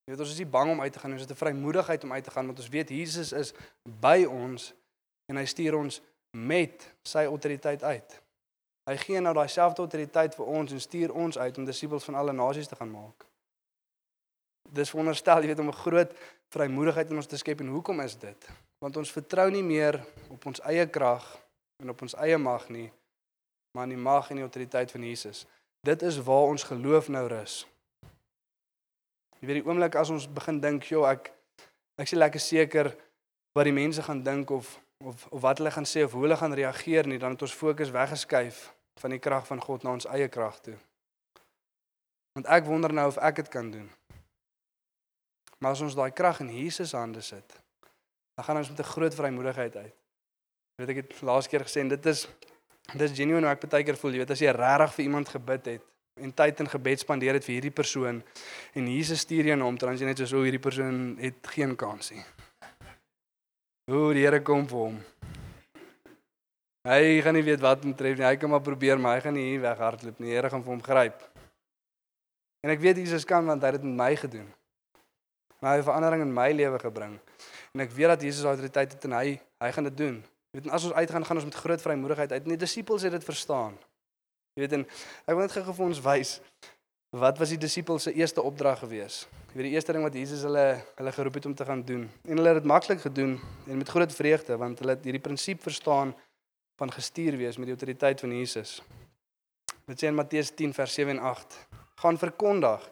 Jy 0.06 0.14
weet 0.14 0.20
ons 0.22 0.32
is 0.36 0.38
nie 0.38 0.46
bang 0.46 0.68
om 0.70 0.80
uit 0.80 0.92
te 0.94 1.00
gaan 1.02 1.12
ons 1.16 1.22
het 1.24 1.30
'n 1.34 1.42
vrymoedigheid 1.42 2.04
om 2.04 2.12
uit 2.12 2.24
te 2.24 2.30
gaan 2.30 2.46
want 2.46 2.58
ons 2.58 2.68
weet 2.68 2.88
Jesus 2.88 3.32
is 3.32 3.52
by 3.82 4.24
ons 4.24 4.72
en 5.26 5.36
hy 5.36 5.44
stuur 5.44 5.74
ons 5.74 6.00
met 6.30 6.94
sy 7.02 7.24
autoriteit 7.24 7.82
uit. 7.82 8.22
Hy 8.86 8.96
gee 8.96 9.20
nou 9.20 9.34
daai 9.34 9.48
selfde 9.48 9.82
autoriteit 9.82 10.34
vir 10.34 10.46
ons 10.46 10.72
en 10.72 10.80
stuur 10.80 11.12
ons 11.12 11.38
uit 11.38 11.58
om 11.58 11.64
disippels 11.64 12.04
van 12.04 12.14
alle 12.14 12.32
nasies 12.32 12.68
te 12.68 12.76
gaan 12.76 12.90
maak. 12.90 13.26
Dis 14.70 14.90
wonderstel, 14.94 15.40
jy 15.40 15.46
weet 15.46 15.58
om 15.58 15.68
'n 15.68 15.82
groot 15.82 16.12
vrymoedigheid 16.54 17.10
in 17.10 17.16
ons 17.16 17.26
te 17.26 17.36
skep 17.36 17.60
en 17.60 17.68
hoekom 17.68 18.00
is 18.00 18.16
dit? 18.18 18.48
Want 18.78 18.96
ons 18.96 19.12
vertrou 19.12 19.50
nie 19.50 19.62
meer 19.62 20.04
op 20.30 20.46
ons 20.46 20.60
eie 20.60 20.86
krag 20.86 21.26
en 21.82 21.90
op 21.90 22.02
ons 22.02 22.14
eie 22.14 22.38
mag 22.38 22.68
nie, 22.68 22.92
maar 23.74 23.84
in 23.84 23.96
die 23.96 24.04
mag 24.04 24.30
en 24.30 24.36
die 24.36 24.46
autoriteit 24.46 24.90
van 24.90 25.02
Jesus. 25.02 25.46
Dit 25.82 26.02
is 26.02 26.22
waar 26.22 26.46
ons 26.46 26.62
geloof 26.62 27.08
nou 27.08 27.26
rus. 27.26 27.66
Jy 29.46 29.52
weet 29.52 29.62
die 29.62 29.68
oomblik 29.70 29.94
as 29.94 30.10
ons 30.10 30.26
begin 30.26 30.58
dink, 30.60 30.88
"Jo, 30.90 31.04
ek 31.06 31.30
ek 32.02 32.08
sê 32.08 32.16
lekker 32.18 32.40
seker 32.40 32.96
wat 33.54 33.64
die 33.64 33.72
mense 33.72 34.02
gaan 34.02 34.22
dink 34.22 34.50
of 34.50 34.80
of 35.04 35.26
of 35.30 35.40
wat 35.40 35.58
hulle 35.58 35.70
gaan 35.70 35.86
sê 35.86 36.02
of 36.04 36.12
hoe 36.12 36.22
hulle 36.22 36.36
gaan 36.36 36.52
reageer 36.52 37.06
nie, 37.06 37.18
dan 37.18 37.30
het 37.30 37.42
ons 37.42 37.54
fokus 37.54 37.90
weggeskuif 37.90 38.74
van 39.00 39.10
die 39.10 39.18
krag 39.18 39.46
van 39.46 39.60
God 39.60 39.82
na 39.82 39.92
ons 39.92 40.06
eie 40.06 40.28
krag 40.28 40.60
toe. 40.60 40.76
Want 42.34 42.46
ek 42.46 42.64
wonder 42.64 42.92
nou 42.92 43.06
of 43.06 43.16
ek 43.16 43.36
dit 43.36 43.48
kan 43.48 43.70
doen. 43.70 43.90
Maar 45.58 45.70
as 45.70 45.80
ons 45.80 45.94
daai 45.94 46.10
krag 46.10 46.40
in 46.40 46.50
Jesus 46.50 46.92
hande 46.92 47.20
sit, 47.20 47.60
dan 48.34 48.44
gaan 48.44 48.56
ons 48.56 48.68
met 48.68 48.78
'n 48.78 48.92
groot 48.92 49.14
vrymoedigheid 49.14 49.76
uit 49.76 49.94
weet 50.76 50.92
ek 50.92 50.98
het 51.00 51.20
laas 51.24 51.48
keer 51.48 51.64
gesê 51.64 51.86
dit 51.88 52.06
is 52.12 52.26
dis 53.00 53.12
genuine 53.16 53.46
hoe 53.46 53.54
ek 53.54 53.62
baie 53.64 53.84
keer 53.84 53.96
voel 53.96 54.12
jy 54.12 54.20
weet 54.20 54.32
as 54.34 54.42
jy 54.44 54.52
regtig 54.52 54.92
vir 54.96 55.04
iemand 55.06 55.30
gebid 55.32 55.70
het 55.70 55.86
en 56.20 56.32
tyd 56.34 56.60
in 56.60 56.68
gebed 56.72 57.04
spandeer 57.04 57.36
het 57.36 57.44
vir 57.44 57.58
hierdie 57.58 57.74
persoon. 57.74 58.22
En 58.74 58.88
Jesus 58.88 59.26
stuur 59.26 59.52
jou 59.52 59.56
na 59.56 59.68
hom 59.68 59.76
dan 59.78 59.96
jy 59.96 60.08
net 60.08 60.18
so 60.24 60.36
so 60.36 60.42
hierdie 60.46 60.62
persoon 60.62 61.16
het 61.20 61.54
geen 61.54 61.76
kans 61.76 62.10
nie 62.14 62.24
hoe 63.86 64.14
die 64.16 64.24
Here 64.24 64.40
kom 64.42 64.64
vir 64.66 64.80
hom. 64.80 64.94
Hy 66.86 67.20
gaan 67.22 67.36
nie 67.38 67.44
weet 67.46 67.60
wat 67.62 67.84
om 67.86 67.92
tref 67.94 68.16
nie. 68.18 68.24
Hy 68.26 68.34
kan 68.34 68.50
maar 68.50 68.64
probeer 68.66 68.98
maar 68.98 69.14
hy 69.14 69.20
gaan 69.22 69.36
nie 69.38 69.60
weghardloop 69.62 70.18
nie. 70.18 70.32
Die 70.32 70.34
Here 70.34 70.50
gaan 70.50 70.64
vir 70.64 70.72
hom 70.72 70.80
gryp. 70.82 71.20
En 72.66 72.72
ek 72.74 72.82
weet 72.82 72.98
Jesus 73.04 73.26
kan 73.30 73.46
want 73.46 73.62
hy 73.62 73.70
het 73.70 73.78
dit 73.78 73.86
met 73.86 74.00
my 74.00 74.08
gedoen. 74.18 74.48
Maar 75.60 75.70
hy 75.70 75.76
het 75.78 75.86
verandering 75.86 76.24
in 76.26 76.34
my 76.34 76.48
lewe 76.58 76.80
gebring. 76.82 77.14
En 77.76 77.84
ek 77.86 77.94
weet 77.94 78.10
dat 78.16 78.26
Jesus 78.26 78.48
autoriteit 78.50 78.96
het 78.96 79.06
en 79.06 79.14
hy 79.20 79.36
hy 79.62 79.70
gaan 79.78 79.86
dit 79.86 80.00
doen. 80.02 80.18
Jy 80.50 80.58
weet, 80.64 80.68
as 80.74 80.88
ons 80.90 80.98
uitgaan, 80.98 81.28
gaan 81.30 81.42
ons 81.44 81.46
met 81.46 81.62
groot 81.62 81.86
vrymoedigheid 81.86 82.34
uit. 82.34 82.50
Die 82.50 82.58
disippels 82.66 83.06
het 83.06 83.14
dit 83.14 83.30
verstaan. 83.30 83.78
Jy 84.56 84.64
weet, 84.64 84.72
en 84.72 84.84
ek 84.88 85.34
wil 85.34 85.42
net 85.44 85.52
gou 85.52 85.72
vir 85.76 85.84
ons 85.84 85.98
wys 86.00 86.38
wat 87.16 87.38
was 87.40 87.52
die 87.52 87.60
disippels 87.60 88.06
se 88.08 88.12
eerste 88.16 88.42
opdrag 88.44 88.80
gewees? 88.82 89.22
Jy 89.52 89.58
weet 89.58 89.66
die 89.68 89.74
eerste 89.76 89.92
ding 89.92 90.04
wat 90.04 90.16
Jesus 90.16 90.42
hulle 90.44 90.64
hulle 90.98 91.12
geroep 91.12 91.36
het 91.38 91.46
om 91.48 91.54
te 91.56 91.64
gaan 91.68 91.82
doen. 91.86 92.06
En 92.24 92.40
hulle 92.40 92.54
het 92.54 92.58
dit 92.62 92.68
maklik 92.68 93.00
gedoen 93.04 93.36
en 93.68 93.78
met 93.80 93.92
groot 93.92 94.12
vreugde 94.12 94.56
want 94.60 94.80
hulle 94.80 94.96
het 94.96 95.04
hierdie 95.04 95.22
prinsip 95.22 95.60
verstaan 95.64 96.14
van 96.80 96.92
gestuur 96.92 97.36
wees 97.40 97.56
met 97.60 97.68
die 97.70 97.76
autoriteit 97.76 98.20
van 98.24 98.32
Jesus. 98.36 98.80
Dit 99.86 100.00
sê 100.00 100.08
in 100.08 100.16
Matteus 100.16 100.50
10 100.56 100.72
vers 100.76 100.96
7 100.98 101.16
en 101.16 101.22
8: 101.30 101.56
Gaan 102.02 102.20
verkondig 102.20 102.84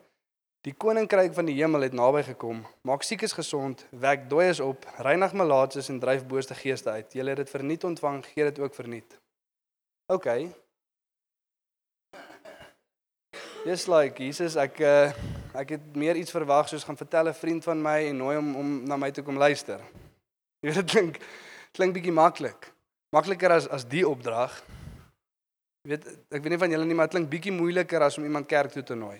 Die 0.64 0.72
koninkryk 0.72 1.34
van 1.36 1.44
die 1.44 1.58
hemel 1.58 1.82
het 1.84 1.92
naby 1.92 2.22
gekom. 2.24 2.62
Maak 2.88 3.02
siekes 3.04 3.34
gesond, 3.36 3.82
wek 4.04 4.22
dooies 4.30 4.62
op, 4.64 4.86
reinig 5.04 5.34
malaatses 5.36 5.90
en 5.92 5.98
dryf 6.00 6.24
booste 6.24 6.56
geeste 6.56 6.88
uit. 6.88 7.12
Julle 7.12 7.34
het 7.34 7.42
dit 7.42 7.52
verniet 7.52 7.84
ontvang, 7.84 8.22
gee 8.32 8.48
dit 8.48 8.60
ook 8.64 8.76
verniet. 8.76 9.18
OK. 10.08 10.28
Dis 13.64 13.86
like 13.88 14.20
Jesus, 14.20 14.58
ek 14.60 14.76
uh, 14.84 15.08
ek 15.56 15.70
het 15.78 15.84
meer 15.96 16.18
iets 16.20 16.34
verwag 16.34 16.66
soos 16.68 16.82
gaan 16.84 16.98
vertel 17.00 17.30
'n 17.30 17.34
vriend 17.38 17.64
van 17.64 17.80
my 17.80 18.10
en 18.10 18.18
nooi 18.20 18.36
hom 18.36 18.50
om 18.60 18.72
na 18.84 18.96
my 19.00 19.08
toe 19.10 19.24
kom 19.24 19.38
luister. 19.40 19.80
Jy 20.60 20.68
weet 20.68 20.74
dit 20.74 20.90
klink 20.90 21.16
klink 21.72 21.94
bietjie 21.96 22.12
maklik. 22.12 22.68
Makliker 23.16 23.56
as 23.56 23.68
as 23.68 23.86
die 23.88 24.04
opdrag. 24.04 24.52
Jy 25.80 25.94
weet 25.94 26.04
ek 26.36 26.42
weet 26.42 26.52
nie 26.52 26.60
van 26.60 26.74
julle 26.76 26.84
nie, 26.84 26.94
maar 26.94 27.08
dit 27.08 27.16
klink 27.16 27.30
bietjie 27.32 27.56
moeiliker 27.56 28.04
as 28.04 28.18
om 28.20 28.28
iemand 28.28 28.46
kerk 28.46 28.76
toe 28.76 28.84
te 28.84 28.94
nooi. 28.94 29.16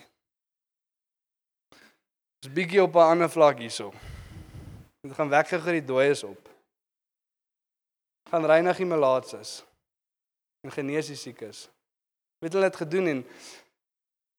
Dis 2.45 2.53
bietjie 2.53 2.83
op 2.85 2.93
'n 2.93 3.09
ander 3.17 3.29
vlak 3.29 3.57
hierso. 3.57 3.89
Dit 5.01 5.17
gaan 5.17 5.29
weggegee 5.29 5.81
die 5.81 5.85
dooies 5.89 6.23
op. 6.23 6.49
Gaan 8.29 8.45
reinig 8.45 8.77
die 8.77 8.85
malaatses 8.85 9.65
en 10.61 10.71
genees 10.71 11.09
die 11.09 11.17
siekes. 11.17 11.69
Weet 12.45 12.53
hulle 12.53 12.69
het 12.69 12.75
gedoen 12.75 13.07
en 13.07 13.25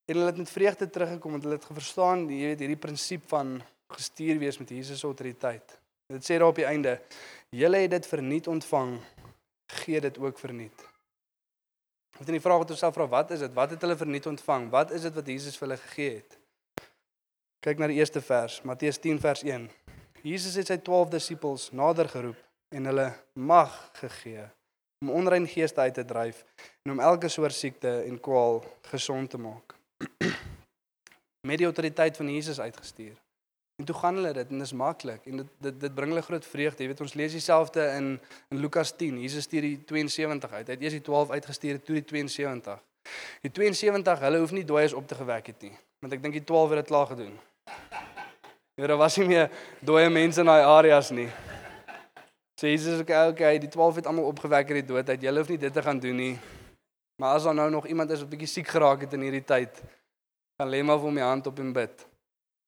en 0.07 0.14
hulle 0.14 0.31
het 0.31 0.38
met 0.38 0.51
vreugde 0.51 0.90
teruggekom 0.90 1.37
want 1.37 1.47
hulle 1.47 1.59
het 1.59 1.66
verstaan, 1.66 2.27
jy 2.31 2.53
weet, 2.53 2.62
hierdie 2.62 2.81
prinsip 2.81 3.27
van 3.31 3.59
gestuur 3.92 4.38
wees 4.38 4.59
met 4.59 4.71
Jesus 4.71 5.01
se 5.01 5.07
autoriteit. 5.07 5.79
Dit 6.11 6.25
sê 6.27 6.38
daar 6.38 6.53
op 6.53 6.59
die 6.59 6.66
einde, 6.66 7.01
julle 7.51 7.83
het 7.83 7.90
dit 7.90 8.07
verniet 8.07 8.47
ontvang, 8.47 8.97
gee 9.83 10.01
dit 10.01 10.19
ook 10.23 10.38
verniet. 10.38 10.87
Wat 12.16 12.31
in 12.31 12.38
die 12.38 12.42
vraag 12.42 12.62
wat 12.62 12.73
ons 12.73 12.81
self 12.81 12.95
vra, 12.97 13.07
wat 13.12 13.35
is 13.35 13.42
dit? 13.45 13.53
Wat 13.53 13.75
het 13.75 13.83
hulle 13.85 13.97
verniet 13.99 14.27
ontvang? 14.31 14.71
Wat 14.73 14.95
is 14.97 15.05
dit 15.05 15.14
wat 15.14 15.26
Jesus 15.28 15.59
vir 15.59 15.66
hulle 15.66 15.81
gegee 15.83 16.14
het? 16.14 16.39
Kyk 17.66 17.83
na 17.83 17.91
die 17.91 17.99
eerste 17.99 18.22
vers, 18.22 18.61
Matteus 18.64 19.01
10 19.03 19.18
vers 19.20 19.43
1. 19.45 19.66
Jesus 20.26 20.57
het 20.59 20.70
sy 20.70 20.78
12 20.87 21.12
disippels 21.12 21.68
nader 21.76 22.09
geroep 22.09 22.39
en 22.74 22.89
hulle 22.89 23.11
mag 23.35 23.74
gegee 24.01 24.47
om 25.05 25.12
onrein 25.12 25.47
geeste 25.51 25.81
uit 25.81 25.95
te 25.95 26.05
dryf 26.09 26.41
en 26.87 26.97
om 26.97 27.03
elke 27.05 27.28
soort 27.28 27.55
siekte 27.55 27.99
en 28.09 28.20
kwaal 28.20 28.62
gesond 28.91 29.31
te 29.31 29.39
maak. 29.39 29.76
Met 31.47 31.62
die 31.62 31.68
autoriteit 31.68 32.16
van 32.18 32.32
Jesus 32.32 32.61
uitgestuur. 32.61 33.14
En 33.76 33.84
toe 33.84 33.94
gaan 33.94 34.14
hulle 34.14 34.32
dit 34.32 34.51
en 34.51 34.59
dit 34.59 34.66
is 34.66 34.72
maklik 34.72 35.26
en 35.30 35.42
dit 35.42 35.49
dit 35.66 35.80
dit 35.80 35.94
bring 35.94 36.12
hulle 36.14 36.24
groot 36.24 36.47
vreugde. 36.47 36.82
Jy 36.82 36.88
weet 36.90 37.01
ons 37.05 37.14
lees 37.20 37.34
dieselfde 37.36 37.82
in 37.99 38.07
in 38.49 38.61
Lukas 38.64 38.94
10. 38.97 39.18
Jesus 39.20 39.44
stuur 39.44 39.66
die 39.68 39.76
72 39.84 40.53
uit. 40.53 40.66
Hy 40.66 40.76
het 40.78 40.86
eers 40.86 40.97
die 40.97 41.05
12 41.09 41.34
uitgestuur, 41.36 41.82
toe 41.84 41.99
die 42.01 42.05
72. 42.05 42.80
Die 43.44 43.51
72, 43.51 44.22
hulle 44.24 44.40
hoef 44.42 44.55
nie 44.57 44.64
dooies 44.64 44.94
op 44.97 45.07
te 45.09 45.14
gewek 45.14 45.53
het 45.53 45.68
nie, 45.68 45.74
want 46.03 46.16
ek 46.16 46.22
dink 46.24 46.38
die 46.38 46.44
12 46.44 46.72
het 46.72 46.80
dit 46.82 46.88
klaar 46.90 47.12
gedoen. 47.12 47.36
Daar 48.76 48.97
was 49.01 49.16
nie 49.20 49.28
meer 49.28 49.53
dooie 49.80 50.09
mense 50.12 50.42
in 50.42 50.51
daai 50.51 50.64
areas 50.64 51.12
nie. 51.14 51.28
So 52.61 52.68
Jesus 52.68 52.97
sê 52.97 53.05
okay, 53.05 53.28
okay, 53.30 53.59
die 53.61 53.70
12 53.72 54.01
het 54.01 54.09
almal 54.11 54.30
opgewek 54.32 54.72
uit 54.72 54.80
die 54.80 54.88
dood 54.88 55.09
uit. 55.12 55.22
Julle 55.22 55.44
hoef 55.44 55.53
nie 55.53 55.61
dit 55.61 55.72
te 55.72 55.84
gaan 55.84 56.01
doen 56.01 56.16
nie. 56.16 56.34
Maar 57.20 57.36
as 57.36 57.44
daar 57.49 57.57
nou 57.57 57.70
nog 57.70 57.86
iemand 57.88 58.11
is 58.12 58.24
wat 58.24 58.32
bietjie 58.32 58.49
siek 58.49 58.68
geraak 58.68 59.05
het 59.05 59.12
in 59.16 59.24
hierdie 59.24 59.44
tyd, 59.44 59.80
gaan 60.57 60.71
lê 60.73 60.83
maar 60.83 61.01
vir 61.01 61.19
die 61.19 61.25
hand 61.25 61.47
op 61.47 61.59
en 61.59 61.73
bid 61.73 62.07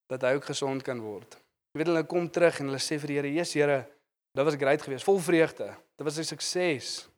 dat 0.09 0.25
hy 0.25 0.35
ook 0.39 0.49
gesond 0.49 0.83
kan 0.85 1.01
word. 1.01 1.37
Jy 1.73 1.81
weet 1.81 1.91
hulle 1.91 2.05
kom 2.09 2.29
terug 2.33 2.61
en 2.61 2.71
hulle 2.71 2.81
sê 2.81 2.97
vir 3.01 3.09
die 3.09 3.17
Here, 3.17 3.33
"Jesus 3.33 3.55
Here, 3.55 3.87
dit 4.35 4.45
was 4.45 4.55
great 4.55 4.83
geweest, 4.83 5.05
vol 5.05 5.19
vreugde. 5.19 5.77
Dit 5.97 6.05
was 6.05 6.19
'n 6.19 6.25
sukses." 6.25 7.09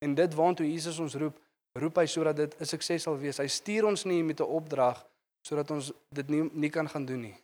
En 0.00 0.14
dit 0.14 0.34
waantoe 0.34 0.66
Jesus 0.66 0.98
ons 0.98 1.14
roep, 1.14 1.38
roep 1.72 1.96
hy 1.96 2.06
sodat 2.06 2.36
dit 2.36 2.60
'n 2.60 2.64
sukses 2.64 3.02
sal 3.02 3.18
wees. 3.18 3.38
Hy 3.38 3.46
stuur 3.46 3.86
ons 3.86 4.04
nie 4.04 4.22
met 4.22 4.40
'n 4.40 4.44
opdrag 4.44 5.06
sodat 5.42 5.70
ons 5.70 5.92
dit 6.10 6.28
nie 6.28 6.50
nie 6.52 6.70
kan 6.70 6.88
gaan 6.88 7.04
doen 7.04 7.20
nie. 7.20 7.36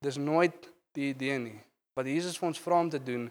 Dis 0.00 0.16
nooit 0.16 0.70
die 0.92 1.08
idee 1.08 1.38
nie. 1.38 1.60
Wat 1.94 2.06
Jesus 2.06 2.38
vir 2.38 2.48
ons 2.48 2.60
vra 2.60 2.80
om 2.80 2.90
te 2.90 3.02
doen 3.02 3.30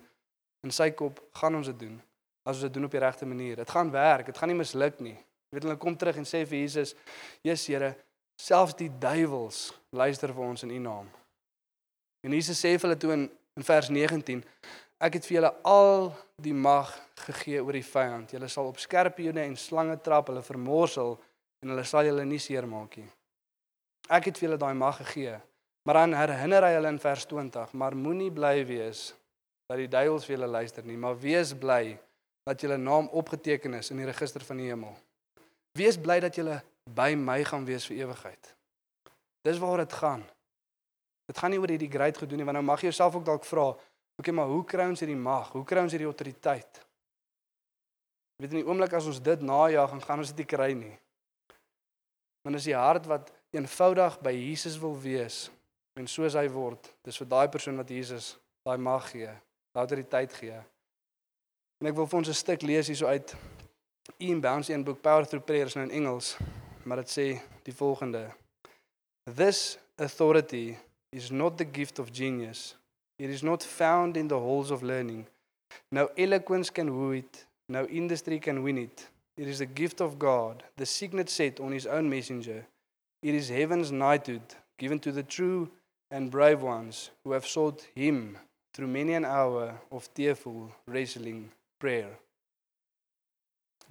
in 0.64 0.72
sy 0.72 0.92
kop, 0.92 1.20
gaan 1.34 1.56
ons 1.56 1.68
dit 1.68 1.80
doen 1.80 2.02
as 2.46 2.56
ons 2.56 2.62
dit 2.62 2.74
doen 2.74 2.86
op 2.86 2.92
die 2.92 3.00
regte 3.00 3.26
manier. 3.26 3.56
Dit 3.56 3.70
gaan 3.70 3.92
werk, 3.92 4.26
dit 4.26 4.38
gaan 4.38 4.50
nie 4.50 4.58
misluk 4.58 5.00
nie. 5.00 5.16
Jy 5.16 5.58
weet 5.58 5.64
hulle 5.64 5.78
kom 5.78 5.98
terug 5.98 6.18
en 6.18 6.24
sê 6.24 6.46
vir 6.46 6.60
Jesus, 6.60 6.96
"Jesus 7.42 7.68
Here, 7.68 7.96
selfs 8.36 8.76
die 8.76 8.90
duiwels 8.90 9.74
luister 9.90 10.34
vir 10.34 10.44
ons 10.44 10.64
in 10.64 10.72
U 10.72 10.80
naam." 10.80 11.10
En 12.24 12.32
Jesus 12.34 12.60
sê 12.60 12.76
vir 12.76 12.88
hulle 12.90 12.98
toe 12.98 13.14
in, 13.14 13.30
in 13.56 13.64
vers 13.64 13.90
19, 13.90 14.44
"Ek 15.00 15.14
het 15.14 15.26
vir 15.26 15.36
julle 15.38 15.54
al 15.64 16.16
die 16.42 16.54
mag 16.54 16.94
gegee 17.16 17.64
oor 17.64 17.74
die 17.74 17.84
vyand. 17.84 18.32
Julle 18.32 18.48
sal 18.48 18.68
op 18.68 18.80
skerpioene 18.80 19.42
en 19.42 19.58
slange 19.58 20.02
trap, 20.02 20.28
hulle 20.28 20.44
vermorsel 20.44 21.20
en 21.62 21.70
hulle 21.70 21.84
sal 21.84 22.04
julle 22.04 22.26
nie 22.26 22.40
seermaak 22.40 22.98
nie. 22.98 23.10
Ek 24.10 24.26
het 24.26 24.38
vir 24.38 24.50
julle 24.50 24.58
daai 24.60 24.74
mag 24.74 24.98
gegee." 24.98 25.40
Maar 25.86 25.94
dan 25.94 26.14
herinner 26.14 26.64
hy 26.64 26.74
hulle 26.74 26.88
in 26.88 27.00
vers 27.00 27.26
20, 27.26 27.74
"Maar 27.74 27.96
moenie 27.96 28.32
bly 28.32 28.66
wees 28.66 29.14
dat 29.70 29.78
die 29.78 29.90
duiwels 29.90 30.26
vir 30.26 30.38
julle 30.38 30.48
luister 30.48 30.86
nie, 30.86 30.98
maar 30.98 31.18
wees 31.20 31.54
bly 31.54 31.98
dat 32.46 32.62
julle 32.62 32.78
naam 32.78 33.08
opgeteken 33.18 33.74
is 33.74 33.90
in 33.90 33.98
die 33.98 34.06
register 34.06 34.44
van 34.46 34.62
die 34.62 34.70
hemel. 34.70 34.94
Wees 35.78 35.98
bly 35.98 36.20
dat 36.22 36.38
julle 36.38 36.60
by 36.94 37.16
my 37.18 37.44
gaan 37.44 37.66
wees 37.66 37.86
vir 37.90 38.06
ewigheid. 38.06 38.56
Dis 39.46 39.60
waar 39.62 39.78
dit 39.78 39.94
gaan. 39.94 40.24
Dit 41.26 41.38
gaan 41.38 41.54
nie 41.54 41.60
oor 41.60 41.72
hierdie 41.74 41.90
great 41.90 42.18
gedoen 42.18 42.42
nie, 42.42 42.46
want 42.46 42.58
nou 42.60 42.66
mag 42.66 42.82
jy 42.82 42.92
jouself 42.92 43.16
ook 43.18 43.26
dalk 43.26 43.46
vra, 43.46 43.72
okay, 44.20 44.34
maar 44.34 44.50
hoe 44.52 44.64
kry 44.66 44.86
ons 44.90 45.02
hierdie 45.02 45.18
mag? 45.18 45.50
Hoe 45.56 45.66
kry 45.66 45.82
ons 45.82 45.96
hierdie 45.96 46.10
autoriteit? 46.10 46.82
Jy 48.36 48.46
weet 48.46 48.54
in 48.54 48.62
die 48.62 48.68
oomblik 48.68 48.94
as 48.94 49.08
ons 49.10 49.22
dit 49.24 49.42
najag, 49.42 49.96
dan 49.96 50.04
gaan 50.04 50.22
ons 50.22 50.32
dit 50.34 50.44
nie 50.44 50.50
kry 50.50 50.72
nie. 50.78 50.94
Want 52.46 52.60
as 52.60 52.68
die 52.68 52.78
hart 52.78 53.08
wat 53.10 53.32
eenvoudig 53.56 54.20
by 54.22 54.34
Jesus 54.36 54.78
wil 54.78 54.94
wees 55.02 55.46
en 55.96 56.10
soos 56.12 56.36
hy 56.38 56.46
word, 56.52 56.92
dis 57.08 57.18
vir 57.22 57.30
daai 57.32 57.48
persoon 57.50 57.80
wat 57.80 57.90
Jesus 57.90 58.34
daai 58.68 58.78
mag 58.78 59.08
gee, 59.10 59.32
daai 59.74 59.86
autoriteit 59.86 60.36
gee. 60.36 60.60
En 61.82 61.90
ek 61.90 61.96
wil 61.96 62.10
vir 62.12 62.20
ons 62.20 62.30
'n 62.30 62.34
stuk 62.34 62.62
lees 62.62 62.92
hierso 62.92 63.08
uit 63.08 63.36
Ian 64.20 64.42
Bounce 64.42 64.74
in 64.74 64.84
boek 64.84 65.02
Power 65.02 65.26
Through 65.26 65.46
Prayer 65.46 65.66
is 65.66 65.76
nou 65.76 65.86
in 65.86 65.92
Engels, 65.92 66.36
maar 66.86 66.98
dit 66.98 67.10
sê 67.10 67.28
die 67.64 67.74
volgende: 67.76 68.32
This 69.36 69.78
authority 69.96 70.78
is 71.10 71.30
not 71.30 71.58
the 71.58 71.68
gift 71.72 72.00
of 72.00 72.10
genius. 72.12 72.76
It 73.18 73.30
is 73.30 73.42
not 73.42 73.64
found 73.64 74.18
in 74.18 74.28
the 74.28 74.40
halls 74.40 74.72
of 74.72 74.82
learning. 74.82 75.28
No 75.92 76.10
eloquence 76.18 76.72
can 76.72 76.90
woo 76.90 77.12
it, 77.12 77.48
no 77.70 77.86
industry 77.86 78.40
can 78.40 78.64
win 78.64 78.78
it. 78.78 79.10
It 79.38 79.48
is 79.48 79.62
a 79.62 79.66
gift 79.66 80.02
of 80.02 80.18
God, 80.18 80.64
the 80.78 80.86
signet 80.86 81.30
set 81.30 81.60
on 81.60 81.72
his 81.72 81.86
own 81.86 82.10
messenger. 82.10 82.66
It 83.22 83.34
is 83.34 83.50
heaven's 83.50 83.92
knighthood 83.92 84.56
given 84.78 85.00
to 85.00 85.12
the 85.12 85.24
true 85.24 85.70
and 86.12 86.32
brave 86.32 86.62
ones 86.62 87.10
who 87.24 87.32
have 87.32 87.46
sought 87.46 87.88
him 87.96 88.38
through 88.74 88.88
many 88.88 89.14
an 89.14 89.26
hour 89.26 89.80
of 89.92 90.14
tearful 90.14 90.72
wrestling 90.86 91.52
prayer. 91.80 92.20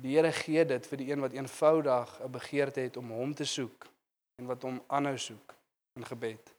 Die 0.02 0.16
Here 0.16 0.32
gee 0.32 0.64
dit 0.64 0.86
vir 0.86 0.98
die 0.98 1.10
een 1.10 1.20
wat 1.20 1.32
eenvoudig 1.32 2.20
'n 2.20 2.30
begeerte 2.30 2.80
het 2.80 2.96
om 2.96 3.10
hom 3.10 3.34
te 3.34 3.44
soek 3.44 3.86
en 4.42 4.46
wat 4.46 4.62
hom 4.62 4.82
aanhou 4.86 5.18
soek 5.18 5.54
in 5.98 6.06
gebed. 6.06 6.52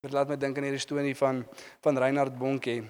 Dit 0.00 0.12
laat 0.12 0.28
my 0.28 0.36
dink 0.36 0.56
aan 0.56 0.62
hierdie 0.62 0.80
storie 0.80 1.16
van 1.16 1.46
van 1.80 1.98
Reinhard 1.98 2.38
Bonke 2.38 2.84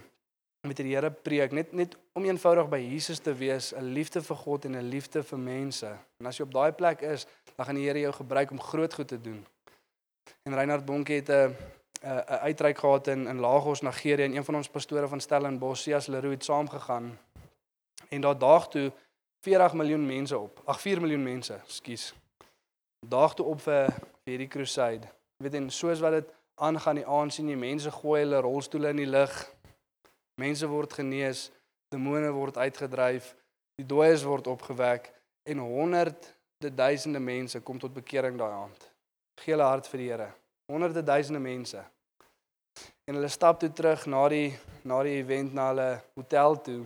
met 0.67 0.77
die 0.77 0.95
Here 0.95 1.11
preek 1.11 1.53
net 1.53 1.73
net 1.73 1.97
om 2.13 2.25
eenvoudig 2.25 2.69
by 2.69 2.79
Jesus 2.79 3.19
te 3.19 3.35
wees, 3.35 3.73
'n 3.73 3.93
liefde 3.93 4.23
vir 4.23 4.37
God 4.37 4.65
en 4.65 4.77
'n 4.77 4.89
liefde 4.89 5.23
vir 5.23 5.39
mense. 5.39 5.97
En 6.21 6.27
as 6.27 6.37
jy 6.37 6.45
op 6.45 6.53
daai 6.53 6.73
plek 6.73 7.01
is, 7.01 7.27
dan 7.57 7.67
gaan 7.67 7.75
die 7.75 7.87
Here 7.87 8.01
jou 8.01 8.13
gebruik 8.13 8.51
om 8.51 8.61
groot 8.61 8.95
goed 8.95 9.09
te 9.09 9.21
doen. 9.21 9.47
En 10.43 10.55
Reinhard 10.55 10.85
Bonke 10.85 11.13
het 11.13 11.29
'n 11.29 11.55
'n 12.03 12.41
uitreik 12.49 12.79
gehad 12.79 13.07
in 13.07 13.27
in 13.27 13.41
Lagos, 13.41 13.81
Nigerië 13.81 14.25
en 14.25 14.37
een 14.37 14.45
van 14.45 14.55
ons 14.55 14.69
pastore 14.69 15.09
van 15.09 15.21
Stellenbosch, 15.21 15.83
Sias 15.83 16.07
Leroux 16.07 16.35
het 16.35 16.45
saamgegaan. 16.45 17.19
En 18.09 18.21
daar 18.21 18.39
daag 18.39 18.69
toe 18.69 18.93
40 19.47 19.73
miljoen 19.79 20.07
mense 20.07 20.39
op. 20.39 20.61
Ag 20.65 20.81
4 20.81 21.01
miljoen 21.01 21.23
mense, 21.23 21.61
skus. 21.67 22.15
Daag 23.07 23.35
toe 23.39 23.47
op 23.47 23.61
vir 23.63 23.93
hierdie 24.27 24.49
crusade. 24.51 25.07
Jy 25.39 25.47
weet 25.47 25.59
en 25.61 25.69
soos 25.71 26.03
wat 26.03 26.17
dit 26.17 26.33
aangaan 26.67 26.99
die 26.99 27.07
aand 27.07 27.35
sien 27.35 27.53
jy 27.53 27.59
mense 27.61 27.93
gooi 28.01 28.25
hulle 28.25 28.41
rolstoele 28.43 28.91
in 28.91 29.05
die 29.05 29.07
lug. 29.07 29.37
Mense 30.43 30.67
word 30.67 30.97
genees, 30.99 31.45
demone 31.95 32.33
word 32.35 32.59
uitgedryf, 32.59 33.31
die 33.79 33.87
dooies 33.87 34.27
word 34.27 34.51
opgewek 34.51 35.13
en 35.47 35.63
honderde 35.63 36.73
duisende 36.75 37.23
mense 37.23 37.63
kom 37.63 37.79
tot 37.79 37.95
bekering 37.95 38.35
daai 38.41 38.51
aand. 38.51 38.91
Gee 39.45 39.55
hulle 39.55 39.71
hart 39.71 39.87
vir 39.93 40.03
die 40.03 40.11
Here. 40.11 40.31
Honderde 40.73 41.07
duisende 41.07 41.41
mense. 41.41 41.87
En 43.07 43.15
hulle 43.15 43.31
stap 43.31 43.61
toe 43.63 43.71
terug 43.71 44.09
na 44.11 44.27
die 44.33 44.57
na 44.83 45.05
die 45.07 45.21
event 45.21 45.55
na 45.55 45.71
hulle 45.71 45.91
hotel 46.19 46.59
toe. 46.67 46.81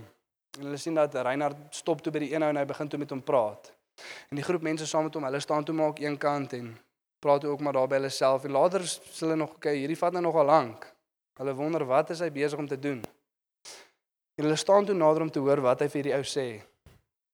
En 0.58 0.66
hulle 0.66 0.78
sien 0.80 0.94
dat 0.94 1.14
Reinhard 1.14 1.58
stop 1.74 2.02
toe 2.02 2.12
by 2.12 2.24
die 2.24 2.32
een 2.34 2.42
ou 2.42 2.50
en 2.50 2.58
hy 2.58 2.64
begin 2.66 2.88
toe 2.90 2.98
met 2.98 3.12
hom 3.14 3.22
praat. 3.22 3.70
En 4.30 4.38
die 4.38 4.44
groep 4.44 4.64
mense 4.66 4.86
saam 4.86 5.06
met 5.06 5.14
hom, 5.14 5.26
hulle 5.28 5.40
staan 5.40 5.64
toe 5.64 5.74
maak 5.76 6.00
een 6.02 6.16
kant 6.18 6.56
en 6.58 6.72
praat 7.20 7.44
ook 7.44 7.60
maar 7.60 7.76
daar 7.76 7.88
by 7.88 8.00
hulle 8.00 8.10
self 8.10 8.44
en 8.48 8.56
later 8.56 8.84
sê 8.88 9.26
hulle 9.26 9.36
nog 9.36 9.54
okay, 9.58 9.76
hierdie 9.76 9.98
vat 9.98 10.16
nou 10.16 10.22
nogal 10.24 10.48
lank. 10.48 10.86
Hulle 11.40 11.54
wonder 11.54 11.84
wat 11.88 12.10
is 12.14 12.22
hy 12.24 12.30
besig 12.32 12.58
om 12.58 12.68
te 12.68 12.78
doen. 12.80 13.02
En 14.40 14.46
hulle 14.46 14.56
staan 14.56 14.86
toe 14.88 14.96
nader 14.96 15.22
om 15.22 15.30
te 15.30 15.42
hoor 15.44 15.60
wat 15.64 15.84
hy 15.84 15.88
vir 15.92 16.08
die 16.08 16.14
ou 16.16 16.22
sê. 16.24 16.48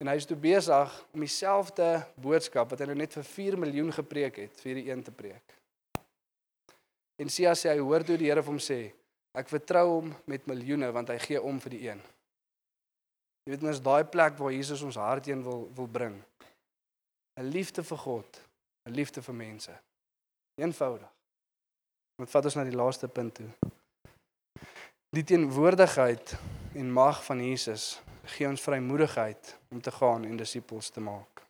En 0.02 0.10
hy 0.10 0.16
is 0.18 0.26
toe 0.28 0.36
besig 0.36 0.96
om 1.14 1.22
dieselfde 1.24 1.86
boodskap 2.20 2.72
wat 2.72 2.82
hy 2.82 2.90
nou 2.90 2.98
net 2.98 3.14
vir 3.16 3.28
4 3.30 3.56
miljoen 3.62 3.92
gepreek 3.94 4.42
het, 4.42 4.58
vir 4.60 4.82
die 4.82 4.90
een 4.90 5.04
te 5.06 5.14
preek. 5.14 5.54
En 7.16 7.30
Sia 7.32 7.54
sê 7.56 7.70
hy 7.72 7.80
hoor 7.80 8.04
toe 8.04 8.18
die 8.20 8.28
Here 8.28 8.42
vir 8.44 8.52
hom 8.52 8.60
sê, 8.60 8.80
ek 9.36 9.48
vertrou 9.48 9.86
hom 9.94 10.12
met 10.28 10.44
miljoene 10.50 10.90
want 10.92 11.14
hy 11.14 11.16
gee 11.22 11.40
om 11.40 11.62
vir 11.62 11.76
die 11.78 11.82
een. 11.88 12.02
Jy 13.47 13.55
weet 13.55 13.62
mens 13.62 13.78
daai 13.82 14.05
plek 14.11 14.38
waar 14.40 14.51
Jesus 14.51 14.82
ons 14.82 14.99
hart 14.99 15.28
heen 15.30 15.42
wil 15.47 15.68
wil 15.74 15.86
bring. 15.86 16.16
'n 17.38 17.47
Liefde 17.55 17.84
vir 17.84 17.99
God, 17.99 18.40
'n 18.88 18.92
liefde 18.92 19.22
vir 19.22 19.34
mense. 19.34 19.74
Eenvoudig. 20.59 21.12
Wat 22.16 22.30
vat 22.30 22.44
ons 22.44 22.55
na 22.55 22.64
die 22.64 22.76
laaste 22.76 23.09
punt 23.09 23.34
toe? 23.34 23.51
Die 25.14 25.24
teenwoordigheid 25.24 26.36
en 26.74 26.92
mag 26.92 27.24
van 27.24 27.40
Jesus 27.44 28.01
gee 28.24 28.49
ons 28.49 28.62
vrymoedigheid 28.62 29.59
om 29.70 29.80
te 29.80 29.90
gaan 29.90 30.24
en 30.24 30.36
disippels 30.36 30.90
te 30.90 31.01
maak. 31.01 31.42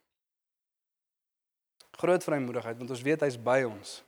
Groot 1.96 2.24
vrymoedigheid 2.24 2.76
want 2.76 2.90
ons 2.90 3.02
weet 3.02 3.24
hy's 3.24 3.38
by 3.40 3.62
ons. 3.64 4.02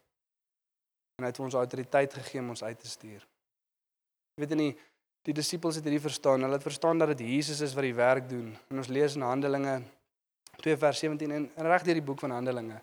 En 1.16 1.24
hy 1.24 1.30
het 1.32 1.41
ons 1.41 1.55
autoriteit 1.55 2.14
gegee 2.14 2.41
om 2.41 2.53
ons 2.55 2.62
uit 2.62 2.80
te 2.80 2.89
stuur. 2.89 3.22
Jy 4.34 4.45
weet 4.45 4.55
nie 4.59 4.72
die 4.72 4.80
disippels 5.23 5.79
het 5.79 5.85
hierdie 5.85 6.03
verstaan. 6.03 6.43
Hulle 6.43 6.59
het 6.59 6.62
verstaan 6.62 6.99
dat 6.99 7.16
dit 7.16 7.21
Jesus 7.27 7.61
is 7.61 7.75
wat 7.75 7.85
die 7.85 7.95
werk 7.95 8.29
doen. 8.29 8.57
En 8.69 8.77
ons 8.77 8.89
lees 8.89 9.14
in 9.14 9.23
Handelinge 9.23 9.83
2 10.62 10.77
vers 10.77 10.99
17 10.99 11.31
en 11.31 11.51
reg 11.57 11.83
deur 11.83 11.95
die 11.95 12.03
boek 12.03 12.21
van 12.21 12.31
Handelinge. 12.31 12.81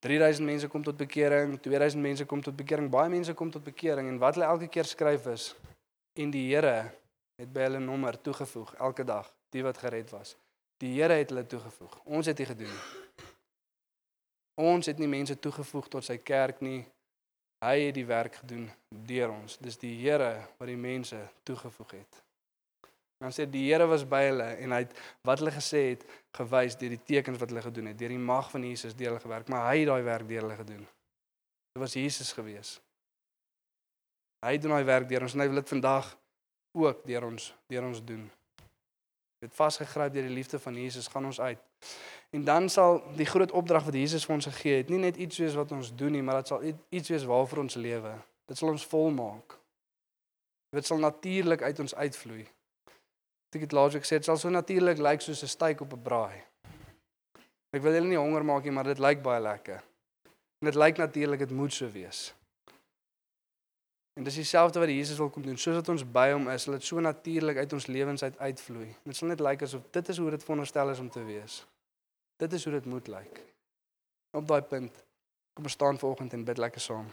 3000 0.00 0.46
mense 0.46 0.68
kom 0.68 0.82
tot 0.82 0.96
bekering, 0.96 1.60
2000 1.60 2.02
mense 2.02 2.24
kom 2.24 2.40
tot 2.42 2.56
bekering, 2.56 2.88
baie 2.90 3.10
mense 3.12 3.34
kom 3.34 3.50
tot 3.50 3.64
bekering 3.64 4.08
en 4.08 4.18
wat 4.18 4.38
hulle 4.38 4.46
elke 4.48 4.68
keer 4.72 4.88
skryf 4.88 5.26
is 5.28 5.50
en 6.16 6.30
die 6.32 6.46
Here 6.48 6.92
het 7.40 7.50
by 7.52 7.66
hulle 7.66 7.82
nommer 7.84 8.16
toegevoeg 8.20 8.74
elke 8.78 9.04
dag 9.04 9.28
die 9.52 9.64
wat 9.66 9.78
gered 9.82 10.10
was. 10.14 10.36
Die 10.80 10.94
Here 10.94 11.18
het 11.20 11.34
hulle 11.34 11.44
toegevoeg. 11.46 11.98
Ons 12.04 12.30
het 12.30 12.36
dit 12.36 12.48
gedoen. 12.48 12.72
Ons 14.60 14.88
het 14.88 14.98
nie 14.98 15.08
mense 15.08 15.36
toegevoeg 15.36 15.88
tot 15.92 16.06
sy 16.06 16.16
kerk 16.16 16.62
nie. 16.64 16.84
Hy 17.60 17.76
het 17.86 17.94
die 17.94 18.06
werk 18.08 18.40
gedoen 18.40 18.70
deur 18.88 19.34
ons. 19.34 19.58
Dis 19.60 19.76
die 19.80 19.92
Here 20.00 20.32
wat 20.58 20.68
die 20.70 20.80
mense 20.80 21.18
toegevoeg 21.44 21.90
het. 21.98 22.20
Dan 23.20 23.34
sê 23.36 23.44
die 23.44 23.66
Here 23.68 23.84
was 23.88 24.06
by 24.08 24.22
hulle 24.30 24.46
en 24.64 24.72
hy 24.72 24.84
het 24.86 24.94
wat 25.28 25.42
hulle 25.42 25.52
gesê 25.52 25.82
het 25.90 26.06
gewys 26.38 26.78
deur 26.80 26.94
die 26.94 27.02
tekens 27.04 27.40
wat 27.40 27.52
hulle 27.52 27.64
gedoen 27.66 27.90
het, 27.90 27.98
deur 28.00 28.14
die 28.14 28.22
mag 28.30 28.48
van 28.52 28.64
Jesus 28.64 28.96
deur 28.96 29.12
hulle 29.12 29.24
gewerk, 29.24 29.50
maar 29.52 29.66
hy 29.68 29.82
het 29.82 29.90
daai 29.90 30.06
werk 30.06 30.28
deur 30.28 30.46
hulle 30.46 30.56
gedoen. 30.56 30.86
Dit 31.74 31.82
was 31.84 31.96
Jesus 31.98 32.32
gewees. 32.32 32.78
Hy 34.40 34.56
doen 34.56 34.72
daai 34.72 34.88
werk 34.88 35.08
deur 35.10 35.26
ons 35.26 35.36
en 35.36 35.44
hy 35.44 35.50
wil 35.52 35.60
dit 35.60 35.72
vandag 35.74 36.08
ook 36.80 37.04
deur 37.04 37.28
ons 37.28 37.50
deur 37.68 37.88
ons 37.90 38.00
doen. 38.08 38.24
Dit 39.44 39.52
vasgegryp 39.56 40.12
deur 40.16 40.28
die 40.28 40.36
liefde 40.36 40.58
van 40.60 40.80
Jesus 40.80 41.08
gaan 41.12 41.28
ons 41.28 41.40
uit. 41.40 41.60
En 42.30 42.44
dan 42.44 42.68
sal 42.68 43.02
die 43.16 43.26
groot 43.26 43.50
opdrag 43.50 43.84
wat 43.84 43.94
Jesus 43.94 44.24
vir 44.24 44.34
ons 44.34 44.46
gegee 44.46 44.76
het, 44.76 44.88
nie 44.88 45.00
net 45.02 45.16
iets 45.16 45.38
wees 45.42 45.56
wat 45.58 45.72
ons 45.74 45.90
doen 45.94 46.12
nie, 46.14 46.22
maar 46.22 46.42
dit 46.42 46.52
sal 46.52 46.62
iets 46.88 47.08
wees 47.10 47.26
waarvoor 47.26 47.64
ons 47.64 47.74
lewe. 47.74 48.12
Dit 48.46 48.58
sal 48.58 48.70
ons 48.70 48.86
volmaak. 48.86 49.58
Dit 50.70 50.86
sal 50.86 51.02
natuurlik 51.02 51.62
uit 51.62 51.78
ons 51.82 51.94
uitvloei. 51.94 52.46
Ek 53.50 53.64
het 53.66 53.72
laasweek 53.74 54.04
gesê 54.06 54.20
dit 54.20 54.28
sal 54.28 54.38
so 54.38 54.50
natuurlik 54.50 55.02
lyk 55.02 55.24
soos 55.26 55.42
'n 55.42 55.50
steak 55.50 55.80
op 55.80 55.92
'n 55.92 56.02
braai. 56.02 56.42
Ek 57.74 57.82
wil 57.82 57.92
julle 57.92 58.08
nie 58.08 58.18
honger 58.18 58.44
maak 58.44 58.62
nie, 58.62 58.72
maar 58.72 58.84
dit 58.84 58.98
lyk 58.98 59.22
baie 59.22 59.40
lekker. 59.40 59.82
En 60.60 60.70
dit 60.70 60.74
lyk 60.74 60.96
natuurlik 60.96 61.38
dit 61.38 61.50
moet 61.50 61.72
so 61.72 61.90
wees. 61.90 62.34
En 64.14 64.24
dis 64.24 64.34
dieselfde 64.34 64.78
wat 64.78 64.88
Jesus 64.88 65.18
wil 65.18 65.30
kom 65.30 65.42
doen. 65.42 65.56
Soos 65.56 65.74
wat 65.74 65.88
ons 65.88 66.10
by 66.12 66.30
hom 66.30 66.48
is, 66.48 66.62
sal 66.62 66.72
dit 66.72 66.84
so 66.84 67.00
natuurlik 67.00 67.56
uit 67.56 67.72
ons 67.72 67.86
lewens 67.86 68.22
uit 68.22 68.38
uitvloei. 68.38 68.94
Dit 69.04 69.16
sal 69.16 69.28
net 69.28 69.40
lyk 69.40 69.62
asof 69.62 69.82
dit 69.90 70.08
is 70.08 70.18
hoe 70.18 70.30
dit 70.30 70.42
veronderstel 70.42 70.90
is 70.90 70.98
om 70.98 71.10
te 71.10 71.24
wees. 71.24 71.66
Dit 72.40 72.52
is 72.52 72.64
hoe 72.64 72.72
dit 72.72 72.84
moet 72.84 73.06
lyk. 73.06 73.40
Op 74.30 74.46
daai 74.48 74.62
punt 74.62 75.04
kom 75.52 75.64
ons 75.64 75.72
staan 75.72 75.98
vanoggend 75.98 76.32
en 76.32 76.44
bid 76.44 76.58
lekker 76.58 76.80
saam. 76.80 77.06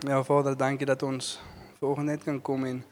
Ja 0.00 0.24
Vader, 0.24 0.56
dankie 0.56 0.86
dat 0.86 1.02
ons 1.02 1.40
vanoggend 1.78 2.06
net 2.06 2.24
kan 2.24 2.40
kom 2.40 2.64
en 2.64 2.84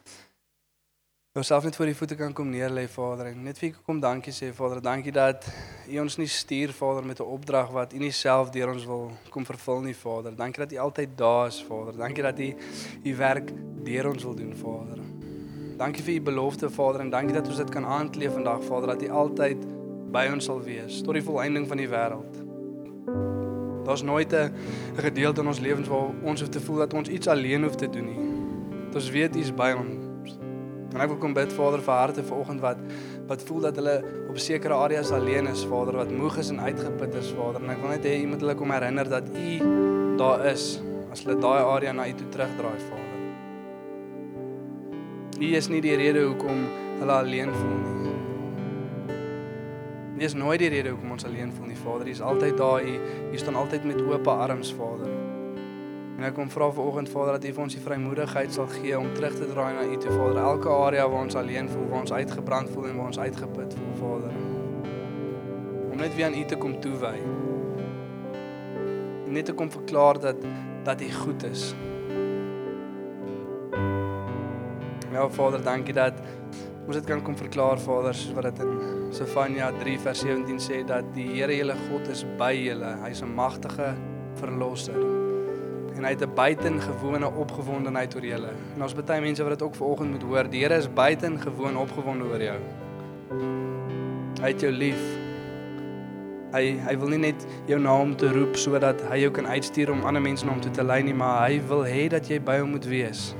jouself 1.34 1.64
net 1.64 1.76
voor 1.76 1.86
die 1.86 1.96
voete 1.98 2.14
kan 2.14 2.32
kom 2.32 2.46
neerlê 2.46 2.84
Vader 2.86 3.26
en 3.26 3.40
net 3.42 3.58
vir 3.58 3.72
U 3.72 3.80
kom 3.88 3.98
dankie 3.98 4.30
sê 4.30 4.52
Vader, 4.54 4.78
dankie 4.78 5.10
dat 5.12 5.42
U 5.90 5.96
ons 5.98 6.16
nie 6.20 6.28
stuur 6.30 6.70
Vader 6.70 7.02
met 7.02 7.18
'n 7.18 7.26
opdrag 7.26 7.72
wat 7.74 7.92
U 7.92 7.98
nie 7.98 8.12
self 8.12 8.50
deur 8.54 8.70
ons 8.70 8.84
wil 8.86 9.10
kom 9.30 9.44
vervul 9.44 9.80
nie 9.80 9.94
Vader. 9.94 10.36
Dankie 10.36 10.62
dat 10.62 10.72
U 10.72 10.76
altyd 10.76 11.08
daar 11.16 11.46
is 11.46 11.64
Vader. 11.68 11.96
Dankie 11.96 12.22
dat 12.22 12.38
U 12.38 12.54
U 13.04 13.16
werk 13.16 13.50
deur 13.82 14.08
ons 14.08 14.22
wil 14.22 14.34
doen 14.34 14.54
Vader. 14.56 14.98
Dankie 15.76 16.02
vir 16.02 16.14
U 16.14 16.20
belofte 16.20 16.70
Vader 16.70 17.00
en 17.00 17.10
dankie 17.10 17.34
dat 17.34 17.48
ons 17.48 17.56
dit 17.56 17.70
kan 17.70 17.84
aankleef 17.84 18.32
vandag 18.32 18.62
Vader 18.64 18.86
dat 18.86 19.02
U 19.02 19.08
altyd 19.08 19.66
by 20.12 20.30
ons 20.32 20.44
sal 20.44 20.62
wees 20.62 21.02
tot 21.02 21.14
die 21.14 21.22
volëinding 21.22 21.66
van 21.66 21.76
die 21.76 21.88
wêreld. 21.88 22.34
Daar's 23.84 24.02
nooit 24.02 24.32
'n 24.32 24.54
gedeelte 24.96 25.40
in 25.40 25.46
ons 25.46 25.58
lewens 25.58 25.88
waar 25.88 26.14
ons 26.22 26.40
hoef 26.40 26.50
te 26.50 26.60
voel 26.60 26.76
dat 26.76 26.94
ons 26.94 27.08
iets 27.08 27.26
alleen 27.26 27.62
hoef 27.62 27.74
te 27.74 27.90
doen 27.90 28.06
nie. 28.06 28.22
Dat 28.86 28.94
ons 28.94 29.10
weet 29.10 29.36
U's 29.36 29.54
by 29.54 29.74
ons. 29.78 30.03
En 30.94 31.02
ek 31.02 31.10
wil 31.10 31.18
kom 31.18 31.32
bid 31.34 31.50
Vader 31.52 31.82
vir 31.82 31.96
harte 31.98 32.22
vanoggend 32.22 32.62
wat 32.62 32.82
wat 33.26 33.42
voel 33.48 33.64
dat 33.64 33.78
hulle 33.80 33.94
op 34.30 34.36
sekere 34.38 34.76
areas 34.78 35.10
alleen 35.16 35.48
is, 35.50 35.64
Vader, 35.66 35.96
wat 35.96 36.12
moeg 36.12 36.36
is 36.38 36.52
en 36.52 36.60
uitgeput 36.60 37.14
is, 37.18 37.32
Vader. 37.34 37.62
En 37.64 37.72
ek 37.72 37.80
wil 37.82 37.90
net 37.96 38.06
hê 38.06 38.14
U 38.20 38.28
moet 38.30 38.44
hulle 38.44 38.54
kom 38.60 38.74
herinner 38.74 39.10
dat 39.10 39.26
U 39.32 39.56
daar 40.20 40.44
is 40.52 40.68
as 41.10 41.24
hulle 41.24 41.38
daai 41.42 41.62
area 41.62 41.96
na 41.96 42.06
U 42.06 42.14
toe 42.20 42.28
terugdraai, 42.36 42.78
Vader. 42.84 43.10
U 45.40 45.50
is 45.58 45.68
nie 45.72 45.82
die 45.82 45.96
rede 45.98 46.28
hoekom 46.28 46.62
hulle 47.00 47.18
alleen 47.18 47.50
voel 47.58 47.76
nie. 47.82 47.92
U 50.14 50.22
is 50.22 50.38
nooit 50.38 50.62
die 50.62 50.70
rede 50.70 50.94
hoekom 50.94 51.16
ons 51.16 51.26
alleen 51.26 51.50
voel 51.56 51.72
nie, 51.72 51.80
Vader. 51.82 52.06
U 52.06 52.14
is 52.14 52.22
altyd 52.22 52.58
daar. 52.60 52.86
U 52.86 53.38
staan 53.42 53.58
altyd 53.58 53.90
met 53.90 54.02
oop 54.04 54.30
arms, 54.30 54.70
Vader. 54.78 55.23
En 56.14 56.22
ek 56.22 56.36
kom 56.36 56.50
vra 56.50 56.68
vanoggend 56.70 57.08
Vader 57.10 57.34
dat 57.36 57.44
U 57.48 57.50
vir 57.56 57.62
ons 57.64 57.74
die 57.74 57.82
vrymoedigheid 57.82 58.52
sal 58.54 58.68
gee 58.70 58.94
om 58.98 59.08
terug 59.16 59.34
te 59.34 59.48
draai 59.50 59.72
na 59.74 59.82
U 59.82 59.96
toe, 59.98 60.12
Vader. 60.14 60.42
Elke 60.44 60.70
area 60.70 61.08
waar 61.10 61.26
ons 61.26 61.34
alleen 61.34 61.68
voel, 61.68 61.88
waar 61.90 62.04
ons 62.04 62.12
uitgebrand 62.12 62.70
voel 62.70 62.86
en 62.90 63.00
waar 63.00 63.10
ons 63.10 63.18
uitgeput 63.18 63.74
voel, 63.78 63.96
Vader. 63.98 64.36
Om 65.90 65.98
net 65.98 66.14
weer 66.14 66.28
aan 66.28 66.38
U 66.38 66.44
te 66.44 66.58
kom 66.60 66.76
toewy. 66.84 67.16
Net 69.26 69.50
te 69.50 69.56
kom 69.58 69.70
verklaar 69.70 70.20
dat 70.22 70.46
dat 70.86 71.02
U 71.02 71.10
goed 71.24 71.44
is. 71.50 71.74
Ja, 75.10 75.26
Vader, 75.30 75.62
dankie 75.62 75.94
dat 75.94 76.22
ons 76.86 76.94
dit 76.94 77.04
kan 77.10 77.22
kom 77.26 77.34
verklaar, 77.38 77.80
Vader, 77.80 78.14
soos 78.14 78.38
wat 78.38 78.52
dit 78.52 78.62
in 78.62 79.10
Sefanja 79.14 79.72
3 79.82 79.98
vers 80.06 80.22
17 80.22 80.62
sê 80.62 80.84
dat 80.86 81.10
die 81.16 81.26
Here 81.34 81.58
julle 81.58 81.74
God 81.88 82.06
is 82.14 82.22
by 82.38 82.54
julle. 82.54 82.94
Hy's 83.02 83.22
'n 83.22 83.34
magtige 83.34 83.94
verlosser. 84.38 85.23
En 85.94 86.04
hy 86.04 86.10
het 86.10 86.22
'n 86.22 86.34
buitengewone 86.34 87.30
opgewondenheid 87.30 88.14
oor 88.14 88.24
julle. 88.24 88.50
En 88.74 88.82
ons 88.82 88.94
baie 88.94 89.20
mense 89.20 89.42
wat 89.42 89.58
dit 89.58 89.62
ook 89.62 89.74
vanoggend 89.74 90.10
moet 90.10 90.22
hoor, 90.22 90.50
die 90.50 90.60
Here 90.60 90.76
is 90.76 90.92
buitengewoon 90.92 91.76
opgewonde 91.76 92.24
oor 92.24 92.42
jou. 92.42 92.58
Hy 94.40 94.48
het 94.48 94.60
jou 94.60 94.72
lief. 94.72 95.02
Hy 96.52 96.78
hy 96.86 96.98
wil 96.98 97.08
nie 97.08 97.18
net 97.18 97.46
jou 97.66 97.80
naam 97.80 98.16
te 98.16 98.32
roep 98.32 98.56
sodat 98.56 99.00
hy 99.10 99.18
jou 99.18 99.30
kan 99.30 99.46
uitstuur 99.46 99.90
om 99.90 100.04
ander 100.04 100.22
mense 100.22 100.44
na 100.44 100.52
hom 100.52 100.60
toe 100.60 100.70
te 100.70 100.84
lei 100.84 101.02
nie, 101.02 101.14
maar 101.14 101.48
hy 101.48 101.60
wil 101.68 101.84
hê 101.84 102.08
dat 102.08 102.28
jy 102.28 102.40
by 102.40 102.58
hom 102.58 102.70
moet 102.70 102.84
wees. 102.84 103.34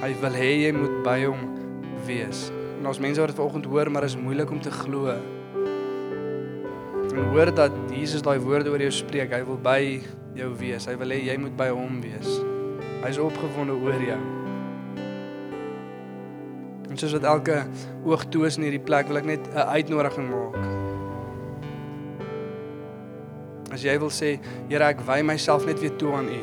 Hy 0.00 0.14
wil 0.20 0.30
hê 0.30 0.50
jy 0.66 0.72
moet 0.72 1.02
by 1.02 1.24
hom 1.24 1.48
wees. 2.06 2.52
En 2.78 2.86
ons 2.86 2.98
mense 2.98 3.20
wat 3.20 3.28
dit 3.28 3.36
vanoggend 3.36 3.64
hoor, 3.64 3.90
maar 3.90 4.04
is 4.04 4.16
moeilik 4.16 4.50
om 4.50 4.60
te 4.60 4.70
glo. 4.70 5.16
En 7.18 7.24
hoor 7.34 7.50
dat 7.54 7.72
Jesus 7.90 8.22
daai 8.22 8.38
woorde 8.38 8.70
oor 8.70 8.82
jou 8.82 8.92
spreek. 8.94 9.32
Hy 9.34 9.42
wil 9.46 9.58
by 9.58 9.80
jou 10.38 10.52
wees. 10.60 10.86
Hy 10.86 10.94
wil 11.00 11.10
hê 11.10 11.18
jy 11.26 11.34
moet 11.42 11.56
by 11.58 11.66
hom 11.74 11.98
wees. 12.04 12.36
Hy's 13.02 13.18
opgewonde 13.22 13.74
oor 13.74 14.04
jou. 14.06 14.18
En 16.88 16.96
soos 16.96 17.16
wat 17.18 17.26
elke 17.26 17.58
oog 18.06 18.28
toe 18.30 18.46
is 18.46 18.56
in 18.56 18.68
hierdie 18.68 18.82
plek, 18.82 19.10
wil 19.10 19.18
ek 19.20 19.26
net 19.26 19.50
'n 19.50 19.66
uitnodiging 19.74 20.30
maak. 20.30 20.56
As 23.74 23.82
jy 23.82 23.98
wil 23.98 24.10
sê, 24.10 24.38
Here, 24.68 24.84
ek 24.84 25.00
wy 25.06 25.22
myself 25.22 25.66
net 25.66 25.80
weer 25.80 25.96
toe 25.96 26.14
aan 26.14 26.28
U. 26.28 26.42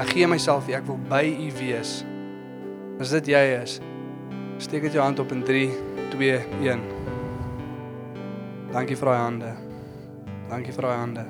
Ek 0.00 0.08
gee 0.08 0.26
myself, 0.26 0.68
ek 0.68 0.86
wil 0.86 0.98
by 1.08 1.24
U 1.24 1.52
wees. 1.60 2.04
As 3.00 3.10
dit 3.10 3.26
jy 3.26 3.62
is, 3.62 3.80
steek 4.58 4.82
dit 4.82 4.92
jou 4.92 5.02
hand 5.02 5.18
op 5.18 5.32
in 5.32 5.42
3 5.42 5.70
2 6.10 6.40
1. 6.60 6.80
Dankie 8.72 8.96
vir 8.96 9.06
daai 9.06 9.18
hande. 9.18 9.69
Dankie 10.50 10.72
vir 10.74 10.82
daai 10.82 10.96
hande. 10.98 11.24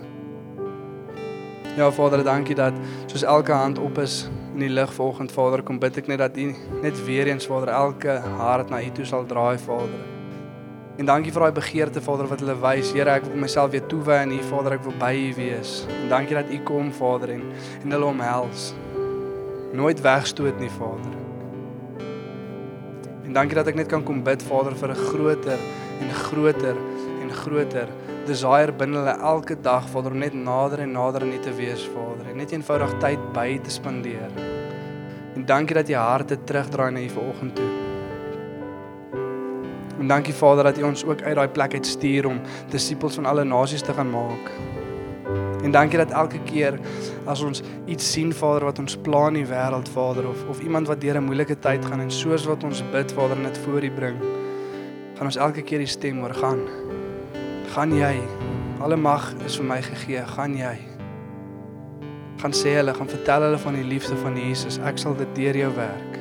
Ja 1.76 1.90
Vader, 1.92 2.22
dankie 2.24 2.54
dat 2.56 2.76
soos 3.06 3.22
elke 3.22 3.52
hand 3.52 3.78
op 3.78 3.98
is 4.00 4.22
in 4.54 4.64
die 4.64 4.70
lig 4.72 4.92
vanoggend 4.96 5.32
Vader, 5.32 5.62
kom 5.62 5.78
bid 5.78 5.98
ek 6.00 6.08
net 6.08 6.22
dat 6.22 6.38
U 6.40 6.46
net 6.80 7.04
weer 7.04 7.28
eens 7.28 7.46
Vader 7.46 7.68
elke 7.76 8.16
hart 8.40 8.72
na 8.72 8.80
U 8.80 8.88
toe 8.96 9.04
sal 9.04 9.28
draai 9.28 9.58
Vader. 9.60 10.00
En 11.00 11.08
dankie 11.08 11.32
vir 11.32 11.44
daai 11.44 11.56
begeerte 11.60 12.00
Vader 12.04 12.28
wat 12.32 12.40
hulle 12.40 12.56
wys. 12.64 12.90
Here, 12.96 13.12
ek 13.20 13.28
wil 13.28 13.38
myself 13.44 13.70
weer 13.76 13.84
toewy 13.92 14.18
aan 14.22 14.32
U 14.32 14.40
Vader, 14.48 14.78
ek 14.78 14.84
wil 14.88 14.96
by 15.00 15.12
U 15.12 15.30
wees. 15.36 15.76
En 16.00 16.08
dankie 16.10 16.36
dat 16.40 16.48
U 16.48 16.58
kom 16.72 16.88
Vader 16.92 17.36
en 17.36 17.44
en 17.84 17.96
hulle 17.96 18.08
omhels. 18.08 18.70
Nooit 19.76 20.00
wegstoot 20.00 20.58
nie 20.60 20.72
Vader. 20.80 21.16
En 23.28 23.36
dankie 23.36 23.60
dat 23.60 23.68
ek 23.68 23.76
net 23.78 23.92
kan 23.92 24.02
kom 24.02 24.24
bid 24.24 24.42
Vader 24.48 24.74
vir 24.74 24.96
'n 24.96 25.04
groter 25.12 25.60
en 26.00 26.10
groter 26.24 26.76
en 27.20 27.30
groter 27.44 27.88
desire 28.26 28.72
binne 28.76 28.98
hulle 29.00 29.14
elke 29.32 29.56
dag 29.62 29.86
Vader 29.88 30.12
om 30.12 30.18
net 30.22 30.34
nader 30.34 30.82
en 30.84 30.92
nader 30.92 31.24
aan 31.24 31.32
U 31.32 31.38
te 31.42 31.52
wees 31.56 31.84
Vader 31.94 32.30
en 32.30 32.36
net 32.40 32.52
eenvoudig 32.52 32.92
tyd 33.02 33.22
by 33.34 33.58
te 33.64 33.70
spandeer. 33.72 34.34
En 35.36 35.46
dankie 35.46 35.76
dat 35.78 35.88
jy 35.88 35.96
harte 35.96 36.36
terugdraai 36.44 36.90
na 36.92 37.00
U 37.00 37.08
vanoggend 37.14 37.56
toe. 37.56 37.70
En 40.00 40.08
dankie 40.08 40.34
Vader 40.34 40.64
dat 40.64 40.78
U 40.78 40.82
ons 40.90 41.04
ook 41.04 41.22
uit 41.22 41.36
daai 41.36 41.48
plek 41.48 41.74
uit 41.74 41.86
stuur 41.86 42.26
om 42.26 42.40
disippels 42.72 43.14
van 43.20 43.26
alle 43.26 43.44
nasies 43.44 43.84
te 43.84 43.96
gaan 43.96 44.10
maak. 44.10 44.52
En 45.62 45.70
dankie 45.70 45.98
dat 46.00 46.10
elke 46.16 46.40
keer 46.48 46.78
as 47.28 47.42
ons 47.44 47.62
iets 47.86 48.12
sien 48.12 48.32
Vader 48.32 48.64
wat 48.64 48.78
ons 48.80 48.96
pla 48.96 49.26
in 49.28 49.42
die 49.42 49.48
wêreld 49.48 49.88
Vader 49.92 50.28
of 50.28 50.46
of 50.48 50.62
iemand 50.64 50.88
wat 50.88 51.00
deur 51.00 51.20
'n 51.20 51.24
moeilike 51.24 51.58
tyd 51.58 51.84
gaan 51.84 52.00
en 52.00 52.10
soos 52.10 52.46
wat 52.46 52.64
ons 52.64 52.82
bid 52.92 53.12
Vader 53.12 53.36
net 53.36 53.58
voor 53.58 53.84
U 53.84 53.90
bring, 53.90 54.16
gaan 55.16 55.26
ons 55.26 55.36
elke 55.36 55.62
keer 55.62 55.78
die 55.78 55.86
stem 55.86 56.18
hoor 56.18 56.34
gaan. 56.34 56.89
Gaan 57.70 57.92
jy. 57.94 58.16
Alle 58.82 58.96
mag 58.96 59.28
is 59.46 59.54
vir 59.60 59.66
my 59.68 59.78
gegee. 59.84 60.22
Gaan 60.26 60.56
jy. 60.58 60.76
Gaan 62.40 62.54
sê 62.56 62.72
hulle, 62.78 62.94
gaan 62.96 63.10
vertel 63.10 63.44
hulle 63.46 63.58
van 63.62 63.76
die 63.78 63.84
liefde 63.86 64.16
van 64.24 64.38
Jesus. 64.38 64.80
Ek 64.82 64.98
sal 64.98 65.14
dit 65.18 65.34
deur 65.36 65.58
jou 65.60 65.68
werk. 65.76 66.16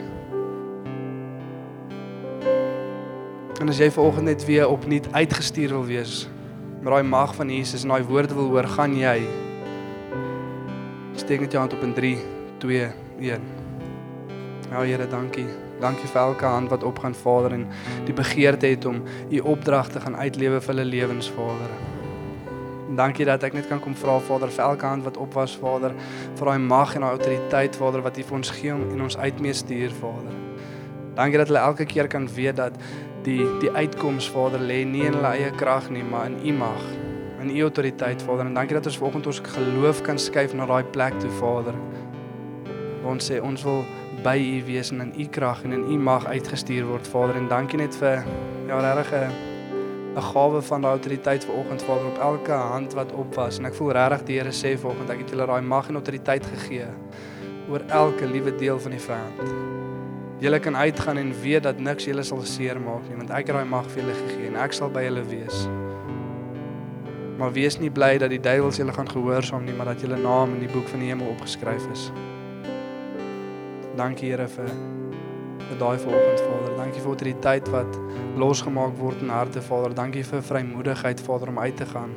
En 3.60 3.72
as 3.72 3.80
jy 3.82 3.90
vanoggend 3.92 4.30
net 4.30 4.46
weer 4.48 4.70
opnuut 4.70 5.10
uitgestuur 5.12 5.74
wil 5.74 5.88
wees 5.90 6.28
met 6.80 6.94
daai 6.94 7.04
mag 7.04 7.34
van 7.36 7.50
Jesus 7.52 7.84
en 7.84 7.92
daai 7.92 8.06
woorde 8.08 8.36
wil 8.38 8.54
hoor, 8.54 8.68
gaan 8.78 8.94
jy. 8.96 9.18
Steek 11.20 11.44
net 11.44 11.52
jou 11.52 11.60
hand 11.66 11.76
op 11.76 11.84
in 11.84 11.94
3 11.94 12.14
2 12.64 12.92
1. 13.20 13.50
Ja 14.70 14.84
Here, 14.86 15.08
dankie. 15.08 15.69
Dankie 15.80 16.08
vir 16.12 16.22
elke 16.22 16.46
hand 16.46 16.70
wat 16.70 16.84
opgaan 16.84 17.16
Vader 17.16 17.56
en 17.56 17.68
die 18.06 18.14
begeerte 18.14 18.68
het 18.68 18.86
om 18.86 19.04
u 19.30 19.40
opdrag 19.40 19.88
te 19.90 20.00
gaan 20.04 20.16
uitlewe 20.16 20.60
vir 20.62 20.74
hulle 20.76 20.86
lewens 20.86 21.30
Vader. 21.32 21.72
En 22.90 22.96
dankie 22.98 23.26
dat 23.26 23.44
ek 23.44 23.54
net 23.54 23.68
kan 23.70 23.80
kom 23.80 23.96
vra 23.96 24.18
Vader 24.20 24.52
vir 24.52 24.66
elke 24.66 24.86
hand 24.86 25.06
wat 25.06 25.18
op 25.18 25.34
was 25.38 25.56
Vader, 25.62 25.94
vir 26.36 26.52
daai 26.52 26.60
mag 26.60 26.96
en 26.96 27.06
daai 27.06 27.16
autoriteit 27.16 27.76
Vader 27.80 28.04
wat 28.04 28.18
u 28.18 28.26
vir 28.28 28.38
ons 28.42 28.52
gee 28.60 28.74
om 28.74 28.84
en 28.90 29.06
ons 29.08 29.18
uitmee 29.18 29.54
stuur 29.54 29.94
Vader. 30.02 30.36
Dankie 31.16 31.38
dat 31.38 31.48
hulle 31.52 31.62
elke 31.64 31.86
keer 31.86 32.08
kan 32.08 32.28
weet 32.34 32.58
dat 32.60 32.76
die 33.24 33.46
die 33.62 33.72
uitkoms 33.72 34.30
Vader 34.32 34.60
lê 34.60 34.82
nie 34.88 35.06
in 35.08 35.16
hulle 35.16 35.32
eie 35.36 35.52
krag 35.60 35.90
nie, 35.94 36.04
maar 36.04 36.30
in 36.32 36.40
U 36.44 36.54
mag, 36.60 36.84
in 37.40 37.56
U 37.56 37.62
autoriteit 37.62 38.22
Vader. 38.22 38.46
En 38.46 38.54
dankie 38.54 38.76
dat 38.76 38.86
ons 38.86 38.98
vanoggend 38.98 39.32
ons 39.32 39.42
geloof 39.56 40.02
kan 40.02 40.20
skuif 40.20 40.54
na 40.54 40.66
daai 40.66 40.84
plek 40.84 41.20
toe 41.20 41.32
Vader. 41.40 41.76
Waar 43.02 43.12
ons 43.16 43.32
sê 43.32 43.40
ons 43.44 43.64
wil 43.64 43.84
by 44.24 44.38
U 44.38 44.66
wees 44.66 44.92
en 44.92 45.02
in 45.02 45.14
U 45.18 45.28
krag 45.28 45.64
en 45.64 45.72
in 45.72 45.86
U 45.92 45.98
mag 45.98 46.26
uitgestuur 46.26 46.86
word 46.86 47.08
Vader. 47.08 47.36
En 47.36 47.48
dankie 47.48 47.80
net 47.80 47.96
vir 47.96 48.26
ja 48.68 48.80
regtig 48.80 49.14
'n 49.14 49.50
'n 50.16 50.22
gawe 50.22 50.62
van 50.62 50.82
daai 50.82 50.92
autoriteit 50.92 51.46
vanoggend 51.46 51.84
Vader 51.84 52.06
op 52.06 52.18
elke 52.18 52.52
hand 52.52 52.94
wat 52.94 53.12
op 53.12 53.36
was 53.36 53.58
en 53.58 53.66
ek 53.66 53.74
voel 53.74 53.92
regtig 53.92 54.24
die 54.24 54.38
Here 54.40 54.52
sê 54.52 54.78
vanoggend 54.78 55.10
ek 55.10 55.20
het 55.20 55.30
julle 55.30 55.46
daai 55.46 55.62
mag 55.62 55.88
en 55.88 55.96
autoriteit 55.96 56.46
gegee 56.46 56.88
oor 57.70 57.84
elke 57.88 58.26
liewe 58.26 58.56
deel 58.56 58.80
van 58.80 58.92
die 58.92 59.00
vyand. 59.00 59.54
Julle 60.40 60.60
kan 60.60 60.76
uitgaan 60.76 61.18
en 61.18 61.34
weet 61.42 61.64
dat 61.64 61.80
niks 61.80 62.06
julle 62.06 62.24
sal 62.24 62.42
seermaak 62.42 63.08
nie 63.08 63.16
want 63.16 63.30
ek 63.30 63.48
het 63.48 63.56
daai 63.56 63.66
mag 63.66 63.86
vir 63.92 64.04
julle 64.04 64.18
gegee 64.24 64.48
en 64.48 64.56
ek 64.56 64.74
sal 64.74 64.90
by 64.90 65.04
julle 65.04 65.24
wees. 65.24 65.68
Maar 67.38 67.54
wees 67.56 67.80
nie 67.80 67.92
bly 67.92 68.18
dat 68.18 68.30
die 68.30 68.42
duiwels 68.42 68.78
julle 68.78 68.94
gaan 68.94 69.10
gehoorsaam 69.10 69.64
nie, 69.64 69.74
maar 69.74 69.94
dat 69.94 70.02
julle 70.02 70.18
naam 70.18 70.58
in 70.58 70.60
die 70.60 70.74
boek 70.74 70.88
van 70.88 71.00
die 71.00 71.08
hemel 71.08 71.28
opgeskryf 71.28 71.86
is. 71.94 72.12
Dankie 74.00 74.30
Here 74.32 74.48
vir 74.48 74.70
vir 75.60 75.80
daai 75.80 75.98
vanoggend 76.00 76.40
Vader. 76.40 76.76
Dankie 76.78 77.02
vir 77.04 77.10
autoriteit 77.12 77.66
wat 77.74 77.98
losgemaak 78.40 78.94
word 78.96 79.20
in 79.26 79.34
harte 79.34 79.60
Vader. 79.62 79.92
Dankie 79.98 80.24
vir 80.24 80.46
vrymoedigheid 80.48 81.20
Vader 81.26 81.52
om 81.52 81.60
uit 81.60 81.76
te 81.76 81.88
gaan, 81.90 82.14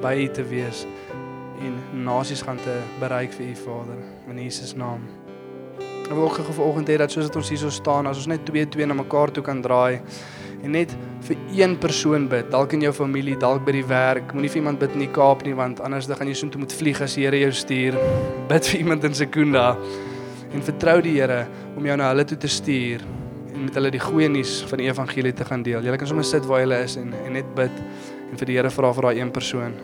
by 0.00 0.14
te 0.32 0.46
wees 0.48 0.86
en 1.60 1.76
nasies 2.06 2.40
gaan 2.46 2.56
te 2.64 2.78
bereik 3.02 3.36
vir 3.36 3.50
U 3.50 3.58
Vader 3.66 4.00
in 4.32 4.40
Jesus 4.40 4.72
naam. 4.80 5.04
Ek 6.06 6.14
wil 6.14 6.24
ook 6.24 6.40
gou 6.40 6.56
vanoggend 6.62 6.88
hê 6.94 6.96
dat 7.04 7.12
soos 7.12 7.28
dit 7.28 7.36
ons 7.36 7.52
hier 7.52 7.60
so 7.66 7.74
staan, 7.74 8.08
as 8.08 8.24
ons 8.24 8.32
net 8.32 8.48
twee 8.48 8.64
twee 8.72 8.88
na 8.88 8.96
mekaar 8.96 9.28
toe 9.28 9.44
kan 9.44 9.60
draai 9.60 10.00
en 10.64 10.72
net 10.72 10.96
vir 11.28 11.36
een 11.52 11.76
persoon 11.76 12.30
bid, 12.32 12.48
dalk 12.50 12.72
in 12.72 12.88
jou 12.88 12.96
familie, 12.96 13.36
dalk 13.36 13.64
by 13.66 13.76
die 13.76 13.84
werk. 13.84 14.32
Moenie 14.32 14.48
vir 14.54 14.64
iemand 14.64 14.80
bid 14.80 14.96
in 14.96 15.04
die 15.04 15.12
Kaap 15.12 15.44
nie 15.44 15.56
want 15.58 15.84
anders 15.84 16.08
dan 16.08 16.16
gaan 16.16 16.32
jy 16.32 16.40
soontoe 16.40 16.64
moet 16.64 16.80
vlieg 16.80 17.04
as 17.04 17.20
die 17.20 17.28
Here 17.28 17.44
jou 17.44 17.52
stuur. 17.52 18.00
Bid 18.48 18.72
vir 18.72 18.86
iemand 18.86 19.04
in 19.04 19.18
Sekunda 19.18 19.74
en 20.52 20.62
vertrou 20.62 21.00
die 21.04 21.16
Here 21.18 21.44
om 21.76 21.86
jou 21.86 21.96
na 21.96 22.10
hulle 22.12 22.26
toe 22.28 22.38
te 22.38 22.50
stuur 22.50 23.04
en 23.54 23.64
met 23.64 23.76
hulle 23.78 23.90
die 23.94 24.02
goeie 24.02 24.28
nuus 24.28 24.58
van 24.68 24.82
die 24.82 24.88
evangelie 24.90 25.32
te 25.32 25.46
gaan 25.48 25.62
deel. 25.64 25.84
Jy 25.84 25.96
kan 25.96 26.10
sommer 26.10 26.26
sit 26.28 26.46
waar 26.48 26.64
jy 26.64 26.82
is 26.84 26.96
en 27.00 27.14
en 27.24 27.32
net 27.38 27.48
bid 27.56 27.84
en 28.30 28.40
vir 28.40 28.50
die 28.50 28.58
Here 28.58 28.70
vra 28.70 28.92
vir 28.96 29.10
daai 29.10 29.20
een 29.20 29.32
persoon. 29.32 29.76